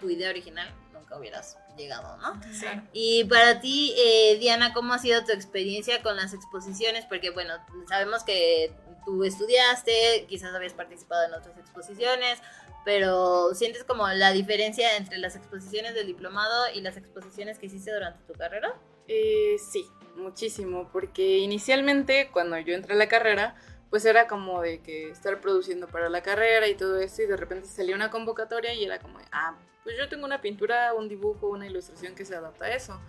tu 0.00 0.10
idea 0.10 0.30
original, 0.30 0.68
nunca 0.92 1.18
hubieras 1.18 1.58
llegado, 1.76 2.16
¿no? 2.18 2.40
Sí. 2.52 2.66
Y 2.92 3.24
para 3.24 3.60
ti, 3.60 3.94
eh, 3.98 4.38
Diana, 4.38 4.72
¿cómo 4.72 4.94
ha 4.94 4.98
sido 4.98 5.24
tu 5.24 5.32
experiencia 5.32 6.02
con 6.02 6.16
las 6.16 6.32
exposiciones? 6.32 7.04
Porque, 7.06 7.30
bueno, 7.30 7.54
sabemos 7.88 8.24
que 8.24 8.74
tú 9.06 9.24
estudiaste, 9.24 10.26
quizás 10.28 10.54
habías 10.54 10.74
participado 10.74 11.24
en 11.24 11.32
otras 11.32 11.56
exposiciones, 11.56 12.40
pero 12.84 13.54
¿sientes 13.54 13.84
como 13.84 14.06
la 14.08 14.32
diferencia 14.32 14.96
entre 14.96 15.16
las 15.18 15.36
exposiciones 15.36 15.94
del 15.94 16.06
diplomado 16.06 16.66
y 16.74 16.82
las 16.82 16.98
exposiciones 16.98 17.58
que 17.58 17.66
hiciste 17.66 17.92
durante 17.92 18.22
tu 18.24 18.34
carrera? 18.34 18.74
Eh, 19.08 19.56
sí, 19.58 19.88
muchísimo, 20.16 20.90
porque 20.92 21.38
inicialmente 21.38 22.28
cuando 22.32 22.58
yo 22.58 22.74
entré 22.74 22.94
a 22.94 22.96
la 22.96 23.08
carrera, 23.08 23.56
pues 23.90 24.04
era 24.04 24.26
como 24.26 24.60
de 24.60 24.82
que 24.82 25.10
estar 25.10 25.40
produciendo 25.40 25.86
para 25.86 26.08
la 26.08 26.22
carrera 26.22 26.66
y 26.66 26.74
todo 26.74 26.98
eso, 26.98 27.22
y 27.22 27.26
de 27.26 27.36
repente 27.36 27.68
salía 27.68 27.94
una 27.94 28.10
convocatoria 28.10 28.74
y 28.74 28.84
era 28.84 28.98
como, 28.98 29.18
ah, 29.32 29.56
pues 29.84 29.96
yo 29.96 30.08
tengo 30.08 30.24
una 30.24 30.40
pintura, 30.40 30.92
un 30.94 31.08
dibujo, 31.08 31.48
una 31.48 31.66
ilustración 31.66 32.14
que 32.16 32.24
se 32.24 32.34
adapta 32.34 32.64
a 32.64 32.74
eso. 32.74 33.00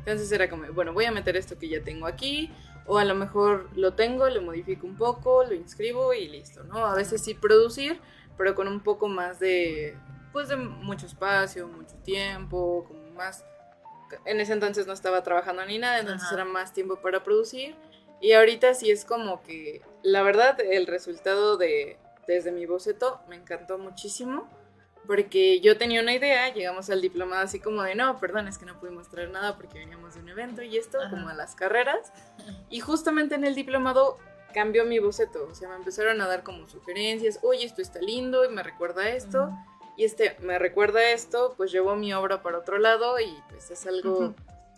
Entonces 0.00 0.30
era 0.30 0.48
como, 0.48 0.70
bueno, 0.72 0.92
voy 0.92 1.06
a 1.06 1.10
meter 1.10 1.36
esto 1.36 1.58
que 1.58 1.68
ya 1.68 1.82
tengo 1.82 2.06
aquí, 2.06 2.52
o 2.86 2.98
a 2.98 3.04
lo 3.04 3.14
mejor 3.14 3.68
lo 3.76 3.94
tengo, 3.94 4.28
lo 4.28 4.42
modifico 4.42 4.86
un 4.86 4.96
poco, 4.96 5.44
lo 5.44 5.54
inscribo 5.54 6.12
y 6.12 6.28
listo, 6.28 6.64
¿no? 6.64 6.86
A 6.86 6.94
veces 6.94 7.22
sí 7.22 7.34
producir, 7.34 8.00
pero 8.36 8.54
con 8.54 8.68
un 8.68 8.80
poco 8.80 9.08
más 9.08 9.40
de, 9.40 9.96
pues 10.32 10.48
de 10.48 10.56
mucho 10.56 11.06
espacio, 11.06 11.68
mucho 11.68 11.96
tiempo, 11.96 12.84
como 12.86 13.10
más... 13.12 13.44
En 14.24 14.40
ese 14.40 14.52
entonces 14.52 14.86
no 14.86 14.92
estaba 14.92 15.22
trabajando 15.24 15.64
ni 15.66 15.78
nada, 15.78 15.98
entonces 15.98 16.30
era 16.30 16.44
más 16.44 16.72
tiempo 16.72 16.96
para 16.96 17.24
producir. 17.24 17.74
Y 18.20 18.32
ahorita 18.32 18.74
sí 18.74 18.90
es 18.90 19.04
como 19.04 19.42
que, 19.42 19.82
la 20.02 20.22
verdad, 20.22 20.60
el 20.60 20.86
resultado 20.86 21.56
de, 21.56 21.98
desde 22.28 22.52
mi 22.52 22.66
boceto 22.66 23.20
me 23.28 23.34
encantó 23.36 23.78
muchísimo 23.78 24.48
porque 25.06 25.60
yo 25.60 25.76
tenía 25.76 26.00
una 26.00 26.14
idea, 26.14 26.52
llegamos 26.52 26.90
al 26.90 27.00
diplomado 27.00 27.42
así 27.42 27.60
como 27.60 27.82
de, 27.82 27.94
no, 27.94 28.18
perdón, 28.18 28.48
es 28.48 28.58
que 28.58 28.66
no 28.66 28.78
pudimos 28.78 29.08
traer 29.08 29.30
nada 29.30 29.56
porque 29.56 29.78
veníamos 29.78 30.14
de 30.14 30.20
un 30.20 30.28
evento 30.28 30.62
y 30.62 30.76
esto, 30.76 30.98
como 31.10 31.28
a 31.28 31.34
las 31.34 31.54
carreras. 31.54 32.12
Y 32.70 32.80
justamente 32.80 33.34
en 33.34 33.44
el 33.44 33.54
diplomado 33.54 34.18
cambió 34.52 34.84
mi 34.84 34.98
boceto, 34.98 35.48
o 35.50 35.54
sea, 35.54 35.68
me 35.68 35.76
empezaron 35.76 36.20
a 36.20 36.26
dar 36.26 36.42
como 36.42 36.66
sugerencias, 36.66 37.38
oye, 37.42 37.64
esto 37.64 37.82
está 37.82 38.00
lindo 38.00 38.44
y 38.44 38.48
me 38.48 38.62
recuerda 38.62 39.08
esto, 39.10 39.50
y 39.98 40.04
este 40.04 40.36
me 40.40 40.58
recuerda 40.58 41.10
esto, 41.10 41.54
pues 41.56 41.70
llevo 41.72 41.94
mi 41.94 42.14
obra 42.14 42.42
para 42.42 42.58
otro 42.58 42.78
lado 42.78 43.20
y 43.20 43.36
pues 43.50 43.70
es 43.70 43.86
algo, 43.86 44.34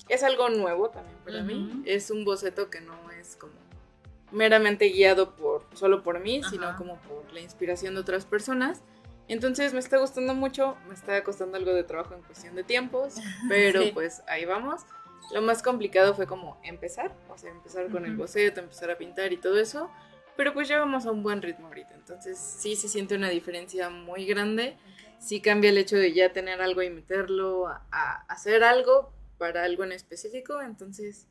es 0.09 0.25
algo 0.25 0.49
nuevo 0.49 0.91
también 0.91 1.17
para 1.25 1.43
mí, 1.43 1.83
es 1.87 2.11
un 2.11 2.25
boceto 2.25 2.71
que 2.71 2.81
no 2.81 2.95
es 3.13 3.37
como 3.37 3.53
meramente 4.33 4.87
guiado 4.87 5.37
por, 5.37 5.65
solo 5.75 6.03
por 6.03 6.21
mí, 6.21 6.43
sino 6.51 6.77
como 6.77 6.97
por 7.03 7.33
la 7.33 7.41
inspiración 7.41 7.95
de 7.95 8.01
otras 8.01 8.25
personas. 8.25 8.83
Entonces 9.29 9.75
me 9.75 9.79
está 9.79 9.99
gustando 9.99 10.35
mucho, 10.35 10.77
me 10.89 10.95
está 10.95 11.23
costando 11.23 11.59
algo 11.59 11.75
de 11.75 11.85
trabajo 11.85 12.15
en 12.15 12.23
cuestión 12.23 12.55
de 12.55 12.65
tiempos, 12.65 13.17
pero 13.49 13.83
pues 13.93 14.23
ahí 14.27 14.45
vamos. 14.45 14.83
Lo 15.33 15.43
más 15.43 15.63
complicado 15.63 16.15
fue 16.15 16.27
como 16.27 16.59
empezar, 16.65 17.15
o 17.29 17.37
sea, 17.37 17.51
empezar 17.51 17.91
con 17.91 18.07
el 18.07 18.17
boceto, 18.17 18.61
empezar 18.61 18.91
a 18.91 18.97
pintar 18.97 19.31
y 19.33 19.37
todo 19.37 19.61
eso, 19.61 19.91
pero 20.39 20.55
pues 20.55 20.69
ya 20.69 20.79
vamos 20.79 21.05
a 21.05 21.11
un 21.11 21.23
buen 21.23 21.43
ritmo 21.43 21.67
ahorita, 21.67 21.95
entonces 21.95 22.39
sí 22.39 22.77
se 22.77 22.89
siente 22.89 23.15
una 23.15 23.29
diferencia 23.29 23.91
muy 23.91 24.25
grande, 24.25 24.79
sí 25.19 25.43
cambia 25.43 25.69
el 25.69 25.77
hecho 25.77 25.97
de 25.97 26.15
ya 26.15 26.33
tener 26.33 26.63
algo 26.63 26.81
y 26.83 26.89
meterlo 26.89 27.67
a, 27.67 28.25
hacer 28.29 28.65
algo 28.65 29.13
para 29.37 29.65
algo 29.65 29.85
en 29.85 29.93
específico, 29.93 30.63
entonces 30.63 31.27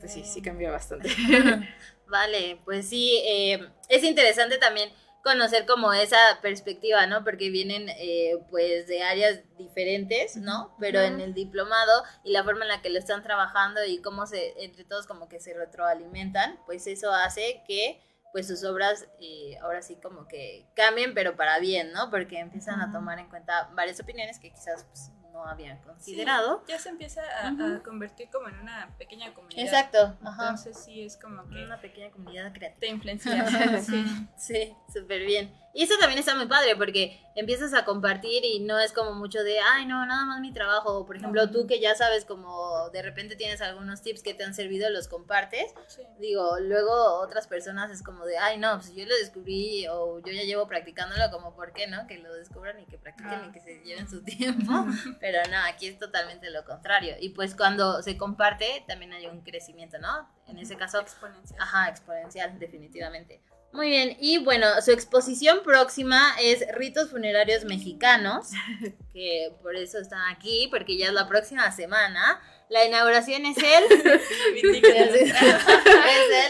pues 0.00 0.14
sí, 0.14 0.24
sí 0.24 0.40
cambia 0.40 0.70
bastante. 0.70 1.10
vale, 2.08 2.58
pues 2.64 2.88
sí, 2.88 3.20
eh, 3.26 3.68
es 3.90 4.02
interesante 4.02 4.56
también 4.56 4.90
conocer 5.26 5.66
como 5.66 5.92
esa 5.92 6.16
perspectiva, 6.40 7.04
¿no? 7.08 7.24
Porque 7.24 7.50
vienen 7.50 7.88
eh, 7.88 8.38
pues 8.48 8.86
de 8.86 9.02
áreas 9.02 9.40
diferentes, 9.58 10.36
¿no? 10.36 10.72
Pero 10.78 11.00
en 11.00 11.20
el 11.20 11.34
diplomado 11.34 12.04
y 12.22 12.30
la 12.30 12.44
forma 12.44 12.62
en 12.62 12.68
la 12.68 12.80
que 12.80 12.90
lo 12.90 13.00
están 13.00 13.24
trabajando 13.24 13.84
y 13.84 14.00
cómo 14.00 14.26
se, 14.26 14.54
entre 14.62 14.84
todos 14.84 15.08
como 15.08 15.28
que 15.28 15.40
se 15.40 15.52
retroalimentan, 15.52 16.60
pues 16.64 16.86
eso 16.86 17.12
hace 17.12 17.64
que 17.66 18.00
pues 18.30 18.46
sus 18.46 18.62
obras 18.62 19.08
eh, 19.20 19.58
ahora 19.62 19.82
sí 19.82 19.96
como 19.96 20.28
que 20.28 20.68
cambien, 20.76 21.12
pero 21.12 21.34
para 21.34 21.58
bien, 21.58 21.92
¿no? 21.92 22.08
Porque 22.08 22.38
empiezan 22.38 22.80
a 22.80 22.92
tomar 22.92 23.18
en 23.18 23.28
cuenta 23.28 23.68
varias 23.74 23.98
opiniones 23.98 24.38
que 24.38 24.52
quizás 24.52 24.84
pues, 24.84 25.10
no 25.36 25.44
habían 25.46 25.78
considerado. 25.82 26.64
ya 26.66 26.78
se 26.78 26.88
empieza 26.88 27.20
a, 27.42 27.82
convertir 27.82 28.28
como 28.30 28.48
en 28.48 28.58
una 28.58 28.94
pequeña 28.98 29.34
comunidad. 29.34 29.64
Exacto. 29.64 30.16
Entonces 30.20 30.78
sí 30.78 31.02
es 31.02 31.16
como 31.16 31.46
que... 31.48 31.64
Una 31.64 31.80
pequeña 31.80 32.10
comunidad 32.10 32.52
creativa. 32.52 32.80
Te 32.80 32.88
influencia. 32.88 33.80
sí, 33.82 34.04
sí 34.36 34.74
súper 34.92 35.26
bien. 35.26 35.52
Y 35.76 35.82
eso 35.82 35.92
también 36.00 36.18
está 36.18 36.34
muy 36.34 36.46
padre 36.46 36.74
porque 36.74 37.20
empiezas 37.34 37.74
a 37.74 37.84
compartir 37.84 38.42
y 38.46 38.60
no 38.60 38.78
es 38.78 38.92
como 38.92 39.12
mucho 39.12 39.44
de, 39.44 39.60
ay, 39.60 39.84
no, 39.84 40.06
nada 40.06 40.24
más 40.24 40.40
mi 40.40 40.50
trabajo. 40.50 41.04
Por 41.04 41.16
ejemplo, 41.16 41.50
tú 41.50 41.66
que 41.66 41.80
ya 41.80 41.94
sabes 41.94 42.24
como 42.24 42.88
de 42.94 43.02
repente 43.02 43.36
tienes 43.36 43.60
algunos 43.60 44.00
tips 44.00 44.22
que 44.22 44.32
te 44.32 44.42
han 44.42 44.54
servido, 44.54 44.88
los 44.88 45.06
compartes. 45.06 45.74
Digo, 46.18 46.58
luego 46.60 47.20
otras 47.20 47.46
personas 47.46 47.90
es 47.90 48.02
como 48.02 48.24
de, 48.24 48.38
ay, 48.38 48.56
no, 48.56 48.76
pues 48.76 48.94
yo 48.94 49.04
lo 49.04 49.14
descubrí 49.16 49.86
o 49.88 50.18
yo 50.20 50.32
ya 50.32 50.44
llevo 50.44 50.66
practicándolo, 50.66 51.30
como, 51.30 51.54
¿por 51.54 51.74
qué 51.74 51.86
no? 51.86 52.06
Que 52.06 52.16
lo 52.20 52.32
descubran 52.32 52.80
y 52.80 52.86
que 52.86 52.96
practiquen 52.96 53.32
y 53.32 53.48
ah. 53.48 53.52
que 53.52 53.60
se 53.60 53.80
lleven 53.84 54.08
su 54.08 54.24
tiempo. 54.24 54.72
Pero 55.20 55.40
no, 55.50 55.58
aquí 55.68 55.88
es 55.88 55.98
totalmente 55.98 56.48
lo 56.48 56.64
contrario. 56.64 57.16
Y 57.20 57.28
pues 57.30 57.54
cuando 57.54 58.00
se 58.00 58.16
comparte 58.16 58.82
también 58.88 59.12
hay 59.12 59.26
un 59.26 59.42
crecimiento, 59.42 59.98
¿no? 59.98 60.26
En 60.46 60.58
ese 60.58 60.74
caso... 60.76 61.00
Exponencial. 61.00 61.60
Ajá, 61.60 61.90
exponencial, 61.90 62.58
definitivamente. 62.58 63.42
Muy 63.72 63.90
bien, 63.90 64.16
y 64.20 64.38
bueno, 64.38 64.66
su 64.80 64.90
exposición 64.90 65.60
próxima 65.62 66.34
es 66.40 66.64
Ritos 66.74 67.10
Funerarios 67.10 67.64
Mexicanos, 67.64 68.48
que 69.12 69.52
por 69.62 69.76
eso 69.76 69.98
están 69.98 70.20
aquí, 70.34 70.68
porque 70.70 70.96
ya 70.96 71.06
es 71.06 71.12
la 71.12 71.28
próxima 71.28 71.70
semana. 71.72 72.40
La 72.68 72.84
inauguración 72.84 73.46
es 73.46 73.58
el, 73.58 73.84
es 73.94 74.74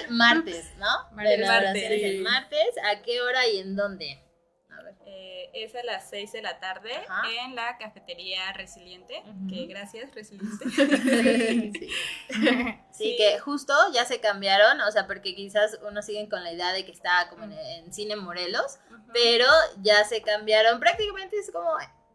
el 0.02 0.10
martes, 0.10 0.64
¿no? 0.78 0.86
La 1.16 1.34
inauguración 1.34 1.92
es 1.92 2.02
el 2.02 2.22
martes. 2.22 2.68
¿A 2.84 3.02
qué 3.02 3.20
hora 3.20 3.46
y 3.48 3.58
en 3.58 3.76
dónde? 3.76 4.25
Es 5.52 5.74
a 5.74 5.82
las 5.82 6.08
6 6.10 6.32
de 6.32 6.42
la 6.42 6.60
tarde 6.60 6.92
en 7.42 7.54
la 7.54 7.76
cafetería 7.78 8.52
Resiliente, 8.52 9.22
que 9.48 9.66
gracias 9.66 10.14
Resiliente. 10.14 10.66
Sí. 12.90 13.14
que 13.18 13.38
justo 13.40 13.74
ya 13.92 14.06
se 14.06 14.20
cambiaron, 14.20 14.80
o 14.80 14.90
sea, 14.90 15.06
porque 15.06 15.34
quizás 15.34 15.78
uno 15.86 16.00
sigue 16.00 16.26
con 16.30 16.42
la 16.42 16.52
idea 16.52 16.72
de 16.72 16.86
que 16.86 16.92
está 16.92 17.28
como 17.28 17.44
en, 17.44 17.92
Cine 17.92 18.16
Morelos, 18.16 18.78
pero 19.12 19.46
ya 19.82 20.02
se 20.04 20.22
cambiaron, 20.22 20.80
prácticamente 20.80 21.38
es 21.38 21.50
como 21.50 21.68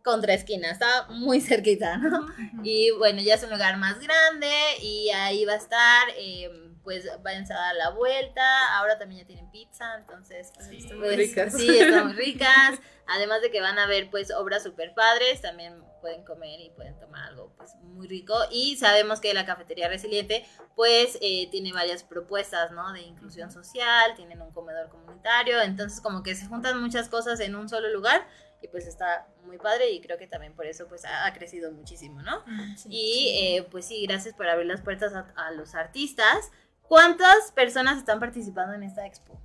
contra 0.04 0.34
esquina, 0.34 0.72
está 0.72 1.08
muy 1.10 1.39
cerquita, 1.39 1.97
¿no? 1.97 2.28
Y 2.64 2.89
bueno, 2.91 3.22
ya 3.22 3.36
es 3.36 3.43
un 3.43 3.52
lugar 3.52 3.78
más 3.78 3.99
grande 3.99 4.52
y 4.82 5.12
ahí 5.12 5.45
va 5.45 5.54
a 5.54 5.58
estar... 5.58 6.08
Eh, 6.18 6.71
pues 6.84 7.08
váyanse 7.22 7.54
a 7.54 7.58
dar 7.58 7.76
la 7.76 7.90
vuelta. 7.90 8.78
Ahora 8.78 8.98
también 8.98 9.22
ya 9.22 9.28
tienen 9.28 9.50
pizza, 9.52 9.96
entonces 9.98 10.52
sí, 10.60 10.78
están 10.78 11.00
muy 11.00 11.16
ricas. 11.16 11.54
Sí, 11.54 11.80
están 11.80 12.08
muy 12.08 12.16
ricas. 12.18 12.80
Además 13.08 13.42
de 13.42 13.52
que 13.52 13.62
van 13.62 13.80
a 13.80 13.88
ver 13.88 14.10
pues 14.10 14.32
obras 14.32 14.64
super 14.64 14.94
padres, 14.94 15.42
también 15.42 15.84
pueden 16.02 16.24
comer 16.24 16.60
y 16.60 16.72
pueden 16.72 17.00
tomar 17.00 17.30
algo 17.30 17.54
pues 17.58 17.76
muy 17.82 18.08
rico. 18.08 18.36
Y 18.52 18.78
sabemos 18.78 19.20
que 19.20 19.34
la 19.34 19.46
cafetería 19.46 19.88
resiliente 19.88 20.46
pues 20.76 21.18
eh, 21.22 21.48
tiene 21.52 21.74
varias 21.74 22.04
propuestas, 22.04 22.72
¿no? 22.72 22.92
De 22.94 23.02
inclusión 23.02 23.52
social, 23.52 24.16
tienen 24.16 24.42
un 24.42 24.52
comedor 24.52 24.90
comunitario, 24.90 25.62
entonces 25.62 26.02
como 26.02 26.24
que 26.24 26.36
se 26.36 26.48
juntan 26.48 26.82
muchas 26.82 27.10
cosas 27.10 27.40
en 27.40 27.56
un 27.56 27.70
solo 27.70 27.90
lugar 27.90 28.26
y 28.62 28.68
pues 28.68 28.88
está 28.88 29.28
muy 29.44 29.58
padre 29.58 29.90
y 29.92 30.02
creo 30.02 30.18
que 30.18 30.28
también 30.28 30.54
por 30.54 30.66
eso 30.66 30.88
pues 30.88 31.04
ha, 31.06 31.32
crecido 31.34 31.72
muchísimo, 31.72 32.22
¿no? 32.22 32.44
Mm, 32.46 32.76
y 32.90 33.30
eh, 33.42 33.68
pues 33.70 33.86
sí, 33.86 34.06
gracias 34.06 34.36
por 34.36 34.48
abrir 34.48 34.68
las 34.68 34.82
puertas 34.82 35.14
a, 35.14 35.52
los 35.52 35.74
artistas. 35.74 36.52
¿Cuántas 36.92 37.54
personas 37.54 38.00
están 38.00 38.20
participando 38.20 38.74
en 38.74 38.84
esta 38.84 39.08
expo? 39.08 39.39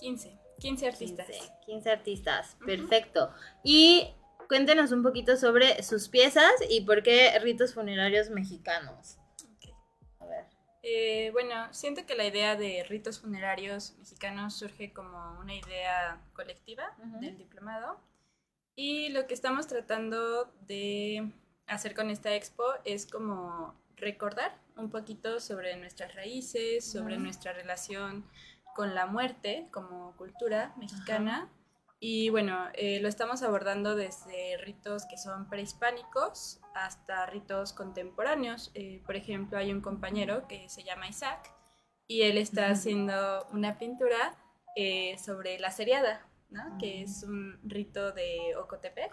15, 0.00 0.38
15 0.58 0.86
artistas. 0.86 1.28
15, 1.66 1.90
artistas, 1.90 2.56
perfecto. 2.64 3.30
Y 3.62 4.08
cuéntenos 4.48 4.90
un 4.90 5.02
poquito 5.02 5.36
sobre 5.36 5.82
sus 5.82 6.08
piezas 6.08 6.50
y 6.70 6.80
por 6.80 7.02
qué 7.02 7.38
ritos 7.40 7.74
funerarios 7.74 8.30
mexicanos. 8.30 9.18
A 10.18 10.24
ver. 10.24 10.46
Eh, 10.82 11.28
bueno, 11.32 11.68
siento 11.74 12.06
que 12.06 12.14
la 12.14 12.24
idea 12.24 12.56
de 12.56 12.86
ritos 12.88 13.20
funerarios 13.20 13.94
mexicanos 13.98 14.54
surge 14.54 14.94
como 14.94 15.38
una 15.40 15.54
idea 15.54 16.22
colectiva 16.32 16.96
del 17.20 17.36
diplomado 17.36 18.00
y 18.76 19.10
lo 19.10 19.26
que 19.26 19.34
estamos 19.34 19.66
tratando 19.66 20.46
de 20.62 21.30
hacer 21.66 21.94
con 21.94 22.08
esta 22.08 22.34
expo 22.34 22.64
es 22.86 23.04
como 23.04 23.78
recordar 23.96 24.61
un 24.76 24.90
poquito 24.90 25.40
sobre 25.40 25.76
nuestras 25.76 26.14
raíces, 26.14 26.90
sobre 26.90 27.18
nuestra 27.18 27.52
relación 27.52 28.26
con 28.74 28.94
la 28.94 29.06
muerte 29.06 29.68
como 29.70 30.16
cultura 30.16 30.74
mexicana. 30.76 31.50
Y 32.00 32.30
bueno, 32.30 32.66
eh, 32.74 33.00
lo 33.00 33.08
estamos 33.08 33.42
abordando 33.42 33.94
desde 33.94 34.56
ritos 34.58 35.06
que 35.06 35.16
son 35.16 35.48
prehispánicos 35.48 36.60
hasta 36.74 37.26
ritos 37.26 37.72
contemporáneos. 37.72 38.72
Eh, 38.74 39.02
por 39.06 39.14
ejemplo, 39.14 39.58
hay 39.58 39.72
un 39.72 39.80
compañero 39.80 40.48
que 40.48 40.68
se 40.68 40.82
llama 40.82 41.08
Isaac 41.08 41.54
y 42.08 42.22
él 42.22 42.38
está 42.38 42.68
haciendo 42.70 43.46
una 43.52 43.78
pintura 43.78 44.36
eh, 44.74 45.16
sobre 45.18 45.58
la 45.58 45.70
seriada, 45.70 46.26
que 46.80 47.02
es 47.02 47.22
un 47.22 47.60
rito 47.62 48.12
de 48.12 48.56
Ocotepec. 48.56 49.12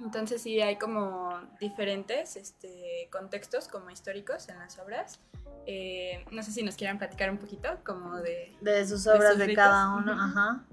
Entonces 0.00 0.42
sí 0.42 0.60
hay 0.60 0.76
como 0.76 1.40
diferentes 1.60 2.36
este, 2.36 3.08
contextos 3.10 3.68
como 3.68 3.90
históricos 3.90 4.48
en 4.48 4.58
las 4.58 4.78
obras. 4.78 5.20
Eh, 5.66 6.24
no 6.30 6.42
sé 6.42 6.50
si 6.50 6.62
nos 6.62 6.76
quieran 6.76 6.98
platicar 6.98 7.30
un 7.30 7.38
poquito 7.38 7.68
como 7.84 8.16
de... 8.16 8.56
De 8.60 8.86
sus 8.86 9.06
obras 9.06 9.38
de, 9.38 9.54
cada 9.54 9.94
uno. 9.94 10.12
Ajá. 10.12 10.64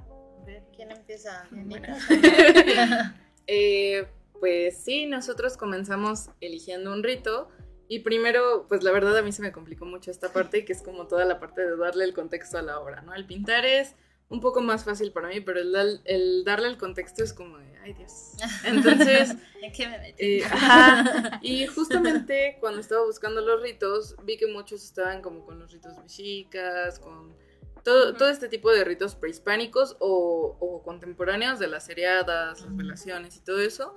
¿Quién 0.76 0.92
empieza? 0.92 1.48
eh, 3.48 4.08
pues 4.40 4.78
sí, 4.78 5.06
nosotros 5.06 5.58
comenzamos 5.58 6.30
eligiendo 6.42 6.92
un 6.92 7.04
rito 7.04 7.50
y 7.88 8.00
primero, 8.00 8.68
pues 8.68 8.84
la 8.84 8.92
verdad 8.92 9.18
a 9.18 9.22
mí 9.24 9.32
se 9.32 9.42
me 9.42 9.52
complicó 9.52 9.86
mucho 9.86 10.12
esta 10.12 10.32
parte 10.32 10.64
que 10.64 10.74
es 10.74 10.82
como 10.82 11.08
toda 11.08 11.26
la 11.26 11.40
parte 11.40 11.66
de 11.66 11.76
darle 11.76 12.06
el 12.06 12.14
contexto 12.14 12.60
a 12.60 12.62
la 12.62 12.80
obra, 12.80 13.02
¿no? 13.02 13.16
El 13.16 13.26
pintar 13.26 13.66
es 13.66 13.96
un 14.30 14.42
poco 14.42 14.62
más 14.62 14.84
fácil 14.84 15.12
para 15.12 15.28
mí, 15.28 15.42
pero 15.42 15.60
el, 15.60 16.02
el 16.06 16.44
darle 16.44 16.68
el 16.68 16.78
contexto 16.78 17.24
es 17.24 17.34
como 17.34 17.58
de, 17.58 17.78
ay 17.80 17.94
Dios. 17.94 18.34
Entonces, 18.64 19.36
qué 19.76 19.88
me 19.88 20.16
eh, 20.18 20.44
ajá, 20.52 21.40
y 21.42 21.66
justamente 21.66 22.58
cuando 22.60 22.80
estaba 22.80 23.04
buscando 23.06 23.42
los 23.42 23.62
ritos, 23.62 24.16
vi 24.24 24.38
que 24.38 24.48
muchos 24.48 24.84
estaban 24.84 25.22
como 25.22 25.46
con 25.46 25.60
los 25.60 25.72
ritos 25.72 25.98
mexicas, 25.98 27.00
con 27.00 27.34
todo, 27.84 28.14
todo 28.14 28.30
este 28.30 28.50
tipo 28.50 28.72
de 28.72 28.84
ritos 28.84 29.16
prehispánicos 29.16 29.96
o, 30.00 30.58
o, 30.60 30.84
contemporáneos 30.84 31.60
de 31.60 31.68
las 31.68 31.86
seriadas, 31.86 32.62
las 32.62 32.78
relaciones 32.78 33.38
y 33.38 33.40
todo 33.40 33.60
eso. 33.60 33.96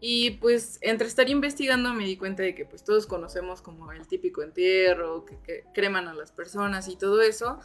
Y 0.00 0.32
pues 0.32 0.78
entre 0.80 1.08
estar 1.08 1.28
investigando 1.28 1.92
me 1.92 2.04
di 2.04 2.16
cuenta 2.16 2.42
de 2.42 2.54
que 2.54 2.64
pues 2.64 2.84
todos 2.84 3.06
conocemos 3.06 3.60
como 3.62 3.92
el 3.92 4.06
típico 4.06 4.42
entierro, 4.42 5.24
que, 5.24 5.38
que 5.40 5.64
creman 5.74 6.08
a 6.08 6.14
las 6.14 6.32
personas 6.32 6.88
y 6.88 6.96
todo 6.96 7.20
eso, 7.20 7.60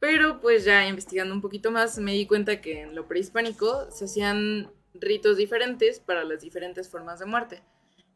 pero 0.00 0.40
pues 0.40 0.64
ya 0.64 0.86
investigando 0.86 1.34
un 1.34 1.40
poquito 1.40 1.70
más 1.70 1.98
me 1.98 2.12
di 2.12 2.26
cuenta 2.26 2.60
que 2.60 2.82
en 2.82 2.94
lo 2.94 3.08
prehispánico 3.08 3.90
se 3.90 4.04
hacían 4.04 4.72
ritos 4.94 5.36
diferentes 5.36 6.00
para 6.00 6.24
las 6.24 6.40
diferentes 6.40 6.88
formas 6.88 7.18
de 7.18 7.26
muerte. 7.26 7.62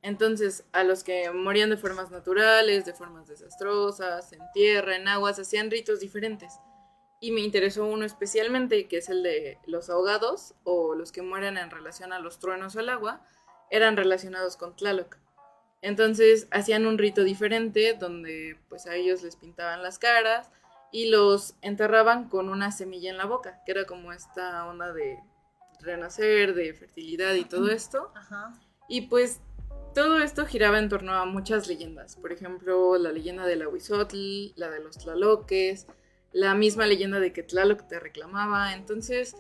Entonces, 0.03 0.65
a 0.73 0.83
los 0.83 1.05
que 1.05 1.31
morían 1.31 1.71
de 1.71 1.77
formas 1.77 2.11
naturales, 2.11 2.85
de 2.85 2.93
formas 2.93 3.29
desastrosas, 3.29 4.33
en 4.33 4.41
tierra, 4.53 4.97
en 4.97 5.07
agua, 5.07 5.33
se 5.33 5.43
hacían 5.43 5.71
ritos 5.71 6.01
diferentes. 6.01 6.59
Y 7.21 7.31
me 7.31 7.41
interesó 7.41 7.87
uno 7.87 8.05
especialmente, 8.05 8.89
que 8.89 8.97
es 8.97 9.09
el 9.09 9.23
de 9.23 9.59
los 9.65 9.91
ahogados 9.91 10.55
o 10.65 10.97
los 10.97 11.13
que 11.13 11.23
mueren 11.23 11.57
en 11.57 11.71
relación 11.71 12.13
a 12.13 12.19
los 12.19 12.41
truenos 12.41 12.75
o 12.75 12.81
el 12.81 12.89
agua, 12.89 13.25
eran 13.71 13.97
relacionados 13.97 14.57
con 14.57 14.75
Tlaloc. 14.75 15.19
Entonces, 15.83 16.49
hacían 16.51 16.85
un 16.85 16.99
rito 16.99 17.23
diferente 17.23 17.95
donde 17.95 18.59
pues 18.69 18.87
a 18.87 18.97
ellos 18.97 19.23
les 19.23 19.37
pintaban 19.37 19.85
las 19.85 20.01
caras, 20.01 20.51
y 20.93 21.09
los 21.09 21.57
enterraban 21.63 22.29
con 22.29 22.51
una 22.51 22.71
semilla 22.71 23.11
en 23.11 23.17
la 23.17 23.25
boca, 23.25 23.63
que 23.65 23.73
era 23.73 23.87
como 23.87 24.13
esta 24.13 24.67
onda 24.67 24.93
de 24.93 25.19
renacer, 25.81 26.55
de 26.55 26.75
fertilidad 26.75 27.35
y 27.35 27.45
todo 27.45 27.71
esto. 27.71 28.13
Y 28.89 29.03
pues 29.03 29.41
todo 29.95 30.19
esto 30.19 30.45
giraba 30.47 30.79
en 30.79 30.91
torno 30.91 31.15
a 31.15 31.25
muchas 31.25 31.67
leyendas. 31.67 32.17
Por 32.17 32.31
ejemplo, 32.31 32.99
la 32.99 33.11
leyenda 33.11 33.47
del 33.47 33.63
Ahuizotl, 33.63 34.53
la 34.57 34.71
de 34.71 34.81
los 34.81 34.99
Tlaloques, 34.99 35.87
la 36.33 36.55
misma 36.55 36.87
leyenda 36.87 37.21
de 37.21 37.33
que 37.33 37.43
Tlaloc 37.43 37.89
te 37.89 37.99
reclamaba. 37.99 38.75
Entonces, 38.75 39.35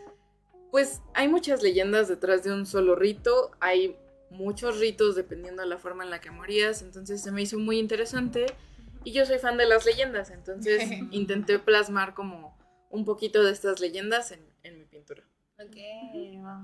pues 0.70 1.02
hay 1.14 1.28
muchas 1.28 1.62
leyendas 1.62 2.08
detrás 2.08 2.44
de 2.44 2.52
un 2.52 2.64
solo 2.64 2.96
rito. 2.96 3.50
Hay 3.60 3.96
muchos 4.30 4.78
ritos 4.78 5.16
dependiendo 5.16 5.62
de 5.62 5.68
la 5.68 5.78
forma 5.78 6.02
en 6.02 6.10
la 6.10 6.20
que 6.20 6.30
morías. 6.30 6.80
Entonces 6.80 7.22
se 7.22 7.30
me 7.30 7.42
hizo 7.42 7.58
muy 7.58 7.78
interesante 7.78 8.46
y 9.04 9.12
yo 9.12 9.26
soy 9.26 9.38
fan 9.38 9.56
de 9.56 9.66
las 9.66 9.84
leyendas, 9.84 10.30
entonces 10.30 10.82
intenté 11.10 11.58
plasmar 11.58 12.14
como 12.14 12.56
un 12.90 13.04
poquito 13.04 13.42
de 13.42 13.52
estas 13.52 13.80
leyendas 13.80 14.32
en, 14.32 14.78
mi 14.78 14.84
pintura. 14.84 15.22
Ok, 15.58 15.76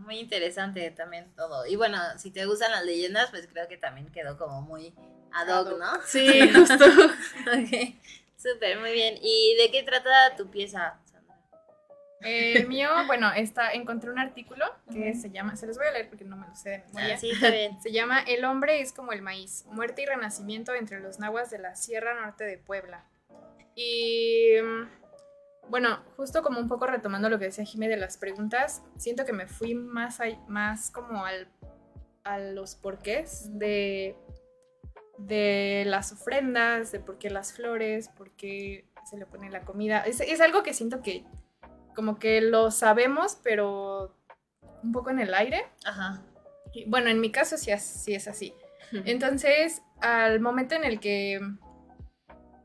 muy 0.05 0.19
interesante 0.19 0.91
también 0.91 1.33
todo. 1.37 1.67
Y 1.67 1.77
bueno, 1.77 1.99
si 2.17 2.31
te 2.31 2.47
gustan 2.47 2.73
las 2.73 2.85
leyendas, 2.85 3.31
pues 3.31 3.47
creo 3.47 3.69
que 3.69 3.77
también 3.77 4.11
quedó 4.11 4.37
como 4.37 4.61
muy 4.63 4.95
ad 5.33 5.61
hoc, 5.61 5.79
¿no? 5.79 6.01
Sí, 6.07 6.27
justo. 6.55 6.85
ok, 6.85 7.95
súper, 8.37 8.79
muy 8.81 8.93
bien. 8.93 9.19
¿Y 9.23 9.57
de 9.57 9.71
qué 9.71 9.83
trata 9.85 10.37
tu 10.37 10.51
pieza, 10.51 11.01
el 12.21 12.67
mío, 12.69 12.91
bueno, 13.07 13.33
está, 13.33 13.73
encontré 13.73 14.11
un 14.11 14.19
artículo 14.19 14.65
que 14.93 15.15
se 15.15 15.31
llama, 15.31 15.57
se 15.57 15.67
los 15.67 15.77
voy 15.77 15.87
a 15.87 15.93
leer 15.93 16.09
porque 16.09 16.25
no 16.25 16.37
me 16.37 16.47
lo 16.47 16.55
sé 16.55 16.71
de 16.71 16.79
memoria. 16.79 17.15
Ah, 17.15 17.19
sí, 17.19 17.31
está 17.31 17.51
bien. 17.51 17.81
Se 17.83 17.93
llama 17.93 18.21
El 18.21 18.45
hombre 18.45 18.81
es 18.81 18.93
como 18.93 19.13
el 19.13 19.23
maíz, 19.23 19.65
muerte 19.67 20.03
y 20.03 20.07
renacimiento 20.07 20.75
entre 20.75 21.01
los 21.01 21.19
nahuas 21.19 21.51
de 21.51 21.59
la 21.59 21.77
Sierra 21.77 22.21
Norte 22.21 22.45
de 22.45 22.59
Puebla. 22.59 23.05
Y 23.75 24.55
mm, 24.61 25.71
bueno, 25.71 26.03
justo 26.17 26.43
como 26.43 26.59
un 26.59 26.69
poco 26.69 26.87
retomando 26.87 27.29
lo 27.29 27.39
que 27.39 27.47
decía 27.47 27.65
Jimé 27.65 27.89
de 27.89 27.97
las 27.97 28.17
preguntas, 28.17 28.83
siento 28.97 29.25
que 29.25 29.33
me 29.33 29.47
fui 29.47 29.75
más, 29.75 30.19
más 30.49 30.91
como 30.91 31.25
al, 31.25 31.49
a 32.25 32.39
los 32.39 32.75
porqués 32.75 33.59
de, 33.59 34.17
de 35.19 35.85
las 35.87 36.13
ofrendas, 36.13 36.91
de 36.91 37.01
por 37.01 37.19
qué 37.19 37.31
las 37.31 37.53
flores, 37.53 38.09
por 38.09 38.31
qué 38.33 38.87
se 39.09 39.17
le 39.17 39.27
pone 39.27 39.51
la 39.51 39.63
comida. 39.63 40.01
Es, 40.01 40.21
es 40.21 40.41
algo 40.41 40.63
que 40.63 40.75
siento 40.75 41.03
que 41.03 41.25
como 41.99 42.21
que 42.21 42.41
lo 42.41 42.71
sabemos, 42.71 43.37
pero 43.43 44.15
un 44.85 44.93
poco 44.93 45.11
en 45.11 45.19
el 45.19 45.35
aire. 45.35 45.67
Ajá. 45.85 46.23
bueno, 46.87 47.11
en 47.11 47.21
mi 47.21 47.33
caso 47.33 47.59
sí, 47.59 47.77
sí 47.77 48.15
es 48.15 48.29
así. 48.29 48.55
Entonces, 49.05 49.83
al 50.01 50.39
momento 50.39 50.77
en 50.77 50.85
el 50.85 51.01
que 51.01 51.41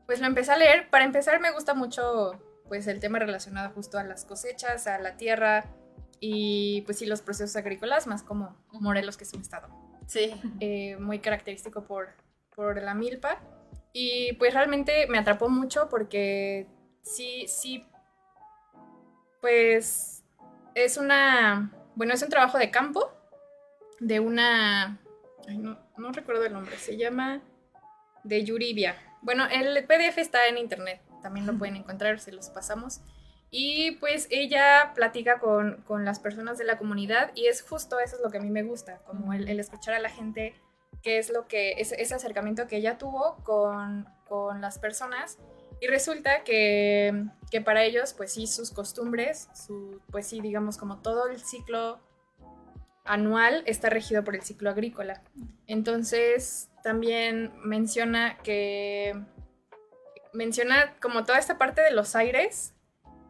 pues 0.06 0.20
lo 0.20 0.28
empecé 0.28 0.52
a 0.52 0.56
leer, 0.56 0.88
para 0.88 1.04
empezar 1.04 1.40
me 1.40 1.50
gusta 1.50 1.74
mucho 1.74 2.40
pues 2.68 2.86
el 2.86 3.00
tema 3.00 3.18
relacionado 3.18 3.70
justo 3.74 3.98
a 3.98 4.04
las 4.04 4.24
cosechas, 4.24 4.86
a 4.86 5.00
la 5.00 5.16
tierra 5.16 5.64
y 6.20 6.82
pues 6.82 6.98
sí 7.00 7.04
los 7.04 7.20
procesos 7.20 7.56
agrícolas, 7.56 8.06
más 8.06 8.22
como 8.22 8.56
Morelos 8.70 9.16
que 9.16 9.24
es 9.24 9.32
un 9.32 9.40
estado. 9.40 9.66
Sí. 10.06 10.32
Eh, 10.60 10.96
muy 11.00 11.18
característico 11.18 11.82
por, 11.82 12.10
por 12.54 12.80
la 12.80 12.94
milpa. 12.94 13.40
Y 13.92 14.34
pues 14.34 14.54
realmente 14.54 15.08
me 15.08 15.18
atrapó 15.18 15.48
mucho 15.48 15.88
porque 15.88 16.68
sí, 17.02 17.46
sí 17.48 17.84
pues 19.44 20.24
es 20.74 20.96
una, 20.96 21.70
bueno, 21.96 22.14
es 22.14 22.22
un 22.22 22.30
trabajo 22.30 22.56
de 22.56 22.70
campo 22.70 23.12
de 24.00 24.18
una, 24.18 24.98
no, 25.98 26.12
recuerdo 26.12 26.46
el 26.46 26.54
nombre, 26.54 26.78
se 26.78 26.96
llama 26.96 27.42
de 28.22 28.42
Yuribia. 28.42 28.96
Bueno, 29.20 29.46
el 29.50 29.84
PDF 29.84 30.16
está 30.16 30.46
en 30.46 30.56
internet, 30.56 31.02
también 31.22 31.44
lo 31.46 31.58
pueden 31.58 31.76
encontrar, 31.76 32.20
se 32.20 32.32
los 32.32 32.48
pasamos. 32.48 33.02
Y 33.50 33.90
pues 34.00 34.28
ella 34.30 34.92
platica 34.94 35.38
con, 35.40 35.84
las 36.06 36.20
personas 36.20 36.56
de 36.56 36.64
la 36.64 36.78
comunidad 36.78 37.30
y 37.34 37.48
es 37.48 37.60
justo 37.60 38.00
eso 38.00 38.16
es 38.16 38.22
lo 38.22 38.30
que 38.30 38.38
a 38.38 38.40
mí 38.40 38.48
me 38.48 38.62
gusta, 38.62 39.02
como 39.04 39.34
el, 39.34 39.60
escuchar 39.60 39.92
a 39.92 39.98
la 39.98 40.08
gente, 40.08 40.54
qué 41.02 41.18
es 41.18 41.28
lo 41.28 41.48
que, 41.48 41.72
ese, 41.72 42.00
ese 42.00 42.14
acercamiento 42.14 42.66
que 42.66 42.78
ella 42.78 42.96
tuvo 42.96 43.36
con, 43.44 44.08
con 44.26 44.62
las 44.62 44.78
personas 44.78 45.38
y 45.80 45.86
resulta 45.86 46.44
que, 46.44 47.26
para 47.64 47.84
ellos, 47.84 48.14
pues 48.14 48.32
sí, 48.32 48.46
sus 48.46 48.70
costumbres, 48.70 49.48
su, 49.54 50.00
pues 50.10 50.26
sí, 50.26 50.40
digamos, 50.40 50.76
como 50.76 51.00
todo 51.00 51.28
el 51.28 51.40
ciclo 51.40 52.00
anual 53.04 53.62
está 53.66 53.90
regido 53.90 54.24
por 54.24 54.34
el 54.34 54.42
ciclo 54.42 54.70
agrícola. 54.70 55.22
Entonces, 55.66 56.70
también 56.82 57.52
menciona 57.62 58.38
que, 58.38 59.14
menciona 60.32 60.94
como 61.00 61.24
toda 61.24 61.38
esta 61.38 61.58
parte 61.58 61.80
de 61.82 61.92
los 61.92 62.16
aires, 62.16 62.74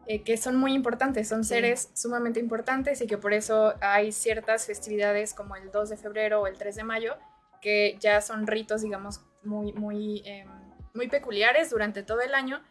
eh, 0.07 0.23
que 0.23 0.37
son 0.37 0.55
muy 0.55 0.73
importantes, 0.73 1.27
son 1.27 1.43
seres 1.43 1.89
sumamente 1.93 2.39
importantes 2.39 3.01
y 3.01 3.07
que 3.07 3.17
por 3.17 3.33
eso 3.33 3.73
hay 3.81 4.11
ciertas 4.11 4.67
festividades 4.67 5.33
como 5.33 5.55
el 5.55 5.71
2 5.71 5.89
de 5.89 5.97
febrero 5.97 6.41
o 6.41 6.47
el 6.47 6.57
3 6.57 6.75
de 6.75 6.83
mayo 6.83 7.15
que 7.59 7.97
ya 7.99 8.21
son 8.21 8.45
ritos, 8.45 8.83
digamos, 8.83 9.21
muy, 9.43 9.73
muy, 9.73 10.21
em, 10.25 10.47
muy 10.95 11.07
peculiares 11.07 11.69
durante 11.69 12.03
todo 12.03 12.21
el 12.21 12.33
año. 12.33 12.63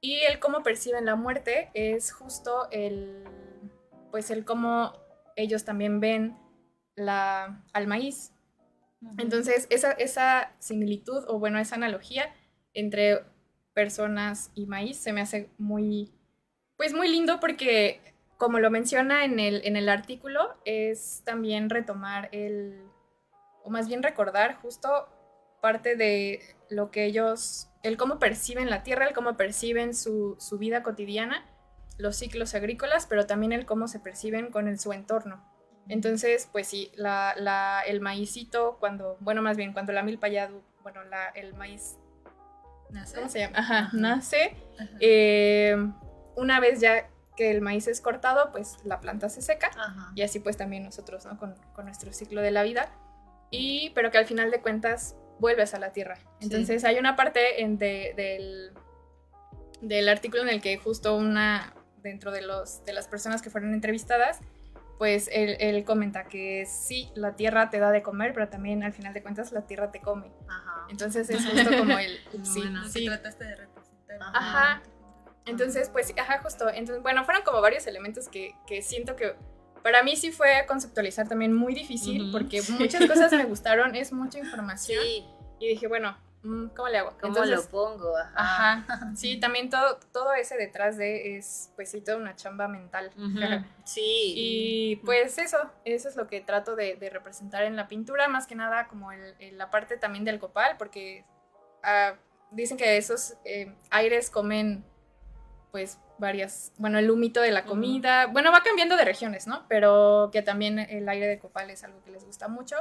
Y 0.00 0.20
el 0.20 0.38
cómo 0.38 0.62
perciben 0.62 1.06
la 1.06 1.16
muerte 1.16 1.70
es 1.74 2.12
justo 2.12 2.68
el, 2.70 3.24
pues 4.10 4.30
el 4.30 4.44
cómo 4.44 4.92
ellos 5.36 5.64
también 5.64 6.00
ven 6.00 6.36
la, 6.94 7.64
al 7.72 7.86
maíz. 7.86 8.32
Entonces, 9.16 9.66
esa, 9.70 9.92
esa 9.92 10.52
similitud 10.58 11.24
o 11.28 11.38
bueno, 11.38 11.58
esa 11.58 11.76
analogía 11.76 12.34
entre 12.74 13.24
personas 13.72 14.50
y 14.54 14.66
maíz 14.66 14.96
se 14.96 15.12
me 15.12 15.20
hace 15.20 15.50
muy, 15.56 16.12
pues 16.76 16.92
muy 16.92 17.08
lindo 17.08 17.38
porque, 17.38 18.00
como 18.36 18.58
lo 18.58 18.70
menciona 18.70 19.24
en 19.24 19.38
el, 19.38 19.64
en 19.64 19.76
el 19.76 19.88
artículo, 19.88 20.56
es 20.64 21.22
también 21.24 21.70
retomar 21.70 22.28
el, 22.32 22.82
o 23.62 23.70
más 23.70 23.86
bien 23.86 24.02
recordar 24.02 24.56
justo 24.56 25.08
parte 25.60 25.94
de 25.94 26.40
lo 26.70 26.90
que 26.90 27.04
ellos, 27.04 27.67
el 27.82 27.96
cómo 27.96 28.18
perciben 28.18 28.70
la 28.70 28.82
tierra, 28.82 29.06
el 29.06 29.14
cómo 29.14 29.36
perciben 29.36 29.94
su, 29.94 30.36
su 30.38 30.58
vida 30.58 30.82
cotidiana, 30.82 31.44
los 31.96 32.16
ciclos 32.16 32.54
agrícolas, 32.54 33.06
pero 33.06 33.26
también 33.26 33.52
el 33.52 33.66
cómo 33.66 33.88
se 33.88 34.00
perciben 34.00 34.50
con 34.50 34.68
el, 34.68 34.78
su 34.78 34.92
entorno. 34.92 35.44
Entonces, 35.88 36.48
pues 36.52 36.66
sí, 36.66 36.92
la, 36.96 37.34
la, 37.36 37.82
el 37.86 38.00
maízito, 38.00 38.76
cuando, 38.78 39.16
bueno, 39.20 39.42
más 39.42 39.56
bien, 39.56 39.72
cuando 39.72 39.92
la 39.92 40.02
milpa 40.02 40.28
ya, 40.28 40.50
bueno, 40.82 41.02
la, 41.04 41.28
el 41.28 41.54
maíz 41.54 41.96
¿Nace? 42.90 43.16
¿cómo 43.16 43.28
se 43.28 43.40
llama? 43.40 43.58
Ajá, 43.58 43.90
nace. 43.92 44.56
eh, 45.00 45.76
una 46.36 46.60
vez 46.60 46.80
ya 46.80 47.08
que 47.36 47.50
el 47.50 47.60
maíz 47.60 47.86
es 47.86 48.00
cortado, 48.00 48.50
pues 48.52 48.78
la 48.84 49.00
planta 49.00 49.28
se 49.28 49.42
seca. 49.42 49.70
Ajá. 49.76 50.12
Y 50.14 50.22
así 50.22 50.40
pues 50.40 50.56
también 50.56 50.82
nosotros, 50.82 51.24
¿no? 51.24 51.38
Con, 51.38 51.54
con 51.72 51.84
nuestro 51.84 52.12
ciclo 52.12 52.42
de 52.42 52.50
la 52.50 52.62
vida. 52.64 52.90
Y, 53.50 53.90
pero 53.90 54.10
que 54.10 54.18
al 54.18 54.26
final 54.26 54.50
de 54.50 54.60
cuentas 54.60 55.16
vuelves 55.38 55.74
a 55.74 55.78
la 55.78 55.92
tierra. 55.92 56.18
Entonces 56.40 56.84
hay 56.84 56.98
una 56.98 57.16
parte 57.16 57.62
en 57.62 57.78
de- 57.78 58.12
del, 58.16 58.72
del 59.80 60.08
artículo 60.08 60.42
en 60.42 60.48
el 60.48 60.60
que 60.60 60.76
justo 60.78 61.16
una, 61.16 61.74
dentro 62.02 62.30
de, 62.32 62.42
los, 62.42 62.84
de 62.84 62.92
las 62.92 63.08
personas 63.08 63.42
que 63.42 63.50
fueron 63.50 63.72
entrevistadas, 63.74 64.40
pues 64.98 65.28
él, 65.32 65.56
él 65.60 65.84
comenta 65.84 66.24
que 66.24 66.66
sí, 66.66 67.10
la 67.14 67.36
tierra 67.36 67.70
te 67.70 67.78
da 67.78 67.92
de 67.92 68.02
comer, 68.02 68.32
pero 68.34 68.48
también 68.48 68.82
al 68.82 68.92
final 68.92 69.14
de 69.14 69.22
cuentas 69.22 69.52
la 69.52 69.62
tierra 69.66 69.92
te 69.92 70.00
come. 70.00 70.32
Ajá. 70.48 70.86
Entonces 70.90 71.30
es 71.30 71.46
justo 71.46 71.70
como 71.78 71.98
el... 71.98 72.18
sí, 72.42 72.60
bueno, 72.60 72.88
sí, 72.88 73.06
trataste 73.06 73.44
de 73.44 73.54
representar. 73.56 74.18
Ajá. 74.34 74.82
Entonces, 75.46 75.88
pues, 75.88 76.12
ajá, 76.18 76.40
justo. 76.42 76.68
Entonces, 76.68 77.00
bueno, 77.02 77.24
fueron 77.24 77.42
como 77.44 77.60
varios 77.60 77.86
elementos 77.86 78.28
que, 78.28 78.54
que 78.66 78.82
siento 78.82 79.14
que 79.16 79.34
para 79.82 80.02
mí 80.02 80.16
sí 80.16 80.30
fue 80.32 80.64
conceptualizar 80.66 81.28
también 81.28 81.52
muy 81.54 81.74
difícil 81.74 82.30
porque 82.32 82.62
muchas 82.78 83.06
cosas 83.06 83.32
me 83.32 83.44
gustaron, 83.52 83.94
es 83.94 84.12
mucha 84.12 84.38
información. 84.38 85.02
Sí, 85.02 85.24
Y 85.60 85.68
dije, 85.68 85.86
bueno, 85.88 86.16
mm, 86.42 86.68
¿cómo 86.68 86.88
le 86.88 86.98
hago? 86.98 87.10
¿cómo 87.20 87.28
Entonces, 87.36 87.56
lo 87.64 87.70
pongo? 87.70 88.16
Ajá. 88.16 88.84
Ajá. 88.88 89.12
Sí, 89.16 89.38
también 89.40 89.70
todo, 89.70 89.98
todo 90.12 90.32
ese 90.34 90.56
detrás 90.56 90.96
de 90.96 91.36
es, 91.36 91.70
pues 91.76 91.90
sí, 91.90 92.00
toda 92.00 92.16
una 92.18 92.36
chamba 92.36 92.68
mental. 92.68 93.10
Sí. 93.84 94.34
Y 94.36 94.96
pues 95.04 95.38
eso, 95.38 95.58
eso 95.84 96.08
es 96.08 96.16
lo 96.16 96.26
que 96.26 96.40
trato 96.40 96.76
de, 96.76 96.96
de 96.96 97.10
representar 97.10 97.62
en 97.64 97.74
la 97.76 97.88
pintura, 97.88 98.28
más 98.28 98.46
que 98.46 98.54
nada 98.54 98.86
como 98.88 99.12
el, 99.12 99.34
el- 99.38 99.56
la 99.58 99.70
parte 99.70 99.96
también 99.96 100.24
del 100.24 100.38
copal, 100.38 100.76
porque 100.78 101.24
ah, 101.82 102.14
dicen 102.50 102.76
que 102.76 102.96
esos 102.98 103.34
eh, 103.44 103.74
aires 103.90 104.30
comen 104.30 104.84
pues 105.72 105.98
varias, 106.18 106.72
bueno, 106.76 106.98
el 106.98 107.10
humito 107.10 107.40
de 107.40 107.50
la 107.50 107.64
comida, 107.64 108.26
bueno, 108.26 108.52
va 108.52 108.62
cambiando 108.62 108.96
de 108.96 109.04
regiones, 109.04 109.46
¿no? 109.46 109.64
Pero 109.68 110.30
que 110.32 110.42
también 110.42 110.78
el 110.78 111.08
aire 111.08 111.26
de 111.26 111.38
copal 111.38 111.70
es 111.70 111.84
algo 111.84 112.02
que 112.04 112.10
les 112.10 112.24
gusta 112.24 112.48
mucho 112.48 112.76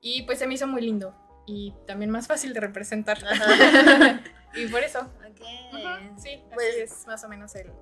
y 0.00 0.22
pues 0.22 0.38
se 0.38 0.46
me 0.46 0.54
hizo 0.54 0.66
muy 0.66 0.82
lindo 0.82 1.14
y 1.46 1.74
también 1.86 2.10
más 2.10 2.26
fácil 2.26 2.52
de 2.54 2.60
representar. 2.60 3.18
Y 4.54 4.66
por 4.66 4.82
eso, 4.82 4.98
Ok. 5.00 5.40
ujú, 5.72 6.20
sí, 6.20 6.42
Pues- 6.52 6.68
así 6.74 6.80
es 6.82 7.06
más 7.06 7.24
o 7.24 7.28
menos 7.28 7.54
el... 7.54 7.72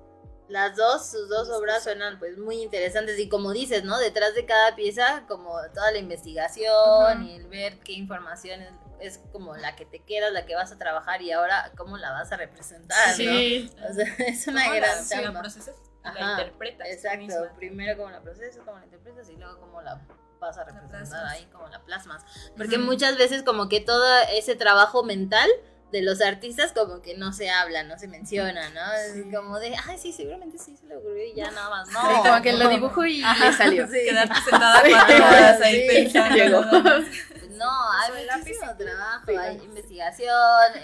Las 0.47 0.75
dos, 0.77 1.09
sus 1.11 1.29
dos 1.29 1.49
obras 1.49 1.83
suenan 1.83 2.17
pues 2.19 2.37
muy 2.37 2.61
interesantes 2.61 3.17
y 3.19 3.27
como 3.29 3.51
dices, 3.53 3.83
¿no? 3.85 3.97
Detrás 3.99 4.35
de 4.35 4.45
cada 4.45 4.75
pieza 4.75 5.23
como 5.27 5.53
toda 5.73 5.91
la 5.91 5.97
investigación 5.99 7.23
y 7.23 7.35
el 7.35 7.47
ver 7.47 7.77
qué 7.79 7.93
información 7.93 8.61
es, 8.61 8.69
es 9.01 9.19
como 9.31 9.55
la 9.55 9.75
que 9.75 9.85
te 9.85 9.99
queda, 9.99 10.29
la 10.29 10.45
que 10.45 10.55
vas 10.55 10.71
a 10.71 10.77
trabajar 10.77 11.21
y 11.21 11.31
ahora 11.31 11.71
cómo 11.75 11.97
la 11.97 12.11
vas 12.11 12.31
a 12.31 12.37
representar, 12.37 13.13
Sí, 13.15 13.71
¿no? 13.79 13.89
O 13.89 13.93
sea, 13.93 14.05
es 14.27 14.47
una 14.47 14.63
¿Cómo 14.63 14.75
gran 14.75 15.09
la, 15.09 15.31
la 15.31 15.39
procesas, 15.39 15.75
Ajá, 16.03 16.19
la 16.19 16.31
interpretas. 16.31 16.87
Exacto, 16.87 17.55
primero 17.57 17.97
cómo 17.97 18.09
la 18.09 18.21
procesas, 18.21 18.61
cómo 18.63 18.77
la 18.77 18.85
interpretas 18.85 19.29
y 19.29 19.35
luego 19.35 19.59
cómo 19.59 19.81
la 19.81 20.01
vas 20.39 20.57
a 20.57 20.63
representar 20.63 21.25
ahí, 21.27 21.47
cómo 21.51 21.67
la 21.67 21.83
plasmas. 21.83 22.23
Porque 22.57 22.77
muchas 22.77 23.17
veces 23.17 23.43
como 23.43 23.69
que 23.69 23.79
todo 23.79 24.07
ese 24.31 24.55
trabajo 24.55 25.03
mental 25.03 25.49
de 25.91 26.01
los 26.01 26.21
artistas 26.21 26.71
como 26.73 27.01
que 27.01 27.15
no 27.17 27.33
se 27.33 27.49
habla, 27.49 27.83
no 27.83 27.97
se 27.99 28.07
menciona, 28.07 28.69
¿no? 28.69 28.93
Es 28.93 29.23
como 29.35 29.59
de, 29.59 29.75
ay, 29.87 29.97
sí, 29.97 30.13
seguramente 30.13 30.57
sí 30.57 30.75
se 30.77 30.85
le 30.87 30.97
ocurrió 30.97 31.25
y 31.25 31.33
ya 31.35 31.51
nada 31.51 31.69
más, 31.69 31.89
no. 31.89 32.01
Sí, 32.01 32.27
como 32.29 32.41
que 32.41 32.53
lo 32.53 32.69
dibujo 32.69 33.05
y 33.05 33.21
Ajá, 33.23 33.49
le 33.49 33.53
salió. 33.57 33.87
sí. 33.87 33.99
Quedarte 34.05 34.35
sentada 34.41 34.81
cuatro 34.89 35.15
horas 35.25 35.61
ahí 35.61 35.81
Sí, 35.81 35.87
pensando. 35.87 36.35
llegó. 36.35 36.61
No, 37.51 37.69
hay 37.91 38.25
muchísimo 38.25 38.75
trabajo, 38.75 39.31
hay 39.37 39.57
investigación, 39.57 40.31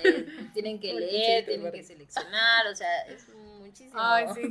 eh, 0.04 0.28
tienen 0.54 0.80
que 0.80 0.94
leer, 0.94 1.46
tienen 1.46 1.72
que 1.72 1.82
seleccionar, 1.84 2.68
o 2.68 2.76
sea, 2.76 3.02
es 3.08 3.28
muchísimo. 3.30 4.00
Ay, 4.00 4.26
sí. 4.36 4.42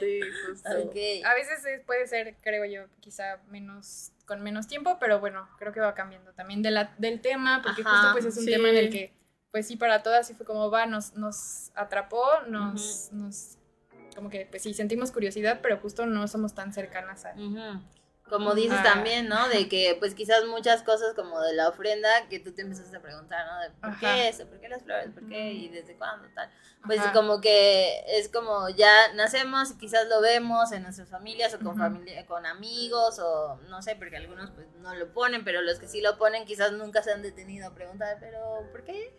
Sí, 0.00 0.20
justo. 0.48 0.68
A 0.68 1.34
veces 1.34 1.64
es- 1.66 1.84
puede 1.86 2.08
ser, 2.08 2.36
creo 2.42 2.64
yo, 2.64 2.88
quizá 3.00 3.36
menos 3.48 4.10
con 4.26 4.42
menos 4.42 4.66
tiempo, 4.66 4.96
pero 4.98 5.20
bueno, 5.20 5.48
creo 5.58 5.72
que 5.72 5.78
va 5.78 5.94
cambiando 5.94 6.32
también 6.32 6.62
de 6.62 6.72
la, 6.72 6.92
del 6.98 7.20
tema, 7.20 7.60
porque 7.62 7.82
Ajá, 7.82 7.90
justo 7.92 8.12
pues 8.12 8.24
es 8.24 8.36
un 8.38 8.44
sí. 8.44 8.50
tema 8.50 8.70
en 8.70 8.76
el 8.76 8.90
que, 8.90 9.12
pues 9.50 9.66
sí, 9.66 9.76
para 9.76 10.02
todas 10.02 10.26
sí 10.26 10.34
fue 10.34 10.44
como 10.46 10.70
va, 10.70 10.86
nos, 10.86 11.14
nos 11.14 11.70
atrapó, 11.74 12.24
nos, 12.48 13.10
nos, 13.12 13.58
como 14.14 14.28
que, 14.28 14.46
pues 14.46 14.62
sí, 14.62 14.74
sentimos 14.74 15.10
curiosidad, 15.10 15.60
pero 15.62 15.78
justo 15.78 16.06
no 16.06 16.28
somos 16.28 16.54
tan 16.54 16.72
cercanas 16.72 17.24
a... 17.24 17.34
Como 18.28 18.54
dices 18.54 18.78
Ah. 18.80 18.82
también, 18.94 19.28
¿no? 19.28 19.48
De 19.48 19.68
que 19.68 19.96
pues 19.98 20.14
quizás 20.14 20.44
muchas 20.46 20.82
cosas 20.82 21.14
como 21.14 21.40
de 21.40 21.54
la 21.54 21.68
ofrenda 21.68 22.08
que 22.28 22.38
tú 22.38 22.52
te 22.52 22.62
empezaste 22.62 22.96
a 22.96 23.00
preguntar, 23.00 23.46
¿no? 23.46 23.60
De 23.60 23.70
por 23.70 23.90
Ajá. 23.90 23.98
qué 24.00 24.28
eso, 24.28 24.46
por 24.46 24.60
qué 24.60 24.68
las 24.68 24.82
flores, 24.82 25.10
por 25.12 25.26
qué 25.28 25.52
y 25.52 25.68
desde 25.68 25.96
cuándo, 25.96 26.28
tal. 26.34 26.50
Pues 26.86 27.00
Ajá. 27.00 27.12
como 27.12 27.40
que 27.40 28.04
es 28.06 28.28
como 28.28 28.68
ya 28.68 29.12
nacemos 29.14 29.70
y 29.72 29.78
quizás 29.78 30.06
lo 30.08 30.20
vemos 30.20 30.70
en 30.72 30.82
nuestras 30.84 31.08
familias 31.08 31.52
o 31.54 31.58
con 31.58 31.76
familia, 31.76 32.24
con 32.26 32.46
amigos 32.46 33.18
o 33.18 33.56
no 33.68 33.82
sé, 33.82 33.96
porque 33.96 34.16
algunos 34.16 34.50
pues 34.50 34.66
no 34.80 34.94
lo 34.94 35.12
ponen, 35.12 35.44
pero 35.44 35.60
los 35.62 35.78
que 35.78 35.88
sí 35.88 36.00
lo 36.00 36.18
ponen 36.18 36.44
quizás 36.44 36.72
nunca 36.72 37.02
se 37.02 37.12
han 37.12 37.22
detenido 37.22 37.68
a 37.68 37.74
preguntar, 37.74 38.18
pero 38.20 38.68
¿por 38.70 38.84
qué? 38.84 39.14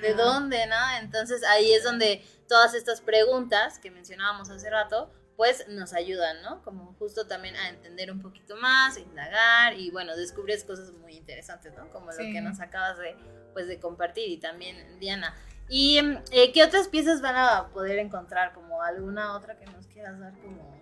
¿De 0.00 0.14
dónde, 0.14 0.66
no? 0.66 0.76
Entonces 1.00 1.42
ahí 1.44 1.72
es 1.72 1.82
donde 1.82 2.24
todas 2.48 2.74
estas 2.74 3.00
preguntas 3.00 3.78
que 3.78 3.90
mencionábamos 3.90 4.50
hace 4.50 4.70
rato, 4.70 5.10
pues 5.36 5.66
nos 5.68 5.92
ayudan, 5.94 6.42
¿no? 6.42 6.62
Como 6.62 6.94
justo 6.94 7.26
también 7.26 7.56
a 7.56 7.68
entender 7.68 8.10
un 8.12 8.22
poquito 8.22 8.56
más, 8.56 8.96
a 8.96 9.00
indagar 9.00 9.74
y 9.74 9.90
bueno, 9.90 10.16
descubres 10.16 10.64
cosas 10.64 10.92
muy 10.92 11.14
interesantes, 11.16 11.72
¿no? 11.74 11.90
Como 11.90 12.06
lo 12.06 12.12
Sí. 12.12 12.32
que 12.32 12.40
nos 12.40 12.60
acabas 12.60 12.98
de, 12.98 13.16
pues, 13.52 13.66
de 13.66 13.80
compartir 13.80 14.28
y 14.28 14.36
también 14.38 14.98
Diana. 15.00 15.34
¿Y 15.68 15.98
eh, 16.30 16.52
qué 16.52 16.62
otras 16.62 16.88
piezas 16.88 17.20
van 17.20 17.36
a 17.36 17.68
poder 17.68 17.98
encontrar? 17.98 18.52
Como 18.52 18.82
alguna 18.82 19.34
otra 19.34 19.56
que 19.58 19.66
nos 19.66 19.86
quieras 19.86 20.20
dar 20.20 20.32
como, 20.40 20.80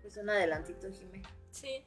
pues 0.00 0.16
un 0.16 0.30
adelantito, 0.30 0.90
Jimé. 0.90 1.22
Sí. 1.50 1.84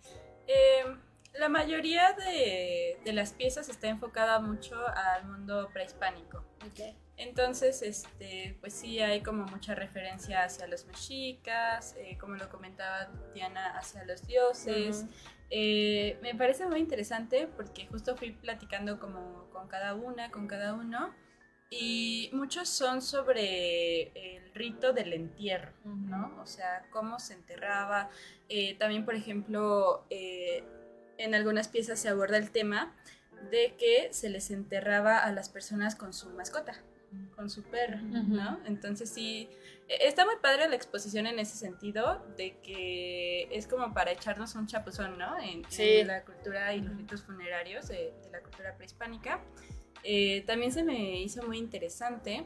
Eh, 0.47 0.85
la 1.33 1.49
mayoría 1.49 2.13
de, 2.13 2.99
de 3.03 3.13
las 3.13 3.33
piezas 3.33 3.67
está 3.67 3.87
enfocada 3.87 4.39
mucho 4.39 4.79
al 4.87 5.25
mundo 5.25 5.69
prehispánico. 5.73 6.45
Entonces, 7.17 7.81
este, 7.81 8.57
pues 8.59 8.73
sí 8.73 8.99
hay 8.99 9.21
como 9.21 9.45
mucha 9.45 9.73
referencia 9.73 10.43
hacia 10.43 10.67
los 10.67 10.85
mexicas, 10.85 11.95
eh, 11.97 12.17
como 12.19 12.35
lo 12.35 12.49
comentaba 12.49 13.09
Diana, 13.33 13.77
hacia 13.77 14.03
los 14.03 14.27
dioses. 14.27 15.05
Eh, 15.49 16.17
me 16.21 16.35
parece 16.35 16.65
muy 16.65 16.79
interesante 16.79 17.47
porque 17.47 17.87
justo 17.87 18.17
fui 18.17 18.31
platicando 18.31 18.99
como 18.99 19.49
con 19.51 19.67
cada 19.67 19.93
una, 19.93 20.29
con 20.29 20.47
cada 20.47 20.73
uno, 20.73 21.13
y 21.69 22.29
muchos 22.33 22.69
son 22.69 23.01
sobre 23.01 24.11
el 24.35 24.53
rito 24.53 24.93
del 24.93 25.13
entierro, 25.13 25.73
¿no? 25.83 26.37
O 26.41 26.45
sea, 26.45 26.85
cómo 26.91 27.19
se 27.19 27.33
enterraba. 27.33 28.09
Eh, 28.49 28.75
también, 28.75 29.03
por 29.05 29.15
ejemplo, 29.15 30.05
en 30.09 31.33
algunas 31.33 31.67
piezas 31.69 31.99
se 31.99 32.09
aborda 32.09 32.37
el 32.37 32.51
tema 32.51 32.95
de 33.49 33.75
que 33.77 34.13
se 34.13 34.29
les 34.29 34.51
enterraba 34.51 35.19
a 35.19 35.31
las 35.31 35.49
personas 35.49 35.95
con 35.95 36.13
su 36.13 36.29
mascota, 36.31 36.73
con 37.35 37.49
su 37.49 37.63
perro, 37.63 37.97
¿no? 38.01 38.59
Entonces 38.65 39.09
sí, 39.09 39.49
e- 39.87 40.07
está 40.07 40.25
muy 40.25 40.35
padre 40.41 40.67
la 40.69 40.75
exposición 40.75 41.27
en 41.27 41.39
ese 41.39 41.57
sentido, 41.57 42.25
de 42.37 42.57
que 42.61 43.47
es 43.51 43.67
como 43.67 43.93
para 43.93 44.11
echarnos 44.11 44.55
un 44.55 44.67
chapuzón, 44.67 45.17
¿no? 45.17 45.37
En, 45.39 45.59
en 45.65 45.71
Sí. 45.71 46.03
la 46.03 46.23
cultura 46.23 46.73
y 46.73 46.81
los 46.81 46.95
ritos 46.97 47.21
funerarios 47.23 47.87
de, 47.87 48.13
de 48.23 48.29
la 48.31 48.41
cultura 48.41 48.75
prehispánica. 48.75 49.41
Eh, 50.03 50.43
también 50.45 50.71
se 50.71 50.83
me 50.83 51.19
hizo 51.21 51.43
muy 51.43 51.57
interesante 51.57 52.45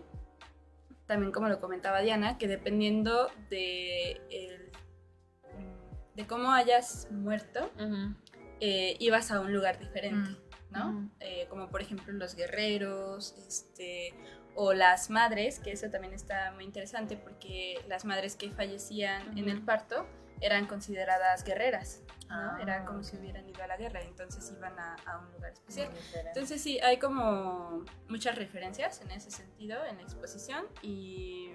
también 1.06 1.32
como 1.32 1.50
lo 1.50 1.60
comentaba 1.60 2.02
Diana, 2.02 2.38
que 2.38 2.48
dependiendo 2.48 3.32
de, 3.50 4.22
de 6.16 6.28
cómo 6.28 6.52
hayas 6.52 7.08
muerto, 7.10 7.72
eh, 8.60 8.96
ibas 9.00 9.32
a 9.32 9.40
un 9.40 9.52
lugar 9.52 9.80
diferente, 9.80 10.30
mm. 10.30 10.72
¿no? 10.72 11.10
Eh, 11.20 11.48
como 11.50 11.70
por 11.72 11.82
ejemplo 11.82 12.14
los 12.14 12.36
guerreros, 12.36 13.34
este, 13.48 14.14
o 14.62 14.74
las 14.74 15.10
madres, 15.10 15.58
que 15.58 15.72
eso 15.72 15.90
también 15.90 16.14
está 16.14 16.52
muy 16.52 16.66
interesante 16.66 17.16
porque 17.16 17.82
las 17.88 18.04
madres 18.04 18.36
que 18.36 18.52
fallecían 18.52 19.38
en 19.38 19.48
el 19.48 19.62
parto 19.62 20.06
eran 20.42 20.68
consideradas 20.68 21.46
guerreras, 21.46 22.02
¿no? 22.28 22.58
Era 22.58 22.84
como 22.84 23.02
si 23.02 23.16
hubieran 23.16 23.48
ido 23.48 23.64
a 23.64 23.68
la 23.68 23.78
guerra, 23.78 24.02
entonces 24.02 24.52
iban 24.52 24.78
a, 24.78 24.98
un 25.18 25.32
lugar 25.32 25.54
especial. 25.54 25.90
Entonces 26.28 26.62
sí, 26.62 26.78
hay 26.82 27.00
como 27.00 27.86
muchas 28.10 28.36
referencias 28.38 29.00
en 29.00 29.12
ese 29.12 29.32
sentido 29.32 29.78
en 29.86 29.96
la 29.96 30.04
exposición 30.04 30.66
y 30.82 31.52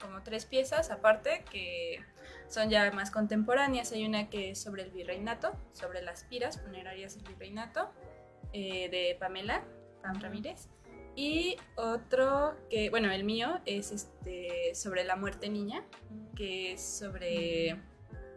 como 0.00 0.22
tres 0.22 0.46
piezas 0.46 0.90
aparte 0.90 1.44
que 1.50 2.02
son 2.48 2.70
ya 2.70 2.90
más 2.90 3.10
contemporáneas. 3.10 3.92
Hay 3.92 4.06
una 4.06 4.30
que 4.30 4.52
es 4.52 4.62
sobre 4.62 4.84
el 4.84 4.92
virreinato, 4.92 5.52
sobre 5.74 6.00
las 6.00 6.24
piras 6.24 6.58
funerarias 6.58 7.16
del 7.16 7.24
virreinato, 7.24 7.90
eh, 8.54 8.88
de 8.88 9.14
Pamela 9.20 9.62
Pam 10.00 10.18
Ramírez. 10.22 10.70
Y 11.20 11.56
otro 11.76 12.56
que, 12.70 12.88
bueno, 12.88 13.10
el 13.10 13.24
mío 13.24 13.60
es 13.66 13.92
este, 13.92 14.74
sobre 14.74 15.04
la 15.04 15.16
muerte 15.16 15.50
niña, 15.50 15.84
que 16.34 16.72
es 16.72 16.80
sobre 16.80 17.78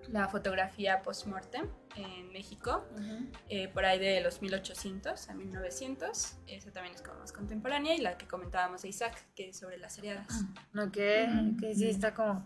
la 0.10 0.28
fotografía 0.28 1.02
post-mortem 1.02 1.70
en 1.96 2.30
México, 2.34 2.86
eh, 3.48 3.70
por 3.70 3.86
ahí 3.86 4.00
de 4.00 4.20
los 4.20 4.42
1800 4.42 5.30
a 5.30 5.34
1900. 5.34 6.40
Esa 6.46 6.72
también 6.74 6.94
es 6.94 7.02
como 7.02 7.20
más 7.20 7.32
contemporánea. 7.32 7.96
Y 7.96 8.00
la 8.00 8.18
que 8.18 8.28
comentábamos 8.28 8.82
de 8.82 8.90
Isaac, 8.90 9.16
que 9.34 9.48
es 9.52 9.58
sobre 9.58 9.78
las 9.78 9.96
seriadas. 9.96 10.44
No, 10.74 10.92
que, 10.92 11.30
que 11.62 11.74
sí 11.76 11.88
está 11.88 12.14
como 12.14 12.46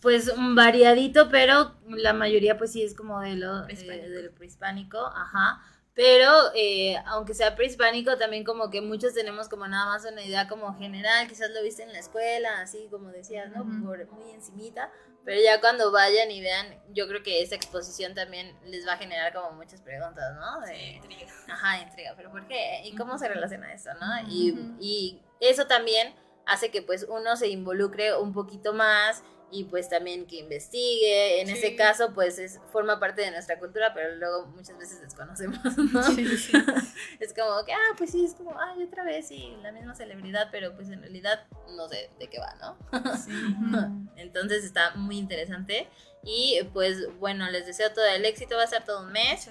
pues 0.00 0.32
variadito, 0.54 1.28
pero 1.30 1.76
la 1.88 2.12
mayoría 2.12 2.58
pues 2.58 2.72
sí 2.72 2.82
es 2.82 2.92
como 2.92 3.20
de 3.20 3.36
lo 3.36 3.68
eh, 3.68 4.08
del 4.08 4.30
prehispánico, 4.30 4.98
ajá. 4.98 5.62
Pero 5.96 6.30
eh, 6.54 6.94
aunque 7.06 7.32
sea 7.32 7.56
prehispánico, 7.56 8.18
también 8.18 8.44
como 8.44 8.68
que 8.68 8.82
muchos 8.82 9.14
tenemos 9.14 9.48
como 9.48 9.66
nada 9.66 9.86
más 9.86 10.04
una 10.04 10.22
idea 10.22 10.46
como 10.46 10.76
general, 10.76 11.26
quizás 11.26 11.50
lo 11.50 11.62
viste 11.62 11.84
en 11.84 11.92
la 11.94 11.98
escuela, 11.98 12.60
así 12.60 12.86
como 12.90 13.08
decías, 13.08 13.50
¿no? 13.50 13.64
Por, 13.82 14.06
muy 14.12 14.30
encimita, 14.32 14.92
pero 15.24 15.40
ya 15.40 15.58
cuando 15.58 15.90
vayan 15.90 16.30
y 16.30 16.42
vean, 16.42 16.66
yo 16.90 17.08
creo 17.08 17.22
que 17.22 17.40
esa 17.40 17.54
exposición 17.54 18.14
también 18.14 18.54
les 18.66 18.86
va 18.86 18.92
a 18.92 18.98
generar 18.98 19.32
como 19.32 19.52
muchas 19.52 19.80
preguntas, 19.80 20.34
¿no? 20.34 20.60
De, 20.66 20.96
intriga. 20.96 21.32
Ajá, 21.48 21.80
intriga, 21.80 22.12
pero 22.14 22.30
¿por 22.30 22.46
qué? 22.46 22.82
¿Y 22.84 22.94
cómo 22.94 23.16
se 23.16 23.28
relaciona 23.28 23.72
eso, 23.72 23.88
no? 23.94 24.28
y, 24.28 24.76
y 24.78 25.22
eso 25.40 25.66
también 25.66 26.14
hace 26.44 26.70
que 26.70 26.82
pues 26.82 27.06
uno 27.08 27.36
se 27.36 27.48
involucre 27.48 28.14
un 28.14 28.34
poquito 28.34 28.74
más 28.74 29.24
y 29.50 29.64
pues 29.64 29.88
también 29.88 30.26
que 30.26 30.36
investigue. 30.36 31.40
En 31.40 31.48
ese 31.48 31.76
caso, 31.76 32.12
pues 32.12 32.38
es, 32.38 32.60
forma 32.72 32.98
parte 32.98 33.22
de 33.22 33.30
nuestra 33.30 33.58
cultura, 33.58 33.92
pero 33.94 34.14
luego 34.16 34.46
muchas 34.46 34.76
veces 34.78 35.00
desconocemos, 35.00 35.58
¿no? 35.76 36.00
es 37.20 37.32
como 37.34 37.64
que, 37.64 37.72
ah, 37.72 37.94
pues 37.96 38.10
sí, 38.10 38.24
es 38.24 38.34
como, 38.34 38.58
ay, 38.58 38.82
otra 38.82 39.04
vez, 39.04 39.28
sí, 39.28 39.56
la 39.62 39.72
misma 39.72 39.94
celebridad, 39.94 40.48
pero 40.50 40.74
pues 40.74 40.88
en 40.90 41.00
realidad 41.00 41.46
no 41.76 41.88
sé 41.88 42.10
de 42.18 42.28
qué 42.28 42.38
va, 42.38 42.54
¿no? 42.56 44.10
Entonces 44.16 44.64
está 44.64 44.94
muy 44.94 45.18
interesante. 45.18 45.88
Y 46.24 46.60
pues 46.72 47.16
bueno, 47.20 47.48
les 47.50 47.66
deseo 47.66 47.92
todo 47.92 48.04
el 48.06 48.24
éxito, 48.24 48.56
va 48.56 48.64
a 48.64 48.66
ser 48.66 48.84
todo 48.84 49.02
un 49.02 49.12
mes. 49.12 49.48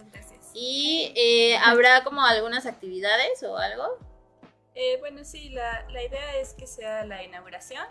Y 0.53 1.13
eh, 1.15 1.57
habrá 1.57 2.03
como 2.03 2.21
algunas 2.21 2.65
actividades 2.65 3.43
o 3.43 3.57
algo. 3.57 3.97
Eh, 4.75 4.97
bueno, 4.99 5.23
sí, 5.23 5.49
la, 5.49 5.87
la, 5.89 6.03
idea 6.03 6.35
es 6.35 6.53
que 6.53 6.67
sea 6.67 7.05
la 7.05 7.23
inauguración 7.23 7.85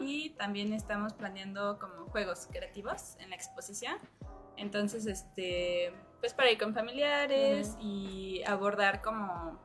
y 0.00 0.30
también 0.30 0.72
estamos 0.72 1.12
planeando 1.12 1.80
como 1.80 2.06
juegos 2.06 2.46
creativos 2.50 3.16
en 3.18 3.30
la 3.30 3.36
exposición. 3.36 3.98
Entonces, 4.56 5.06
este, 5.06 5.92
pues 6.20 6.34
para 6.34 6.50
ir 6.50 6.58
con 6.58 6.74
familiares 6.74 7.76
y 7.80 8.42
abordar 8.46 9.02
como 9.02 9.58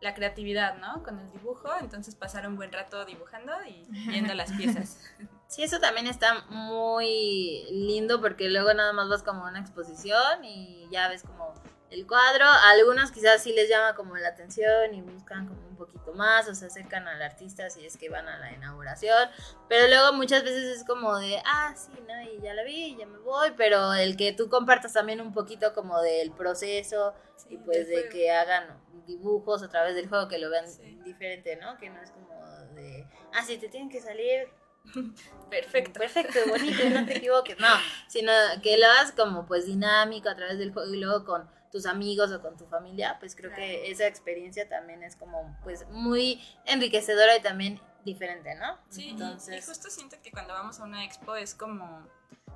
la 0.00 0.14
creatividad, 0.14 0.76
¿no? 0.78 1.02
Con 1.02 1.18
el 1.18 1.30
dibujo, 1.30 1.68
entonces 1.80 2.14
pasar 2.14 2.46
un 2.46 2.56
buen 2.56 2.72
rato 2.72 3.04
dibujando 3.04 3.52
y 3.66 3.86
viendo 4.08 4.34
las 4.34 4.52
piezas. 4.52 5.00
Sí, 5.48 5.62
eso 5.62 5.78
también 5.78 6.08
está 6.08 6.44
muy 6.48 7.66
lindo 7.70 8.20
porque 8.20 8.48
luego 8.48 8.74
nada 8.74 8.92
más 8.92 9.08
vas 9.08 9.22
como 9.22 9.46
a 9.46 9.50
una 9.50 9.60
exposición 9.60 10.44
y 10.44 10.88
ya 10.90 11.08
ves 11.08 11.22
como 11.22 11.54
el 11.88 12.04
cuadro. 12.04 12.44
A 12.44 12.70
algunos 12.70 13.12
quizás 13.12 13.44
sí 13.44 13.52
les 13.52 13.68
llama 13.68 13.94
como 13.94 14.16
la 14.16 14.30
atención 14.30 14.92
y 14.92 15.02
buscan 15.02 15.46
como 15.46 15.65
un 15.76 15.86
poquito 15.86 16.14
más 16.14 16.48
o 16.48 16.54
se 16.54 16.66
acercan 16.66 17.06
al 17.06 17.20
artista 17.20 17.68
si 17.68 17.84
es 17.84 17.96
que 17.96 18.08
van 18.08 18.28
a 18.28 18.38
la 18.38 18.52
inauguración. 18.52 19.28
Pero 19.68 19.88
luego 19.88 20.12
muchas 20.14 20.42
veces 20.42 20.78
es 20.78 20.84
como 20.84 21.16
de, 21.18 21.40
ah, 21.44 21.74
sí, 21.76 21.92
¿no? 22.06 22.22
Y 22.22 22.40
ya 22.40 22.54
la 22.54 22.64
vi 22.64 22.94
y 22.94 22.96
ya 22.96 23.06
me 23.06 23.18
voy. 23.18 23.52
Pero 23.56 23.92
el 23.92 24.16
que 24.16 24.32
tú 24.32 24.48
compartas 24.48 24.92
también 24.92 25.20
un 25.20 25.32
poquito 25.32 25.74
como 25.74 26.00
del 26.00 26.32
proceso 26.32 27.14
y 27.48 27.58
pues 27.58 27.88
de 27.88 28.08
que 28.08 28.30
hagan 28.30 28.64
dibujos 29.06 29.62
a 29.62 29.68
través 29.68 29.94
del 29.94 30.08
juego 30.08 30.28
que 30.28 30.38
lo 30.38 30.50
vean 30.50 30.66
diferente, 31.04 31.56
¿no? 31.56 31.76
Que 31.76 31.90
no 31.90 32.00
es 32.00 32.10
como 32.10 32.44
de, 32.74 33.06
ah, 33.34 33.44
sí, 33.44 33.58
te 33.58 33.68
tienen 33.68 33.90
que 33.90 34.00
salir 34.00 34.48
Perfecto. 35.50 36.00
Perfecto, 36.00 36.38
bonito, 36.48 36.88
no 36.90 37.06
te 37.06 37.16
equivoques. 37.18 37.58
No, 37.58 37.68
sino 38.08 38.32
que 38.62 38.78
lo 38.78 38.86
hagas 38.86 39.12
como 39.12 39.46
pues 39.46 39.66
dinámico 39.66 40.28
a 40.28 40.36
través 40.36 40.58
del 40.58 40.72
juego 40.72 40.92
y 40.92 40.98
luego 40.98 41.24
con 41.24 41.48
tus 41.70 41.86
amigos 41.86 42.32
o 42.32 42.40
con 42.40 42.56
tu 42.56 42.66
familia, 42.66 43.16
pues 43.20 43.34
creo 43.34 43.52
que 43.52 43.90
esa 43.90 44.06
experiencia 44.06 44.68
también 44.68 45.02
es 45.02 45.16
como 45.16 45.56
pues 45.62 45.86
muy 45.88 46.42
enriquecedora 46.64 47.36
y 47.36 47.42
también 47.42 47.80
diferente, 48.04 48.54
¿no? 48.54 48.78
Sí, 48.88 49.10
Entonces... 49.10 49.64
y, 49.64 49.68
justo 49.68 49.90
siento 49.90 50.16
que 50.22 50.30
cuando 50.30 50.54
vamos 50.54 50.80
a 50.80 50.84
una 50.84 51.04
expo 51.04 51.36
es 51.36 51.54
como 51.54 52.06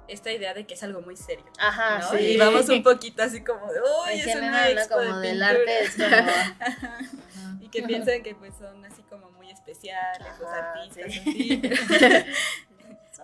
esta 0.09 0.33
idea 0.33 0.55
de 0.55 0.67
que 0.67 0.75
es 0.75 0.83
algo 0.83 1.03
muy 1.03 1.17
serio. 1.17 1.45
Ajá, 1.59 2.03
sí. 2.03 2.19
Y 2.19 2.37
vamos 2.37 2.69
un 2.69 2.83
poquito 2.83 3.23
así 3.23 3.45
como 3.45 3.73
de, 3.73 3.81
uy, 3.81 4.21
es 4.21 4.35
una 4.35 4.69
expo 4.71 4.97
como 4.97 5.19
del 5.19 5.43
arte, 5.43 5.81
es 5.81 5.95
como... 5.97 7.61
y 7.61 7.69
que 7.69 7.83
piensan 7.83 8.23
que 8.23 8.35
pues 8.35 8.55
son 8.57 8.85
así 8.85 9.03
como 9.05 9.31
muy 9.33 9.51
especiales 9.51 10.27
los 10.39 10.51
artistas, 10.51 11.15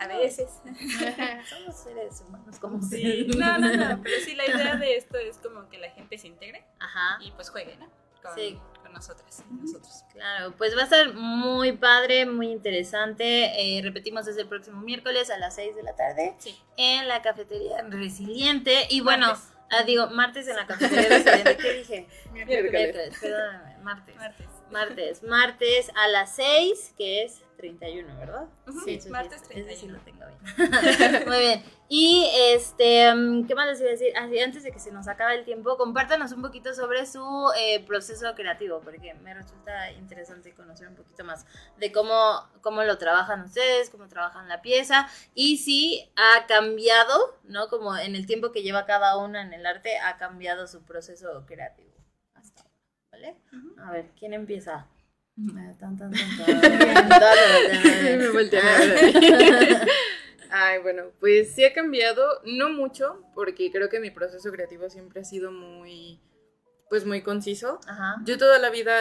a 0.01 0.09
veces. 0.09 0.51
Somos 1.49 1.76
seres 1.76 2.22
humanos 2.26 2.59
como 2.59 2.82
sí. 2.82 3.26
No, 3.36 3.59
no, 3.59 3.74
no, 3.74 4.03
pero 4.03 4.20
sí, 4.24 4.34
la 4.34 4.47
idea 4.47 4.76
de 4.76 4.97
esto 4.97 5.18
es 5.18 5.38
como 5.38 5.68
que 5.68 5.78
la 5.78 5.90
gente 5.90 6.18
se 6.18 6.28
integre 6.28 6.64
Ajá. 6.78 7.18
y 7.20 7.30
pues 7.32 7.51
juegue, 7.51 7.76
¿no? 7.76 7.88
Con, 8.22 8.34
sí. 8.34 8.59
con 8.82 8.92
nosotras 8.92 9.44
nosotros. 9.51 10.05
Claro, 10.12 10.55
pues 10.57 10.76
va 10.76 10.82
a 10.82 10.86
ser 10.86 11.14
muy 11.14 11.72
padre, 11.72 12.26
muy 12.26 12.51
interesante. 12.51 13.78
Eh, 13.78 13.82
repetimos, 13.82 14.26
es 14.26 14.36
el 14.36 14.49
próximo 14.49 14.80
miércoles 14.80 15.30
a 15.30 15.38
las 15.38 15.55
6 15.55 15.76
de 15.76 15.82
la 15.82 15.94
tarde 15.94 16.34
sí. 16.38 16.59
en 16.76 17.09
la 17.09 17.22
cafetería 17.22 17.82
Resiliente. 17.82 18.86
Y 18.90 19.01
bueno, 19.01 19.34
ah, 19.70 19.82
digo, 19.84 20.09
martes 20.09 20.49
en 20.49 20.57
la 20.57 20.66
cafetería 20.66 21.09
Resiliente. 21.09 21.57
¿Qué 21.57 21.72
dije? 21.74 22.07
Miércoles. 22.32 22.72
Miércoles, 22.72 23.18
perdóname, 23.20 23.78
martes. 23.78 24.16
Martes. 24.16 24.47
Martes, 24.70 25.22
martes 25.22 25.92
a 25.94 26.09
las 26.09 26.34
6, 26.34 26.94
que 26.99 27.22
es 27.22 27.42
31, 27.57 28.18
¿verdad? 28.18 28.48
sí, 28.84 29.00
martes 29.11 29.42
31. 29.42 29.80
sí 29.80 29.88
lo 29.88 29.98
tengo 30.00 30.24
bien. 30.26 31.26
Muy 31.26 31.38
bien. 31.38 31.62
Y 31.88 32.28
este, 32.52 33.14
mm, 33.14 33.46
¿qué 33.46 33.54
más 33.54 33.66
les 33.66 33.80
iba 33.80 33.88
a 33.88 33.92
decir? 33.92 34.16
Así, 34.16 34.38
antes 34.38 34.62
de 34.62 34.72
que 34.72 34.78
se 34.78 34.92
nos 34.92 35.09
acabe 35.09 35.34
el 35.36 35.44
tiempo, 35.44 35.76
compártanos 35.76 36.32
un 36.32 36.42
poquito 36.42 36.74
sobre 36.74 37.07
su 37.07 37.22
eh, 37.59 37.84
proceso 37.86 38.34
creativo, 38.34 38.80
porque 38.80 39.14
me 39.14 39.34
resulta 39.34 39.90
interesante 39.92 40.52
conocer 40.54 40.88
un 40.88 40.94
poquito 40.94 41.24
más 41.24 41.46
de 41.78 41.92
cómo, 41.92 42.48
cómo 42.61 42.82
lo 42.82 42.98
trabajan 42.98 43.42
ustedes, 43.42 43.90
cómo 43.90 44.09
trabajan 44.09 44.48
la 44.48 44.62
pieza 44.62 45.09
y 45.34 45.59
si 45.59 46.11
ha 46.16 46.46
cambiado, 46.46 47.38
¿no? 47.44 47.68
Como 47.68 47.96
en 47.96 48.16
el 48.16 48.26
tiempo 48.26 48.52
que 48.52 48.62
lleva 48.62 48.86
cada 48.86 49.16
una 49.16 49.42
en 49.42 49.52
el 49.52 49.66
arte, 49.66 49.98
ha 49.98 50.18
cambiado 50.18 50.66
su 50.66 50.84
proceso 50.84 51.44
creativo 51.46 51.94
hasta 52.34 52.62
ahora, 52.62 52.74
¿vale? 53.12 53.36
A 53.78 53.92
ver, 53.92 54.11
¿quién 54.18 54.34
empieza? 54.34 54.88
Ay, 60.51 60.78
bueno, 60.80 61.05
pues 61.20 61.55
sí 61.55 61.64
ha 61.64 61.74
cambiado, 61.74 62.26
no 62.45 62.70
mucho, 62.70 63.22
porque 63.34 63.70
creo 63.70 63.89
que 63.89 64.01
mi 64.01 64.11
proceso 64.11 64.51
creativo 64.51 64.89
siempre 64.89 65.20
ha 65.20 65.24
sido 65.24 65.53
muy, 65.53 66.20
pues 66.89 67.05
muy 67.05 67.22
conciso. 67.22 67.80
Yo 68.24 68.39
toda 68.39 68.59
la 68.59 68.70
vida, 68.70 69.01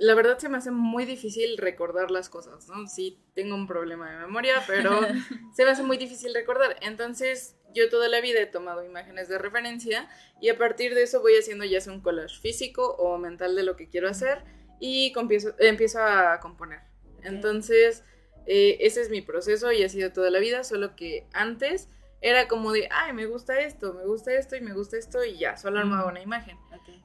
la 0.00 0.14
verdad 0.14 0.38
se 0.38 0.50
me 0.50 0.58
hace 0.58 0.70
muy 0.70 1.06
difícil 1.06 1.56
recordar 1.56 2.10
las 2.10 2.28
cosas, 2.28 2.68
¿no? 2.68 2.86
Sí, 2.86 3.18
tengo 3.34 3.54
un 3.54 3.66
problema 3.66 4.10
de 4.10 4.18
memoria, 4.18 4.62
pero 4.66 5.00
se 5.56 5.64
me 5.64 5.70
hace 5.70 5.82
muy 5.82 5.96
difícil 5.96 6.34
recordar. 6.34 6.76
Entonces, 6.82 7.56
yo 7.72 7.88
toda 7.88 8.08
la 8.08 8.20
vida 8.20 8.40
he 8.40 8.46
tomado 8.46 8.84
imágenes 8.84 9.28
de 9.28 9.38
referencia 9.38 10.10
y 10.42 10.50
a 10.50 10.58
partir 10.58 10.94
de 10.94 11.04
eso 11.04 11.20
voy 11.20 11.36
haciendo 11.38 11.64
ya 11.64 11.80
sea 11.80 11.92
un 11.92 12.00
collage 12.02 12.38
físico 12.40 12.96
o 12.96 13.16
mental 13.16 13.56
de 13.56 13.62
lo 13.62 13.76
que 13.76 13.88
quiero 13.88 14.08
hacer 14.08 14.44
y 14.80 15.12
empiezo, 15.16 15.54
empiezo 15.58 16.00
a 16.02 16.40
componer. 16.40 16.80
Entonces, 17.22 18.04
eh, 18.46 18.78
ese 18.80 19.00
es 19.02 19.10
mi 19.10 19.20
proceso 19.20 19.72
y 19.72 19.82
ha 19.82 19.88
sido 19.88 20.12
toda 20.12 20.30
la 20.30 20.38
vida, 20.38 20.64
solo 20.64 20.96
que 20.96 21.26
antes 21.32 21.88
era 22.20 22.48
como 22.48 22.72
de, 22.72 22.88
ay, 22.90 23.12
me 23.12 23.26
gusta 23.26 23.60
esto, 23.60 23.94
me 23.94 24.04
gusta 24.04 24.32
esto 24.32 24.56
y 24.56 24.60
me 24.60 24.72
gusta 24.72 24.96
esto 24.96 25.24
y 25.24 25.38
ya, 25.38 25.56
solo 25.56 25.78
armaba 25.78 26.08
una 26.08 26.20
imagen. 26.20 26.56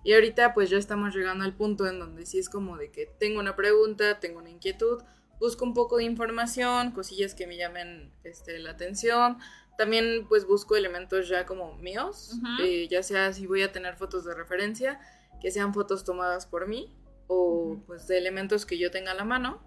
Y 0.03 0.13
ahorita 0.13 0.53
pues 0.53 0.69
ya 0.69 0.77
estamos 0.77 1.15
llegando 1.15 1.45
al 1.45 1.55
punto 1.55 1.87
en 1.87 1.99
donde 1.99 2.25
sí 2.25 2.39
es 2.39 2.49
como 2.49 2.77
de 2.77 2.91
que 2.91 3.05
tengo 3.05 3.39
una 3.39 3.55
pregunta, 3.55 4.19
tengo 4.19 4.39
una 4.39 4.49
inquietud 4.49 5.01
busco 5.43 5.65
un 5.65 5.73
poco 5.73 5.97
de 5.97 6.05
información, 6.05 6.91
cosillas 6.91 7.35
que 7.35 7.47
me 7.47 7.57
llamen 7.57 8.13
este, 8.23 8.59
la 8.59 8.71
atención. 8.71 9.39
También 9.77 10.25
pues 10.29 10.47
busco 10.47 10.77
elementos 10.77 11.27
ya 11.27 11.45
como 11.45 11.75
míos, 11.77 12.33
eh, 12.61 12.87
ya 12.89 13.03
sea 13.03 13.33
si 13.33 13.45
voy 13.45 13.61
a 13.63 13.71
tener 13.71 13.95
fotos 13.97 14.23
de 14.23 14.35
referencia, 14.35 15.01
que 15.41 15.51
sean 15.51 15.73
fotos 15.73 16.05
tomadas 16.05 16.45
por 16.45 16.67
mí 16.67 16.95
o 17.27 17.81
pues 17.85 18.07
de 18.07 18.17
elementos 18.17 18.65
que 18.65 18.77
yo 18.77 18.91
tenga 18.91 19.11
a 19.11 19.15
la 19.15 19.23
mano. 19.23 19.61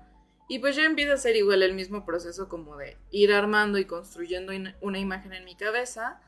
Y 0.49 0.61
pues 0.61 0.77
ya 0.77 0.85
empiezo 0.85 1.13
a 1.13 1.17
hacer 1.17 1.35
igual 1.35 1.63
el 1.63 1.75
mismo 1.75 2.05
proceso 2.05 2.49
como 2.49 2.77
de 2.77 2.99
ir 3.11 3.33
armando 3.33 3.79
y 3.79 3.85
construyendo 3.85 4.53
una 4.81 4.99
imagen 4.99 5.33
en 5.33 5.45
mi 5.45 5.57
cabeza 5.57 6.21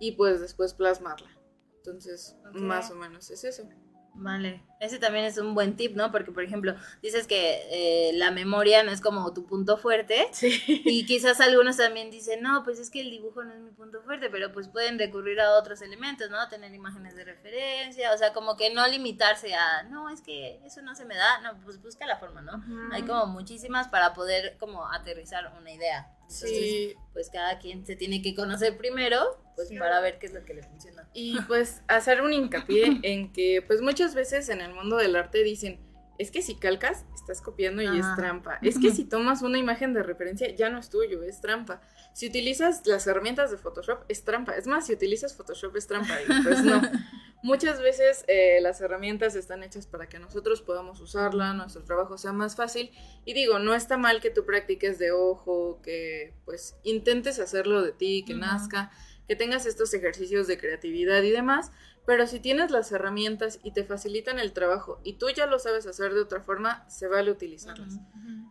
y 0.00 0.12
pues 0.12 0.40
después 0.40 0.72
plasmarla. 0.72 1.28
Entonces, 1.76 2.36
más 2.54 2.90
o 2.90 2.94
menos 2.94 3.30
es 3.30 3.44
eso. 3.44 3.68
Vale, 4.14 4.64
ese 4.80 4.98
también 4.98 5.24
es 5.24 5.38
un 5.38 5.54
buen 5.54 5.76
tip, 5.76 5.96
¿no? 5.96 6.12
Porque, 6.12 6.32
por 6.32 6.42
ejemplo, 6.42 6.74
dices 7.02 7.26
que 7.26 7.62
eh, 7.70 8.12
la 8.14 8.30
memoria 8.30 8.82
no 8.82 8.90
es 8.90 9.00
como 9.00 9.32
tu 9.32 9.46
punto 9.46 9.76
fuerte. 9.76 10.28
Sí. 10.32 10.62
Y 10.84 11.06
quizás 11.06 11.40
algunos 11.40 11.76
también 11.76 12.10
dicen, 12.10 12.42
no, 12.42 12.62
pues 12.62 12.78
es 12.78 12.90
que 12.90 13.00
el 13.00 13.10
dibujo 13.10 13.42
no 13.42 13.54
es 13.54 13.60
mi 13.60 13.70
punto 13.70 14.02
fuerte, 14.02 14.28
pero 14.30 14.52
pues 14.52 14.68
pueden 14.68 14.98
recurrir 14.98 15.40
a 15.40 15.54
otros 15.54 15.80
elementos, 15.82 16.30
¿no? 16.30 16.46
Tener 16.48 16.74
imágenes 16.74 17.16
de 17.16 17.24
referencia, 17.24 18.12
o 18.12 18.18
sea, 18.18 18.32
como 18.32 18.56
que 18.56 18.72
no 18.72 18.86
limitarse 18.86 19.54
a, 19.54 19.84
no, 19.84 20.10
es 20.10 20.20
que 20.20 20.60
eso 20.64 20.82
no 20.82 20.94
se 20.94 21.04
me 21.04 21.16
da, 21.16 21.40
no, 21.40 21.58
pues 21.64 21.80
busca 21.80 22.06
la 22.06 22.18
forma, 22.18 22.42
¿no? 22.42 22.62
Hay 22.92 23.02
como 23.02 23.26
muchísimas 23.26 23.88
para 23.88 24.12
poder 24.14 24.56
como 24.58 24.86
aterrizar 24.90 25.52
una 25.58 25.72
idea. 25.72 26.12
sí. 26.28 26.94
Pues 27.12 27.30
cada 27.30 27.58
quien 27.58 27.86
se 27.86 27.96
tiene 27.96 28.20
que 28.20 28.34
conocer 28.34 28.76
primero, 28.76 29.42
pues 29.54 29.70
para 29.78 30.00
ver 30.00 30.18
qué 30.18 30.26
es 30.26 30.34
lo 30.34 30.44
que 30.44 30.52
le 30.52 30.62
funciona. 30.62 31.08
Y 31.14 31.40
pues 31.42 31.82
hacer 31.88 32.20
un 32.20 32.34
hincapié 32.34 33.00
en 33.02 33.32
que 33.32 33.64
pues 33.66 33.80
muchas 33.80 34.14
veces 34.14 34.50
en 34.50 34.60
el 34.60 34.65
mundo 34.74 34.96
del 34.96 35.16
arte 35.16 35.42
dicen, 35.42 35.80
es 36.18 36.30
que 36.30 36.42
si 36.42 36.54
calcas, 36.54 37.04
estás 37.14 37.42
copiando 37.42 37.82
y 37.82 37.98
es 37.98 38.06
trampa. 38.16 38.58
Es 38.62 38.78
que 38.78 38.90
si 38.90 39.04
tomas 39.04 39.42
una 39.42 39.58
imagen 39.58 39.92
de 39.92 40.02
referencia, 40.02 40.48
ya 40.54 40.70
no 40.70 40.78
es 40.78 40.88
tuyo, 40.88 41.22
es 41.22 41.40
trampa. 41.40 41.80
Si 42.14 42.26
utilizas 42.26 42.86
las 42.86 43.06
herramientas 43.06 43.50
de 43.50 43.58
Photoshop, 43.58 44.04
es 44.08 44.24
trampa. 44.24 44.56
Es 44.56 44.66
más, 44.66 44.86
si 44.86 44.94
utilizas 44.94 45.36
Photoshop, 45.36 45.76
es 45.76 45.86
trampa. 45.86 46.14
Y 46.22 46.42
pues 46.42 46.64
no. 46.64 46.80
Muchas 47.42 47.80
veces 47.80 48.24
eh, 48.28 48.58
las 48.62 48.80
herramientas 48.80 49.36
están 49.36 49.62
hechas 49.62 49.86
para 49.86 50.08
que 50.08 50.18
nosotros 50.18 50.62
podamos 50.62 51.00
usarla, 51.00 51.52
nuestro 51.52 51.84
trabajo 51.84 52.16
sea 52.16 52.32
más 52.32 52.56
fácil. 52.56 52.90
Y 53.24 53.34
digo, 53.34 53.58
no 53.58 53.74
está 53.74 53.98
mal 53.98 54.20
que 54.20 54.30
tú 54.30 54.44
practiques 54.46 54.98
de 54.98 55.12
ojo, 55.12 55.80
que 55.82 56.34
pues 56.44 56.76
intentes 56.82 57.38
hacerlo 57.38 57.82
de 57.82 57.92
ti, 57.92 58.24
que 58.26 58.34
nazca, 58.34 58.90
que 59.28 59.36
tengas 59.36 59.66
estos 59.66 59.92
ejercicios 59.92 60.46
de 60.46 60.58
creatividad 60.58 61.22
y 61.22 61.30
demás, 61.30 61.72
pero 62.06 62.26
si 62.26 62.38
tienes 62.38 62.70
las 62.70 62.92
herramientas 62.92 63.58
y 63.62 63.72
te 63.72 63.84
facilitan 63.84 64.38
el 64.38 64.52
trabajo 64.52 65.00
y 65.02 65.14
tú 65.14 65.28
ya 65.30 65.46
lo 65.46 65.58
sabes 65.58 65.86
hacer 65.86 66.14
de 66.14 66.20
otra 66.20 66.40
forma, 66.40 66.88
se 66.88 67.08
vale 67.08 67.32
utilizarlas. 67.32 67.98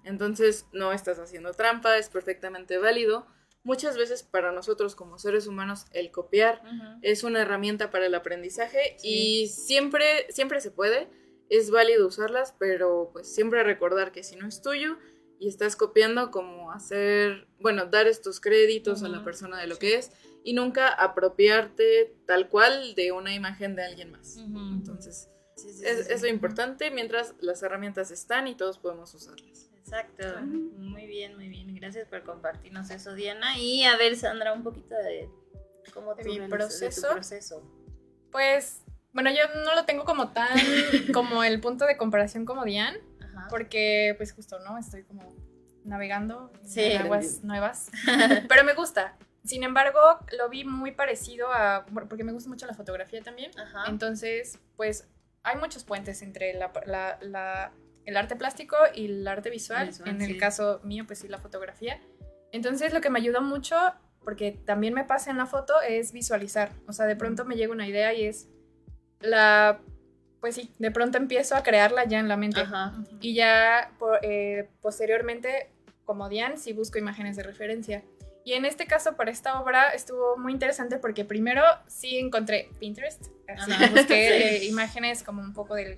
Entonces 0.03 0.67
no 0.73 0.91
estás 0.91 1.19
haciendo 1.19 1.53
trampa, 1.53 1.97
es 1.97 2.09
perfectamente 2.09 2.77
válido. 2.77 3.25
Muchas 3.63 3.97
veces 3.97 4.23
para 4.23 4.51
nosotros 4.51 4.95
como 4.95 5.17
seres 5.17 5.47
humanos 5.47 5.85
el 5.91 6.11
copiar 6.11 6.61
es 7.01 7.23
una 7.23 7.41
herramienta 7.41 7.89
para 7.89 8.05
el 8.05 8.13
aprendizaje 8.13 8.97
y 9.01 9.47
siempre, 9.47 10.31
siempre 10.31 10.59
se 10.59 10.69
puede, 10.69 11.07
es 11.49 11.71
válido 11.71 12.07
usarlas, 12.07 12.53
pero 12.59 13.09
pues 13.13 13.33
siempre 13.33 13.63
recordar 13.63 14.11
que 14.11 14.23
si 14.23 14.35
no 14.35 14.47
es 14.47 14.61
tuyo 14.61 14.97
y 15.39 15.47
estás 15.47 15.75
copiando 15.75 16.31
como 16.31 16.71
hacer, 16.71 17.47
bueno, 17.59 17.85
dar 17.85 18.07
estos 18.07 18.39
créditos 18.39 19.03
a 19.03 19.09
la 19.09 19.23
persona 19.23 19.59
de 19.59 19.67
lo 19.67 19.77
que 19.77 19.95
es 19.95 20.11
y 20.43 20.53
nunca 20.53 20.89
apropiarte 20.89 22.15
tal 22.25 22.49
cual 22.49 22.95
de 22.95 23.11
una 23.11 23.33
imagen 23.33 23.75
de 23.75 23.83
alguien 23.83 24.11
más. 24.11 24.37
Entonces, 24.37 25.29
es, 25.83 26.21
lo 26.21 26.27
importante 26.27 26.91
mientras 26.91 27.33
las 27.41 27.63
herramientas 27.63 28.11
están 28.11 28.47
y 28.47 28.55
todos 28.55 28.77
podemos 28.77 29.13
usarlas. 29.13 29.69
Exacto. 29.77 30.41
Muy 30.41 31.05
bien, 31.05 31.35
muy 31.35 31.47
bien. 31.47 31.73
Gracias 31.75 32.07
por 32.07 32.23
compartirnos 32.23 32.89
eso, 32.89 33.13
Diana. 33.13 33.57
Y 33.57 33.83
a 33.83 33.97
ver, 33.97 34.15
Sandra, 34.15 34.53
un 34.53 34.63
poquito 34.63 34.95
de 34.95 35.29
cómo 35.93 36.15
mi 36.15 36.47
proceso. 36.47 37.09
proceso. 37.11 37.63
Pues, 38.31 38.81
bueno, 39.13 39.29
yo 39.29 39.43
no 39.63 39.75
lo 39.75 39.85
tengo 39.85 40.03
como 40.03 40.31
tan, 40.31 40.57
como 41.13 41.43
el 41.43 41.61
punto 41.61 41.85
de 41.85 41.97
comparación 41.97 42.45
como 42.45 42.65
Diana, 42.65 42.99
porque 43.49 44.13
pues 44.17 44.33
justo, 44.33 44.59
¿no? 44.59 44.77
Estoy 44.77 45.03
como 45.03 45.35
navegando 45.83 46.51
en 46.75 47.01
aguas 47.01 47.43
nuevas, 47.43 47.91
pero 48.49 48.63
me 48.63 48.73
gusta. 48.73 49.17
Sin 49.43 49.63
embargo, 49.63 49.99
lo 50.37 50.49
vi 50.49 50.65
muy 50.65 50.91
parecido 50.91 51.51
a, 51.51 51.85
porque 52.09 52.23
me 52.23 52.31
gusta 52.31 52.49
mucho 52.49 52.65
la 52.65 52.73
fotografía 52.73 53.21
también. 53.21 53.51
Entonces, 53.87 54.59
pues 54.75 55.07
hay 55.43 55.57
muchos 55.57 55.83
puentes 55.83 56.23
entre 56.23 56.51
el 56.51 56.61
arte 58.17 58.35
plástico 58.35 58.75
y 58.95 59.05
el 59.05 59.27
arte 59.27 59.51
visual. 59.51 59.91
en 60.05 60.21
el 60.21 60.37
caso 60.37 60.81
mío, 60.83 61.05
pues 61.05 61.19
sí, 61.19 61.27
la 61.27 61.37
fotografía. 61.37 62.01
Entonces, 62.51 62.91
lo 62.91 63.01
que 63.01 63.11
me 63.11 63.19
ayudó 63.19 63.41
mucho, 63.41 63.75
porque 64.23 64.51
también 64.65 64.95
me 64.95 65.03
pasa 65.03 65.29
en 65.29 65.37
la 65.37 65.45
foto, 65.45 65.79
es 65.87 66.11
visualizar. 66.11 66.71
O 66.87 66.93
sea, 66.93 67.05
de 67.05 67.15
pronto 67.15 67.45
me 67.45 67.55
llega 67.55 67.71
una 67.71 67.87
idea 67.87 68.13
y 68.13 68.25
es 68.25 68.49
la... 69.19 69.79
Pues 70.45 70.53
sí, 70.53 70.69
de 70.77 70.91
pronto 70.91 71.17
empiezo 71.17 71.55
a 71.55 71.63
crearla 71.63 72.05
ya 72.05 72.19
en 72.19 72.27
la 72.27 72.37
mente. 72.37 72.61
Y 73.19 73.33
ya 73.33 73.91
eh, 74.21 74.69
posteriormente, 74.79 75.71
como 76.03 76.29
Diane, 76.29 76.57
sí 76.57 76.71
busco 76.71 76.99
imágenes 76.99 77.35
de 77.35 77.41
referencia. 77.41 78.03
Y 78.43 78.53
en 78.53 78.65
este 78.65 78.85
caso, 78.85 79.15
para 79.15 79.31
esta 79.31 79.59
obra, 79.59 79.89
estuvo 79.89 80.37
muy 80.37 80.53
interesante 80.53 80.99
porque 80.99 81.25
primero 81.25 81.63
sí 81.87 82.19
encontré 82.19 82.69
Pinterest, 82.79 83.25
así 83.47 83.71
busqué 83.91 84.57
eh, 84.57 84.65
imágenes 84.65 85.23
como 85.23 85.41
un 85.41 85.51
poco 85.51 85.73
del, 85.73 85.97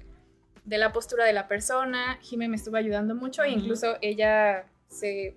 de 0.63 0.77
la 0.77 0.93
postura 0.93 1.25
de 1.25 1.33
la 1.33 1.49
persona. 1.49 2.17
Jime 2.21 2.47
me 2.47 2.55
estuvo 2.55 2.77
ayudando 2.77 3.15
mucho 3.15 3.43
e 3.43 3.49
incluso 3.49 3.97
ella 3.99 4.63
se, 4.87 5.35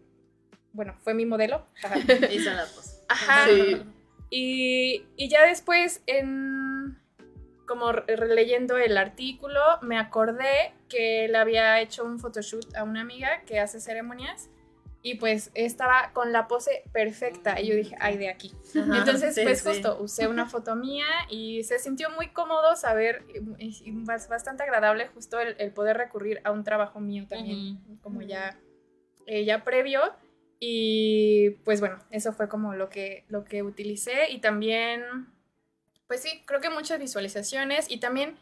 bueno, 0.73 0.95
fue 1.03 1.15
mi 1.15 1.27
modelo. 1.27 1.67
Hizo 2.31 2.53
la 2.53 2.65
pose. 2.65 3.03
Ajá. 3.09 3.49
Y, 4.31 5.05
y 5.17 5.29
ya 5.29 5.45
después, 5.47 6.01
en, 6.07 6.70
como 7.71 7.93
releyendo 7.93 8.77
el 8.79 8.99
artículo, 8.99 9.61
me 9.81 9.97
acordé 9.97 10.75
que 10.89 11.29
le 11.29 11.39
había 11.39 11.81
hecho 11.81 12.05
un 12.05 12.19
photoshoot 12.19 12.75
a 12.75 12.83
una 12.83 13.01
amiga 13.01 13.45
que 13.47 13.61
hace 13.61 13.79
ceremonias 13.79 14.51
y 15.03 15.15
pues 15.15 15.53
estaba 15.55 16.11
con 16.13 16.33
la 16.33 16.49
pose 16.49 16.83
perfecta 16.93 17.61
y 17.61 17.69
yo 17.69 17.77
dije, 17.77 17.95
ay, 18.01 18.19
de 18.19 18.29
aquí. 18.29 18.53
Entonces, 18.75 19.39
pues 19.41 19.63
justo 19.63 20.03
usé 20.03 20.27
una 20.27 20.47
foto 20.47 20.75
mía 20.75 21.07
y 21.29 21.63
se 21.63 21.79
sintió 21.79 22.11
muy 22.11 22.33
cómodo 22.33 22.75
saber, 22.75 23.25
y, 23.61 23.93
bastante 24.03 24.65
agradable 24.65 25.07
justo 25.07 25.39
el, 25.39 25.73
poder 25.73 25.97
recurrir 25.97 26.41
a 26.43 26.51
un 26.51 26.65
trabajo 26.65 26.99
mío 26.99 27.27
también, 27.29 27.79
como 28.03 28.21
ya, 28.23 28.59
eh, 29.29 29.45
ya 29.45 29.63
previo. 29.63 30.01
Y 30.59 31.51
pues 31.65 31.79
bueno, 31.79 32.01
eso 32.11 32.33
fue 32.33 32.49
como 32.49 32.75
lo 32.75 32.89
que, 32.89 33.27
lo 33.29 33.45
que 33.45 33.63
utilicé 33.63 34.29
y 34.33 34.41
también, 34.41 35.03
pues 36.11 36.23
sí, 36.23 36.43
creo 36.45 36.61
que 36.61 36.71
muchas 36.71 36.99
visualizaciones 36.99 37.89
y 37.89 38.01
también 38.01 38.37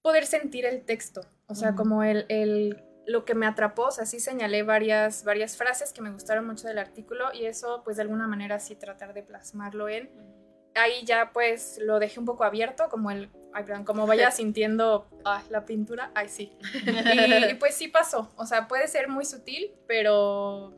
poder 0.00 0.24
sentir 0.24 0.64
el 0.64 0.82
texto, 0.82 1.20
o 1.46 1.54
sea, 1.54 1.74
como 1.74 2.02
el, 2.02 2.24
el 2.30 2.82
lo 3.06 3.26
que 3.26 3.34
me 3.34 3.44
atrapó, 3.44 3.88
o 3.88 3.90
sea, 3.90 4.06
sí 4.06 4.18
señalé 4.18 4.62
varias, 4.62 5.22
varias 5.22 5.58
frases 5.58 5.92
que 5.92 6.00
me 6.00 6.10
gustaron 6.10 6.46
mucho 6.46 6.68
del 6.68 6.78
artículo 6.78 7.26
y 7.34 7.44
eso, 7.44 7.82
pues 7.84 7.96
de 7.96 8.02
alguna 8.02 8.26
manera 8.26 8.58
sí 8.60 8.76
tratar 8.76 9.12
de 9.12 9.22
plasmarlo 9.22 9.90
en. 9.90 10.08
Ahí 10.74 11.04
ya 11.04 11.32
pues 11.34 11.78
lo 11.82 11.98
dejé 11.98 12.18
un 12.18 12.24
poco 12.24 12.44
abierto, 12.44 12.88
como 12.88 13.10
el, 13.10 13.28
ay, 13.52 13.64
perdón, 13.64 13.84
como 13.84 14.06
vaya 14.06 14.30
sintiendo 14.30 15.06
ah, 15.26 15.42
la 15.50 15.66
pintura, 15.66 16.12
ay 16.14 16.30
sí. 16.30 16.56
Y, 17.50 17.54
pues 17.56 17.74
sí 17.74 17.88
pasó, 17.88 18.32
o 18.36 18.46
sea, 18.46 18.68
puede 18.68 18.88
ser 18.88 19.08
muy 19.08 19.26
sutil, 19.26 19.70
pero, 19.86 20.72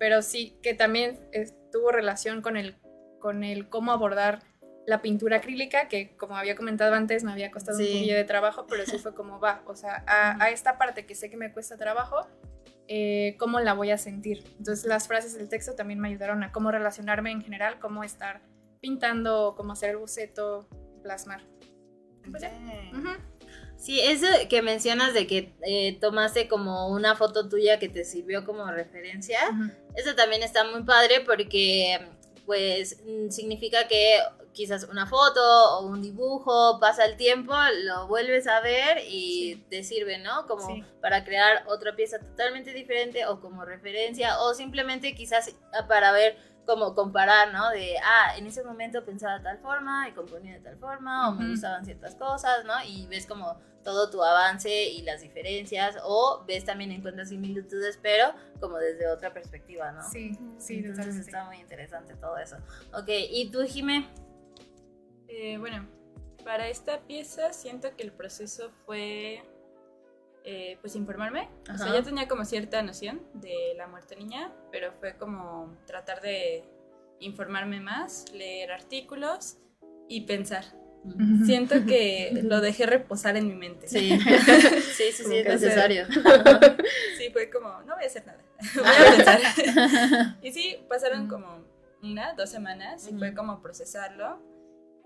pero 0.00 0.20
sí 0.22 0.58
que 0.64 0.74
también 0.74 1.30
tuvo 1.70 1.92
relación 1.92 2.42
con 2.42 2.56
el, 2.56 2.74
con 3.20 3.44
el 3.44 3.68
cómo 3.68 3.92
abordar 3.92 4.49
la 4.90 5.00
pintura 5.02 5.36
acrílica, 5.36 5.86
que 5.86 6.16
como 6.16 6.36
había 6.36 6.56
comentado 6.56 6.94
antes, 6.94 7.22
me 7.22 7.30
había 7.30 7.52
costado 7.52 7.78
un 7.78 7.84
poquillo 7.84 8.16
de 8.16 8.24
trabajo, 8.24 8.66
pero 8.68 8.84
sí 8.84 8.98
fue 8.98 9.14
como 9.14 9.38
va, 9.38 9.62
o 9.66 9.76
sea, 9.76 10.02
a, 10.08 10.50
esta 10.50 10.78
parte 10.78 11.06
que 11.06 11.14
sé 11.14 11.30
que 11.30 11.36
me 11.36 11.52
cuesta 11.52 11.76
trabajo, 11.76 12.26
eh, 12.88 13.36
¿cómo 13.38 13.60
la 13.60 13.72
voy 13.72 13.92
a 13.92 13.98
sentir? 13.98 14.42
Entonces 14.58 14.86
las 14.86 15.06
frases 15.06 15.34
del 15.38 15.48
texto 15.48 15.76
también 15.76 16.00
me 16.00 16.08
ayudaron 16.08 16.42
a 16.42 16.50
cómo 16.50 16.72
relacionarme 16.72 17.30
en 17.30 17.40
general, 17.40 17.78
cómo 17.78 18.02
estar 18.02 18.42
pintando, 18.80 19.54
cómo 19.56 19.74
hacer 19.74 19.90
el 19.90 19.98
boceto, 19.98 20.66
plasmar. 21.04 21.42
Pues 22.28 22.42
sí, 23.76 24.00
eso 24.00 24.26
que 24.48 24.60
mencionas 24.60 25.14
de 25.14 25.28
que 25.28 25.54
eh, 25.64 25.98
tomaste 26.00 26.48
como 26.48 26.88
una 26.88 27.14
foto 27.14 27.48
tuya 27.48 27.78
que 27.78 27.88
te 27.88 28.04
sirvió 28.04 28.44
como 28.44 28.68
referencia, 28.72 29.38
eso 29.94 30.16
también 30.16 30.42
está 30.42 30.64
muy 30.64 30.82
padre 30.82 31.20
porque 31.24 32.00
pues 32.44 33.00
mm, 33.06 33.30
significa 33.30 33.86
que 33.86 34.18
quizás 34.52 34.84
una 34.84 35.06
foto 35.06 35.40
o 35.78 35.86
un 35.86 36.02
dibujo, 36.02 36.78
pasa 36.80 37.04
el 37.04 37.16
tiempo, 37.16 37.54
lo 37.84 38.06
vuelves 38.08 38.46
a 38.46 38.60
ver 38.60 38.98
y 39.08 39.64
te 39.70 39.82
sirve, 39.82 40.18
¿no? 40.18 40.46
Como 40.46 40.84
para 41.00 41.24
crear 41.24 41.64
otra 41.68 41.94
pieza 41.94 42.18
totalmente 42.18 42.72
diferente 42.72 43.26
o 43.26 43.40
como 43.40 43.64
referencia 43.64 44.40
o 44.40 44.54
simplemente 44.54 45.14
quizás 45.14 45.54
para 45.88 46.12
ver 46.12 46.36
como 46.66 46.94
comparar, 46.94 47.52
¿no? 47.52 47.70
De, 47.70 47.96
ah, 47.98 48.36
en 48.36 48.46
ese 48.46 48.62
momento 48.62 49.04
pensaba 49.04 49.38
de 49.38 49.44
tal 49.44 49.58
forma 49.58 50.08
y 50.08 50.12
componía 50.12 50.54
de 50.54 50.60
tal 50.60 50.78
forma, 50.78 51.28
o 51.28 51.32
me 51.32 51.48
gustaban 51.50 51.84
ciertas 51.84 52.14
cosas, 52.14 52.64
¿no? 52.64 52.74
Y 52.86 53.06
ves 53.06 53.26
como 53.26 53.58
todo 53.82 54.10
tu 54.10 54.22
avance 54.22 54.70
y 54.70 55.02
las 55.02 55.22
diferencias, 55.22 55.96
o 56.04 56.44
ves 56.46 56.64
también 56.64 56.92
encuentras 56.92 57.30
similitudes, 57.30 57.98
pero 58.00 58.32
como 58.60 58.76
desde 58.78 59.08
otra 59.08 59.32
perspectiva, 59.32 59.90
¿no? 59.92 60.02
Sí, 60.02 60.38
sí, 60.58 60.82
Entonces 60.84 61.16
está 61.16 61.44
muy 61.44 61.56
interesante 61.56 62.14
todo 62.14 62.36
eso. 62.36 62.56
Ok, 62.92 63.08
¿y 63.08 63.50
tú, 63.50 63.62
Jime? 63.66 64.08
Eh, 65.32 65.58
bueno, 65.58 65.86
para 66.44 66.68
esta 66.68 67.00
pieza 67.06 67.52
siento 67.52 67.96
que 67.96 68.02
el 68.02 68.12
proceso 68.12 68.72
fue 68.84 69.42
eh, 70.44 70.78
pues 70.80 70.96
informarme. 70.96 71.48
O 71.72 71.78
sea, 71.78 71.92
ya 71.92 72.02
tenía 72.02 72.26
como 72.26 72.44
cierta 72.44 72.82
noción 72.82 73.22
de 73.34 73.74
la 73.76 73.86
muerte 73.86 74.16
niña, 74.16 74.52
pero 74.72 74.92
fue 74.98 75.16
como 75.16 75.76
tratar 75.86 76.20
de 76.20 76.64
informarme 77.20 77.80
más, 77.80 78.24
leer 78.32 78.72
artículos 78.72 79.58
y 80.08 80.22
pensar. 80.22 80.64
Siento 81.44 81.86
que 81.86 82.30
lo 82.42 82.60
dejé 82.60 82.86
reposar 82.86 83.36
en 83.36 83.46
mi 83.46 83.54
mente. 83.54 83.86
Sí, 83.86 84.18
sí, 84.96 85.12
sí, 85.12 85.36
es 85.36 85.46
necesario. 85.46 86.06
sí, 87.18 87.30
fue 87.32 87.50
como, 87.50 87.82
no 87.82 87.94
voy 87.94 88.04
a 88.04 88.06
hacer 88.06 88.26
nada, 88.26 88.42
voy 88.74 88.84
a 88.84 89.16
pensar. 89.16 90.36
y 90.42 90.52
sí, 90.52 90.78
pasaron 90.88 91.28
como 91.28 91.64
una, 92.02 92.32
dos 92.32 92.50
semanas 92.50 93.06
y 93.08 93.16
fue 93.16 93.34
como 93.34 93.62
procesarlo 93.62 94.49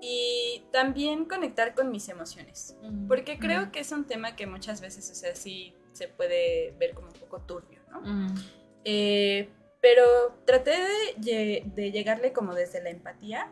y 0.07 0.63
también 0.71 1.25
conectar 1.25 1.75
con 1.75 1.91
mis 1.91 2.11
emociones, 2.11 2.77
porque 3.09 3.39
creo 3.39 3.73
que 3.73 3.81
es 3.81 3.91
un 3.91 4.05
tema 4.05 4.37
que 4.37 4.47
muchas 4.47 4.83
veces, 4.83 5.11
o 5.11 5.15
sea, 5.15 5.35
sí 5.35 5.75
se 5.93 6.09
puede 6.09 6.75
ver 6.79 6.93
como 6.93 7.09
un 7.09 7.15
poco 7.15 7.41
turbio, 7.41 7.81
¿no? 7.91 8.35
Eh, 8.85 9.49
pero 9.81 10.05
traté 10.45 10.73
de, 11.17 11.63
de, 11.75 11.91
llegarle 11.91 12.35
como 12.35 12.55
desde 12.55 12.83
la 12.83 12.91
empatía 12.91 13.51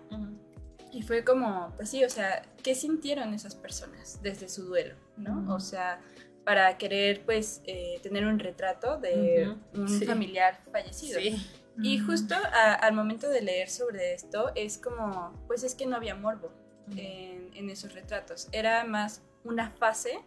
y 0.93 1.01
fue 1.01 1.25
como, 1.25 1.73
pues 1.77 1.89
sí, 1.89 2.05
o 2.05 2.11
sea, 2.11 2.43
¿qué 2.63 2.75
sintieron 2.75 3.33
esas 3.33 3.55
personas 3.55 4.21
desde 4.23 4.51
su 4.51 4.67
duelo, 4.67 4.97
¿no? 5.17 5.55
O 5.55 5.61
sea, 5.61 6.01
para 6.45 6.77
querer 6.77 7.25
pues 7.25 7.63
eh, 7.65 7.99
tener 8.03 8.27
un 8.27 8.39
retrato 8.39 8.99
de 8.99 9.57
un 9.75 9.89
familiar 10.03 10.61
fallecido. 10.71 11.19
Sí. 11.19 11.43
Y 11.81 11.99
justo 11.99 12.35
al 12.55 12.93
momento 12.93 13.29
de 13.29 13.41
leer 13.43 13.71
sobre 13.71 14.15
esto 14.15 14.53
es 14.55 14.79
como, 14.79 15.33
pues 15.47 15.63
es 15.63 15.75
que 15.75 15.87
no 15.87 15.97
había 15.97 16.15
morbo 16.15 16.53
en, 16.97 17.71
esos 17.71 17.95
retratos, 17.95 18.49
era 18.53 18.85
más 18.85 19.23
una 19.45 19.71
fase 19.71 20.19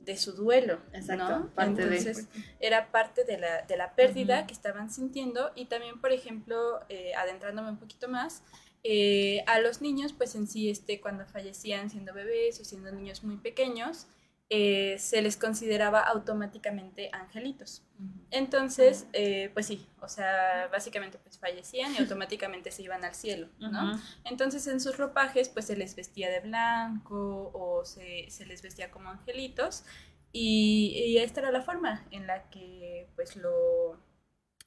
de 0.00 0.16
su 0.16 0.32
duelo, 0.32 0.80
Exacto, 0.92 1.50
Entonces 1.58 2.28
era 2.60 2.90
parte 2.90 3.24
de 3.24 3.38
la, 3.38 3.62
de 3.62 3.76
la 3.76 3.94
pérdida 3.94 4.46
que 4.46 4.54
estaban 4.54 4.90
sintiendo. 4.90 5.52
Y 5.54 5.66
también, 5.66 6.00
por 6.00 6.12
ejemplo, 6.12 6.80
eh, 6.88 7.12
adentrándome 7.14 7.68
un 7.68 7.76
poquito 7.78 8.08
más, 8.08 8.42
eh, 8.84 9.44
a 9.46 9.60
los 9.60 9.82
niños, 9.82 10.14
pues 10.14 10.34
en 10.34 10.46
sí, 10.46 10.70
este, 10.70 11.00
cuando 11.00 11.26
fallecían 11.26 11.90
siendo 11.90 12.14
bebés 12.14 12.58
o 12.60 12.64
siendo 12.64 12.90
niños 12.90 13.22
muy 13.22 13.36
pequeños, 13.36 14.06
eh, 14.50 14.96
se 14.98 15.20
les 15.20 15.36
consideraba 15.36 16.00
automáticamente 16.00 17.10
angelitos. 17.12 17.84
Entonces, 18.30 19.06
eh, 19.12 19.50
pues 19.52 19.66
sí, 19.66 19.86
o 20.00 20.08
sea, 20.08 20.68
básicamente 20.72 21.18
pues 21.18 21.38
fallecían 21.38 21.94
y 21.94 21.98
automáticamente 21.98 22.70
se 22.70 22.82
iban 22.82 23.04
al 23.04 23.14
cielo, 23.14 23.48
¿no? 23.58 24.00
Entonces 24.24 24.66
en 24.66 24.80
sus 24.80 24.96
ropajes 24.96 25.50
pues 25.50 25.66
se 25.66 25.76
les 25.76 25.94
vestía 25.96 26.30
de 26.30 26.40
blanco 26.40 27.50
o 27.52 27.84
se, 27.84 28.30
se 28.30 28.46
les 28.46 28.62
vestía 28.62 28.90
como 28.90 29.10
angelitos 29.10 29.84
y, 30.32 31.18
esta 31.18 31.40
era 31.40 31.50
la 31.50 31.62
forma 31.62 32.06
en 32.10 32.26
la 32.26 32.48
que 32.50 33.08
pues 33.16 33.36
lo, 33.36 33.98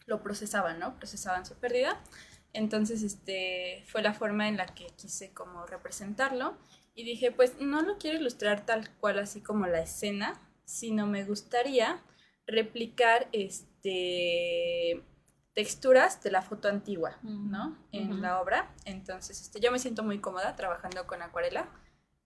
lo 0.06 0.22
procesaban, 0.22 0.80
¿no? 0.80 0.96
Procesaban 0.98 1.46
su 1.46 1.56
pérdida. 1.56 2.00
Entonces, 2.54 3.02
este, 3.04 3.84
fue 3.88 4.02
la 4.02 4.14
forma 4.14 4.48
en 4.48 4.58
la 4.58 4.66
que 4.66 4.88
quise 4.98 5.34
como 5.34 5.66
representarlo 5.66 6.58
y 6.94 7.04
dije, 7.04 7.32
pues 7.32 7.60
no 7.60 7.82
lo 7.82 7.98
quiero 7.98 8.20
ilustrar 8.20 8.66
tal 8.66 8.90
cual 9.00 9.20
así 9.20 9.42
como 9.42 9.68
la 9.68 9.82
escena, 9.82 10.42
sino 10.66 11.08
me 11.08 11.24
gustaría 11.24 12.04
replicar 12.46 13.30
este 13.32 15.04
texturas 15.54 16.24
de 16.24 16.32
la 16.32 16.42
foto 16.42 16.70
antigua, 16.70 17.20
¿no? 17.24 17.78
En 17.92 18.22
la 18.22 18.42
obra. 18.42 18.74
Entonces, 18.86 19.42
este, 19.42 19.60
yo 19.60 19.70
me 19.70 19.80
siento 19.80 20.02
muy 20.02 20.20
cómoda 20.20 20.56
trabajando 20.56 21.06
con 21.08 21.22
acuarela. 21.22 21.70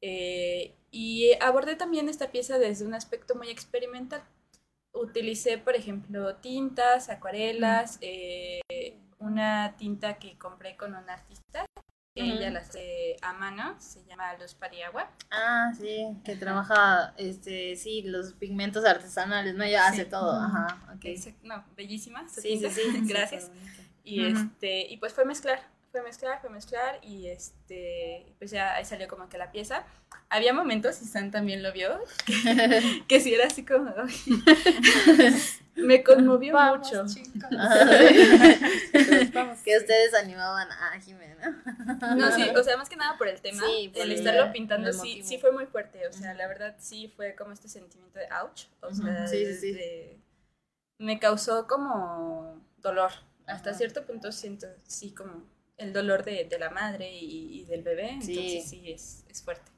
Eh, 0.02 0.76
y 0.92 1.32
abordé 1.42 1.76
también 1.76 2.08
esta 2.08 2.32
pieza 2.32 2.60
desde 2.60 2.86
un 2.86 2.94
aspecto 2.94 3.34
muy 3.34 3.50
experimental. 3.50 4.24
Utilicé, 4.94 5.58
por 5.58 5.76
ejemplo, 5.76 6.36
tintas, 6.36 7.10
acuarelas, 7.10 7.98
eh, 8.02 8.62
una 9.18 9.76
tinta 9.76 10.20
que 10.20 10.38
compré 10.38 10.78
con 10.78 10.94
un 10.94 11.10
artista 11.10 11.66
ella 12.16 12.50
la 12.50 12.60
hace 12.62 13.18
a 13.22 13.34
mano, 13.34 13.76
se 13.80 14.04
llama 14.06 14.34
Luz 14.40 14.54
Pariagua. 14.54 15.12
Ah, 15.32 15.74
sí, 15.78 16.08
que 16.24 16.38
trabaja, 16.38 17.14
este, 17.18 17.76
sí, 17.76 18.04
los 18.04 18.34
pigmentos 18.34 18.86
artesanales, 18.86 19.54
¿no? 19.56 19.66
Ella 19.66 19.88
hace 19.88 20.06
todo, 20.06 20.40
ajá, 20.40 20.94
okay. 20.96 21.18
No, 21.44 21.66
bellísima, 21.76 22.28
sí, 22.30 22.58
sí, 22.58 22.70
sí, 22.70 22.82
gracias. 23.04 23.52
Y 24.06 24.26
este, 24.26 24.88
y 24.88 24.98
pues 24.98 25.14
fue 25.14 25.26
mezclar, 25.26 25.60
fue 25.92 26.02
mezclar, 26.04 26.40
fue 26.40 26.50
mezclar, 26.50 27.00
y 27.02 27.28
este, 27.28 28.34
pues 28.40 28.52
ya 28.52 28.76
ahí 28.76 28.86
salió 28.86 29.10
como 29.10 29.28
que 29.28 29.38
la 29.38 29.52
pieza. 29.52 29.86
Había 30.30 30.54
momentos, 30.54 31.02
y 31.02 31.06
San 31.06 31.32
también 31.32 31.64
lo 31.64 31.74
vio, 31.74 32.00
que, 32.26 33.04
que 33.10 33.20
sí 33.20 33.34
era 33.34 33.48
así 33.48 33.66
como, 33.66 33.94
me 35.76 36.04
conmovió 36.04 36.58
mucho. 36.58 37.06
que 39.64 39.78
ustedes 39.78 40.14
animaban 40.14 40.70
a 40.72 41.00
Jimena. 41.00 41.64
No, 42.16 42.32
sí, 42.32 42.50
o 42.56 42.64
sea, 42.64 42.78
más 42.78 42.90
que 42.90 42.96
nada 42.96 43.18
por 43.18 43.28
el 43.28 43.42
tema, 43.42 43.64
el 43.94 44.12
estarlo 44.12 44.52
pintando 44.52 44.92
sí, 44.94 45.22
sí 45.24 45.38
fue 45.38 45.52
muy 45.52 45.66
fuerte, 45.66 46.08
o 46.08 46.14
sea, 46.14 46.34
la 46.34 46.48
verdad 46.48 46.76
sí 46.80 47.12
fue 47.16 47.36
como 47.36 47.52
este 47.52 47.68
sentimiento 47.68 48.20
de 48.20 48.28
ouch, 48.42 48.66
o 48.82 48.94
sea, 48.94 49.26
me 50.98 51.20
causó 51.20 51.68
como 51.68 52.62
dolor, 52.78 53.12
hasta 53.48 53.74
cierto 53.74 54.06
punto 54.06 54.32
siento 54.32 54.68
sí 54.88 55.14
como 55.14 55.44
el 55.78 55.92
dolor 55.92 56.24
de, 56.24 56.46
de 56.46 56.58
la 56.58 56.70
madre 56.70 57.10
y, 57.12 57.66
del 57.66 57.84
bebé, 57.84 58.12
entonces 58.12 58.70
sí 58.70 58.92
es, 58.92 59.26
es 59.28 59.44
fuerte. 59.44 59.75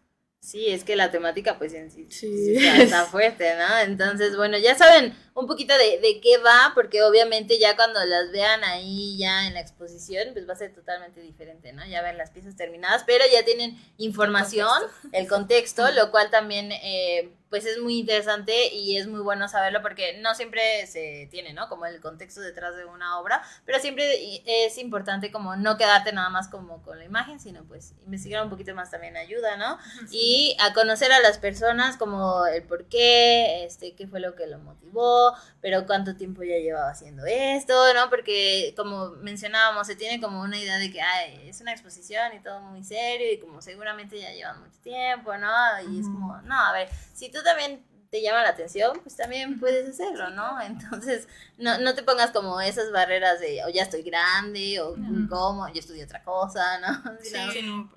Sí, 0.47 0.67
es 0.69 0.85
que 0.85 0.95
la 0.95 1.11
temática 1.11 1.57
pues 1.57 1.73
en 1.73 1.91
sí, 1.91 2.07
está, 2.55 3.03
fuerte, 3.03 3.53
¿no? 3.57 3.79
Entonces, 3.79 4.37
bueno, 4.37 4.57
ya 4.57 4.75
saben 4.75 5.13
un 5.33 5.45
poquito 5.45 5.73
de, 5.77 5.99
de, 5.99 6.21
qué 6.21 6.37
va, 6.37 6.71
porque 6.73 7.03
obviamente 7.03 7.59
ya 7.59 7.75
cuando 7.75 7.99
las 8.05 8.31
vean 8.31 8.63
ahí 8.63 9.17
ya 9.17 9.45
en 9.47 9.55
la 9.55 9.59
exposición, 9.59 10.29
pues 10.31 10.47
va 10.47 10.53
a 10.53 10.55
ser 10.55 10.73
totalmente 10.73 11.19
diferente, 11.19 11.73
¿no? 11.73 11.85
Ya 11.85 12.01
ven 12.01 12.17
las 12.17 12.31
piezas 12.31 12.55
terminadas, 12.55 13.03
pero 13.05 13.25
ya 13.29 13.43
tienen 13.43 13.77
información, 13.97 14.83
el 15.11 15.27
contexto, 15.27 15.91
lo 15.91 16.11
cual 16.11 16.29
también 16.29 16.71
eh, 16.71 17.29
pues 17.49 17.65
es 17.65 17.79
muy 17.79 17.99
interesante 17.99 18.73
y 18.73 18.97
es 18.97 19.07
muy 19.07 19.21
bueno 19.21 19.47
saberlo 19.47 19.81
porque 19.81 20.19
no 20.21 20.35
siempre 20.35 20.85
se 20.87 21.27
tiene, 21.31 21.53
¿no? 21.53 21.69
Como 21.69 21.85
el 21.85 22.01
contexto 22.01 22.41
detrás 22.41 22.75
de 22.75 22.85
una 22.85 23.19
obra, 23.19 23.41
pero 23.65 23.79
siempre 23.79 24.41
es 24.45 24.77
importante 24.77 25.31
como 25.31 25.55
no 25.55 25.77
quedarte 25.77 26.11
nada 26.11 26.29
más 26.29 26.47
como 26.47 26.81
con 26.83 26.99
la 26.99 27.05
imagen, 27.05 27.39
sino 27.39 27.63
pues 27.63 27.93
investigar 28.05 28.43
un 28.43 28.49
poquito 28.49 28.73
más 28.75 28.91
también 28.91 29.17
ayuda, 29.17 29.57
¿no? 29.57 29.77
Y 30.11 30.55
a 30.59 30.73
conocer 30.73 31.11
a 31.11 31.19
las 31.19 31.37
personas 31.37 31.97
como 31.97 32.45
el 32.47 32.63
por 32.63 32.85
qué, 32.85 33.63
este, 33.65 33.95
qué 33.95 34.07
fue 34.07 34.19
lo 34.19 34.35
que 34.35 34.47
lo 34.47 34.59
motivó, 34.59 35.33
pero 35.61 35.85
cuánto 35.85 36.15
tiempo 36.15 36.43
ya 36.43 36.57
llevaba 36.57 36.89
haciendo 36.89 37.25
esto, 37.25 37.93
¿no? 37.93 38.09
Porque 38.09 38.73
como 38.75 39.09
mencionábamos, 39.11 39.87
se 39.87 39.95
tiene 39.95 40.21
como 40.21 40.41
una 40.41 40.57
idea 40.57 40.77
de 40.77 40.91
que 40.91 41.01
ay, 41.01 41.49
es 41.49 41.61
una 41.61 41.71
exposición 41.71 42.33
y 42.33 42.39
todo 42.41 42.59
muy 42.61 42.83
serio 42.83 43.31
y 43.31 43.39
como 43.39 43.61
seguramente 43.61 44.19
ya 44.19 44.31
llevan 44.31 44.61
mucho 44.61 44.79
tiempo, 44.81 45.35
¿no? 45.37 45.47
Y 45.89 45.99
es 45.99 46.05
como, 46.05 46.41
no, 46.41 46.59
a 46.59 46.71
ver, 46.73 46.89
si 47.13 47.29
tú 47.29 47.36
también 47.43 47.85
te 48.09 48.21
llama 48.21 48.43
la 48.43 48.49
atención, 48.49 48.99
pues 49.03 49.15
también 49.15 49.59
puedes 49.59 49.89
hacerlo, 49.89 50.29
¿no? 50.29 50.61
Entonces, 50.61 51.27
no, 51.57 51.77
no 51.79 51.93
te 51.93 52.03
pongas 52.03 52.31
como 52.31 52.61
esas 52.61 52.91
barreras 52.91 53.39
de, 53.39 53.63
o 53.65 53.69
ya 53.69 53.83
estoy 53.83 54.03
grande, 54.03 54.79
o 54.81 54.95
cómo, 55.29 55.67
yo 55.69 55.79
estudio 55.79 56.05
otra 56.05 56.23
cosa, 56.23 56.79
¿no? 56.79 57.17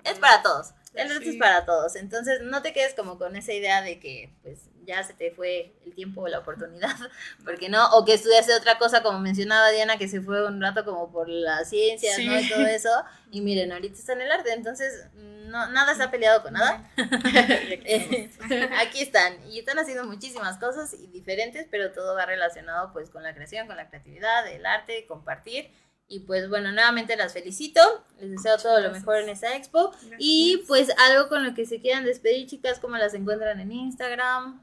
es 0.03 0.19
para 0.19 0.41
todos. 0.41 0.73
El 0.93 1.09
reto 1.09 1.29
es 1.29 1.37
para 1.37 1.65
todos. 1.65 1.95
Entonces, 1.95 2.41
no 2.41 2.61
te 2.61 2.73
quedes 2.73 2.93
como 2.93 3.17
con 3.17 3.35
esa 3.37 3.53
idea 3.53 3.81
de 3.81 3.99
que, 3.99 4.33
pues, 4.43 4.59
ya 4.91 5.03
se 5.03 5.13
te 5.13 5.31
fue 5.31 5.73
el 5.85 5.93
tiempo 5.93 6.21
o 6.21 6.27
la 6.27 6.39
oportunidad, 6.39 6.95
porque 7.43 7.69
no, 7.69 7.89
o 7.91 8.05
que 8.05 8.13
estudiaste 8.13 8.53
otra 8.53 8.77
cosa, 8.77 9.03
como 9.03 9.19
mencionaba 9.19 9.69
Diana, 9.71 9.97
que 9.97 10.07
se 10.07 10.21
fue 10.21 10.45
un 10.45 10.61
rato 10.61 10.85
como 10.85 11.11
por 11.11 11.27
la 11.27 11.65
ciencia, 11.65 12.11
¿no? 12.17 12.39
Y 12.39 12.49
todo 12.49 12.65
eso, 12.65 12.89
y 13.31 13.41
miren, 13.41 13.71
ahorita 13.71 13.97
está 13.97 14.13
en 14.13 14.21
el 14.21 14.31
arte, 14.31 14.53
entonces 14.53 15.07
no, 15.51 15.69
nada 15.69 15.93
se 15.93 16.01
ha 16.01 16.09
peleado 16.09 16.41
con 16.41 16.53
nada. 16.53 16.89
Aquí 18.79 19.01
están, 19.01 19.37
y 19.49 19.59
están 19.59 19.77
haciendo 19.77 20.05
muchísimas 20.05 20.57
cosas 20.57 20.93
y 20.93 21.07
diferentes, 21.07 21.67
pero 21.69 21.91
todo 21.91 22.15
va 22.15 22.25
relacionado 22.25 22.91
pues 22.93 23.09
con 23.09 23.21
la 23.21 23.35
creación, 23.35 23.67
con 23.67 23.75
la 23.75 23.89
creatividad, 23.89 24.47
el 24.47 24.65
arte, 24.65 25.05
compartir, 25.07 25.69
Y 26.07 26.21
pues 26.21 26.49
bueno, 26.49 26.71
nuevamente 26.71 27.15
las 27.15 27.33
felicito. 27.33 27.81
Les 28.19 28.31
deseo 28.31 28.57
todo 28.57 28.79
lo 28.81 28.91
mejor 28.91 29.17
en 29.17 29.29
esta 29.29 29.55
expo. 29.55 29.93
Y 30.17 30.63
pues 30.67 30.89
algo 30.97 31.29
con 31.29 31.43
lo 31.45 31.53
que 31.53 31.65
se 31.65 31.79
quieran 31.79 32.03
despedir, 32.03 32.47
chicas, 32.47 32.79
como 32.79 32.97
las 32.97 33.13
encuentran 33.13 33.59
en 33.59 33.71
Instagram 33.71 34.61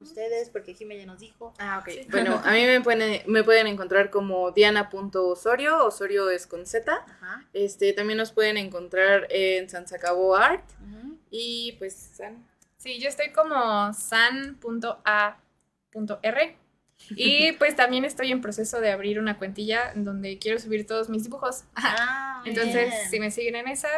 ustedes, 0.00 0.50
porque 0.50 0.74
Jimé 0.74 0.98
ya 0.98 1.06
nos 1.06 1.20
dijo. 1.20 1.54
Ah, 1.58 1.78
ok. 1.82 2.10
Bueno, 2.10 2.40
a 2.44 2.52
mí 2.52 2.64
me 2.66 2.80
pueden, 2.80 3.22
me 3.26 3.44
pueden 3.44 3.66
encontrar 3.66 4.10
como 4.10 4.50
diana.osorio, 4.52 5.84
Osorio 5.84 6.30
es 6.30 6.46
con 6.46 6.66
Z. 6.66 6.92
Ajá. 6.92 7.44
Este, 7.52 7.92
también 7.92 8.18
nos 8.18 8.32
pueden 8.32 8.56
encontrar 8.56 9.26
en 9.30 9.68
San 9.68 9.86
Sacabo 9.86 10.36
Art. 10.36 10.64
Y 11.30 11.72
pues, 11.78 11.94
San. 11.94 12.48
Sí, 12.76 12.98
yo 13.00 13.08
estoy 13.08 13.32
como 13.32 13.92
san.a.r. 13.92 15.38
Y 17.10 17.52
pues 17.58 17.76
también 17.76 18.04
estoy 18.04 18.32
en 18.32 18.40
proceso 18.40 18.80
de 18.80 18.90
abrir 18.90 19.18
una 19.18 19.38
cuentilla 19.38 19.92
donde 19.94 20.38
quiero 20.38 20.58
subir 20.58 20.86
todos 20.86 21.08
mis 21.08 21.24
dibujos. 21.24 21.64
Ah, 21.74 22.42
Entonces, 22.46 22.92
si 23.10 23.20
me 23.20 23.30
siguen 23.30 23.56
en 23.56 23.68
esa, 23.68 23.88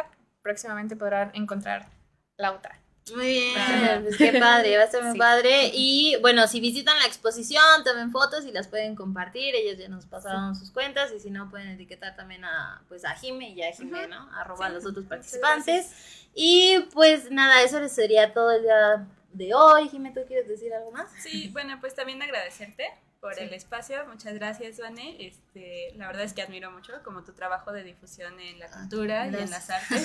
próximamente 0.41 0.95
podrán 0.95 1.31
encontrar 1.33 1.89
la 2.37 2.51
otra. 2.53 2.79
Muy 3.15 3.25
bien, 3.25 4.03
pues 4.03 4.15
qué 4.15 4.39
padre, 4.39 4.77
va 4.77 4.83
a 4.83 4.87
ser 4.87 5.03
muy 5.03 5.17
padre. 5.17 5.71
Y 5.73 6.17
bueno, 6.21 6.47
si 6.47 6.59
visitan 6.59 6.97
la 6.99 7.05
exposición, 7.05 7.63
tomen 7.83 8.11
fotos 8.11 8.45
y 8.45 8.51
las 8.51 8.67
pueden 8.67 8.95
compartir. 8.95 9.55
Ellos 9.55 9.77
ya 9.77 9.89
nos 9.89 10.05
pasaron 10.05 10.55
sus 10.55 10.71
cuentas 10.71 11.11
y 11.15 11.19
si 11.19 11.31
no, 11.31 11.49
pueden 11.49 11.69
etiquetar 11.69 12.15
también 12.15 12.45
a, 12.45 12.83
pues 12.87 13.03
a 13.03 13.15
Jime 13.15 13.49
y 13.49 13.63
a 13.63 13.71
Jime, 13.73 14.07
¿no? 14.07 14.29
Arroba 14.33 14.67
a 14.67 14.69
los 14.69 14.85
otros 14.85 15.05
participantes. 15.05 15.89
Y 16.35 16.79
pues 16.93 17.31
nada, 17.31 17.63
eso 17.63 17.85
sería 17.89 18.33
todo 18.33 18.51
el 18.51 18.61
día 18.61 19.07
de 19.33 19.53
hoy. 19.53 19.89
Jime, 19.89 20.11
¿tú 20.11 20.21
quieres 20.27 20.47
decir 20.47 20.73
algo 20.73 20.91
más? 20.91 21.09
Sí, 21.21 21.49
bueno, 21.49 21.77
pues 21.81 21.95
también 21.95 22.21
agradecerte 22.21 22.87
por 23.21 23.39
el 23.39 23.53
espacio. 23.53 24.05
Muchas 24.07 24.33
gracias, 24.33 24.79
Vane. 24.79 25.15
Este, 25.25 25.93
la 25.95 26.07
verdad 26.07 26.23
es 26.23 26.33
que 26.33 26.41
admiro 26.41 26.71
mucho 26.71 26.91
como 27.03 27.23
tu 27.23 27.33
trabajo 27.33 27.71
de 27.71 27.83
difusión 27.83 28.39
en 28.39 28.59
la 28.59 28.65
ah, 28.65 28.79
cultura 28.79 29.27
y 29.27 29.35
en 29.35 29.49
las 29.49 29.69
artes. 29.69 30.03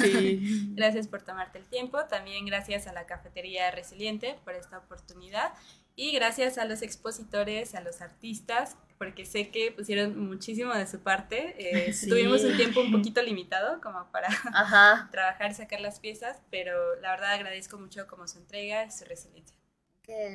Gracias 0.77 1.09
por 1.09 1.23
tomarte 1.23 1.59
el 1.59 1.65
tiempo. 1.65 2.05
También 2.05 2.45
gracias 2.45 2.87
a 2.87 2.93
la 2.93 3.07
Cafetería 3.07 3.71
Resiliente 3.71 4.39
por 4.45 4.55
esta 4.55 4.79
oportunidad. 4.79 5.55
Y 5.97 6.13
gracias 6.13 6.59
a 6.59 6.67
los 6.67 6.83
expositores, 6.83 7.75
a 7.75 7.81
los 7.81 8.03
artistas, 8.03 8.77
porque 8.99 9.25
sé 9.25 9.49
que 9.49 9.73
pusieron 9.73 10.19
muchísimo 10.29 10.75
de 10.75 10.87
su 10.87 11.01
parte. 11.01 11.55
Eh, 11.59 11.95
tuvimos 12.09 12.45
un 12.45 12.55
tiempo 12.59 12.81
un 12.81 12.93
poquito 12.93 13.23
limitado 13.23 13.81
como 13.81 14.13
para 14.13 14.29
trabajar 15.11 15.51
y 15.51 15.55
sacar 15.55 15.81
las 15.81 16.01
piezas, 16.01 16.43
pero 16.51 17.01
la 17.01 17.13
verdad 17.13 17.33
agradezco 17.33 17.79
mucho 17.79 18.07
como 18.07 18.29
su 18.29 18.37
entrega 18.37 18.85
y 18.85 18.91
su 18.91 19.07
resiliencia 19.07 19.57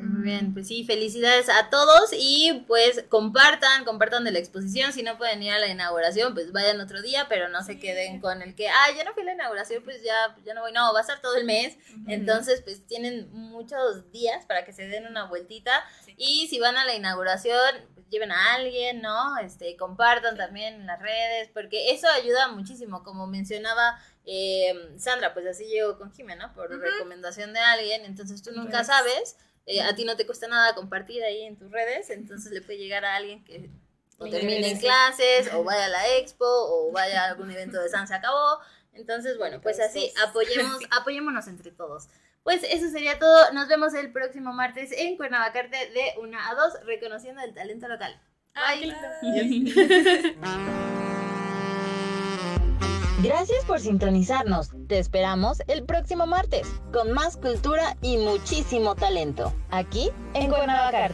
muy 0.03 0.23
bien, 0.23 0.53
pues 0.53 0.67
sí, 0.67 0.83
felicidades 0.83 1.47
a 1.47 1.69
todos 1.69 2.11
y 2.11 2.65
pues 2.67 3.05
compartan, 3.07 3.85
compartan 3.85 4.25
de 4.25 4.31
la 4.31 4.39
exposición, 4.39 4.91
si 4.91 5.01
no 5.01 5.17
pueden 5.17 5.41
ir 5.41 5.53
a 5.53 5.59
la 5.59 5.67
inauguración, 5.67 6.33
pues 6.33 6.51
vayan 6.51 6.81
otro 6.81 7.01
día, 7.01 7.27
pero 7.29 7.47
no 7.47 7.63
se 7.63 7.79
queden 7.79 8.19
con 8.19 8.41
el 8.41 8.53
que, 8.53 8.67
ah, 8.67 8.87
ya 8.95 9.05
no 9.05 9.13
fui 9.13 9.23
a 9.23 9.27
la 9.27 9.33
inauguración, 9.33 9.81
pues 9.83 10.03
ya, 10.03 10.35
ya 10.43 10.53
no 10.53 10.61
voy, 10.61 10.73
no, 10.73 10.91
va 10.91 10.99
a 10.99 11.01
estar 11.01 11.21
todo 11.21 11.37
el 11.37 11.45
mes, 11.45 11.77
entonces 12.07 12.61
pues 12.61 12.85
tienen 12.85 13.31
muchos 13.31 14.11
días 14.11 14.45
para 14.45 14.65
que 14.65 14.73
se 14.73 14.87
den 14.87 15.07
una 15.07 15.25
vueltita 15.25 15.71
y 16.17 16.47
si 16.49 16.59
van 16.59 16.75
a 16.75 16.83
la 16.83 16.93
inauguración, 16.93 17.75
pues 17.93 18.05
lleven 18.09 18.33
a 18.33 18.55
alguien, 18.55 19.01
¿no? 19.01 19.37
Este, 19.37 19.77
compartan 19.77 20.35
también 20.35 20.73
en 20.81 20.85
las 20.85 21.01
redes, 21.01 21.49
porque 21.53 21.91
eso 21.91 22.07
ayuda 22.09 22.49
muchísimo, 22.49 23.03
como 23.03 23.25
mencionaba 23.25 23.97
eh, 24.25 24.73
Sandra, 24.97 25.33
pues 25.33 25.47
así 25.47 25.65
llegó 25.65 25.97
con 25.97 26.11
Jimena, 26.11 26.53
por 26.53 26.69
recomendación 26.69 27.53
de 27.53 27.59
alguien, 27.61 28.03
entonces 28.03 28.43
tú 28.43 28.51
nunca 28.51 28.83
sabes 28.83 29.37
eh, 29.71 29.81
a 29.81 29.95
ti 29.95 30.05
no 30.05 30.15
te 30.15 30.25
cuesta 30.25 30.47
nada 30.47 30.75
compartir 30.75 31.23
ahí 31.23 31.43
en 31.43 31.57
tus 31.57 31.71
redes, 31.71 32.09
entonces 32.09 32.51
le 32.51 32.61
puede 32.61 32.79
llegar 32.79 33.05
a 33.05 33.15
alguien 33.15 33.43
que 33.43 33.69
o 34.21 34.29
termine 34.29 34.71
en 34.71 34.77
clases, 34.77 35.51
o 35.53 35.63
vaya 35.63 35.85
a 35.85 35.89
la 35.89 36.17
expo, 36.17 36.45
o 36.45 36.91
vaya 36.91 37.23
a 37.23 37.29
algún 37.29 37.49
evento 37.49 37.81
de 37.81 37.89
San 37.89 38.07
se 38.07 38.13
acabó. 38.13 38.59
Entonces, 38.93 39.37
bueno, 39.37 39.61
pues 39.61 39.79
así, 39.79 40.11
apoyemos, 40.27 40.77
apoyémonos 40.91 41.47
entre 41.47 41.71
todos. 41.71 42.07
Pues 42.43 42.63
eso 42.63 42.89
sería 42.89 43.17
todo. 43.19 43.51
Nos 43.53 43.67
vemos 43.67 43.93
el 43.93 44.11
próximo 44.11 44.53
martes 44.53 44.91
en 44.91 45.17
Cuernavacarte 45.17 45.77
de 45.91 46.13
1 46.19 46.37
a 46.39 46.55
2, 46.55 46.85
reconociendo 46.85 47.41
el 47.41 47.53
talento 47.53 47.87
local. 47.87 48.19
Bye. 48.53 48.95
Gracias 53.23 53.63
por 53.65 53.79
sintonizarnos. 53.79 54.69
Te 54.87 54.97
esperamos 54.97 55.61
el 55.67 55.83
próximo 55.83 56.25
martes 56.25 56.67
con 56.91 57.11
más 57.11 57.37
cultura 57.37 57.95
y 58.01 58.17
muchísimo 58.17 58.95
talento. 58.95 59.53
Aquí 59.69 60.09
en 60.33 60.49
Cuernavaca. 60.49 61.09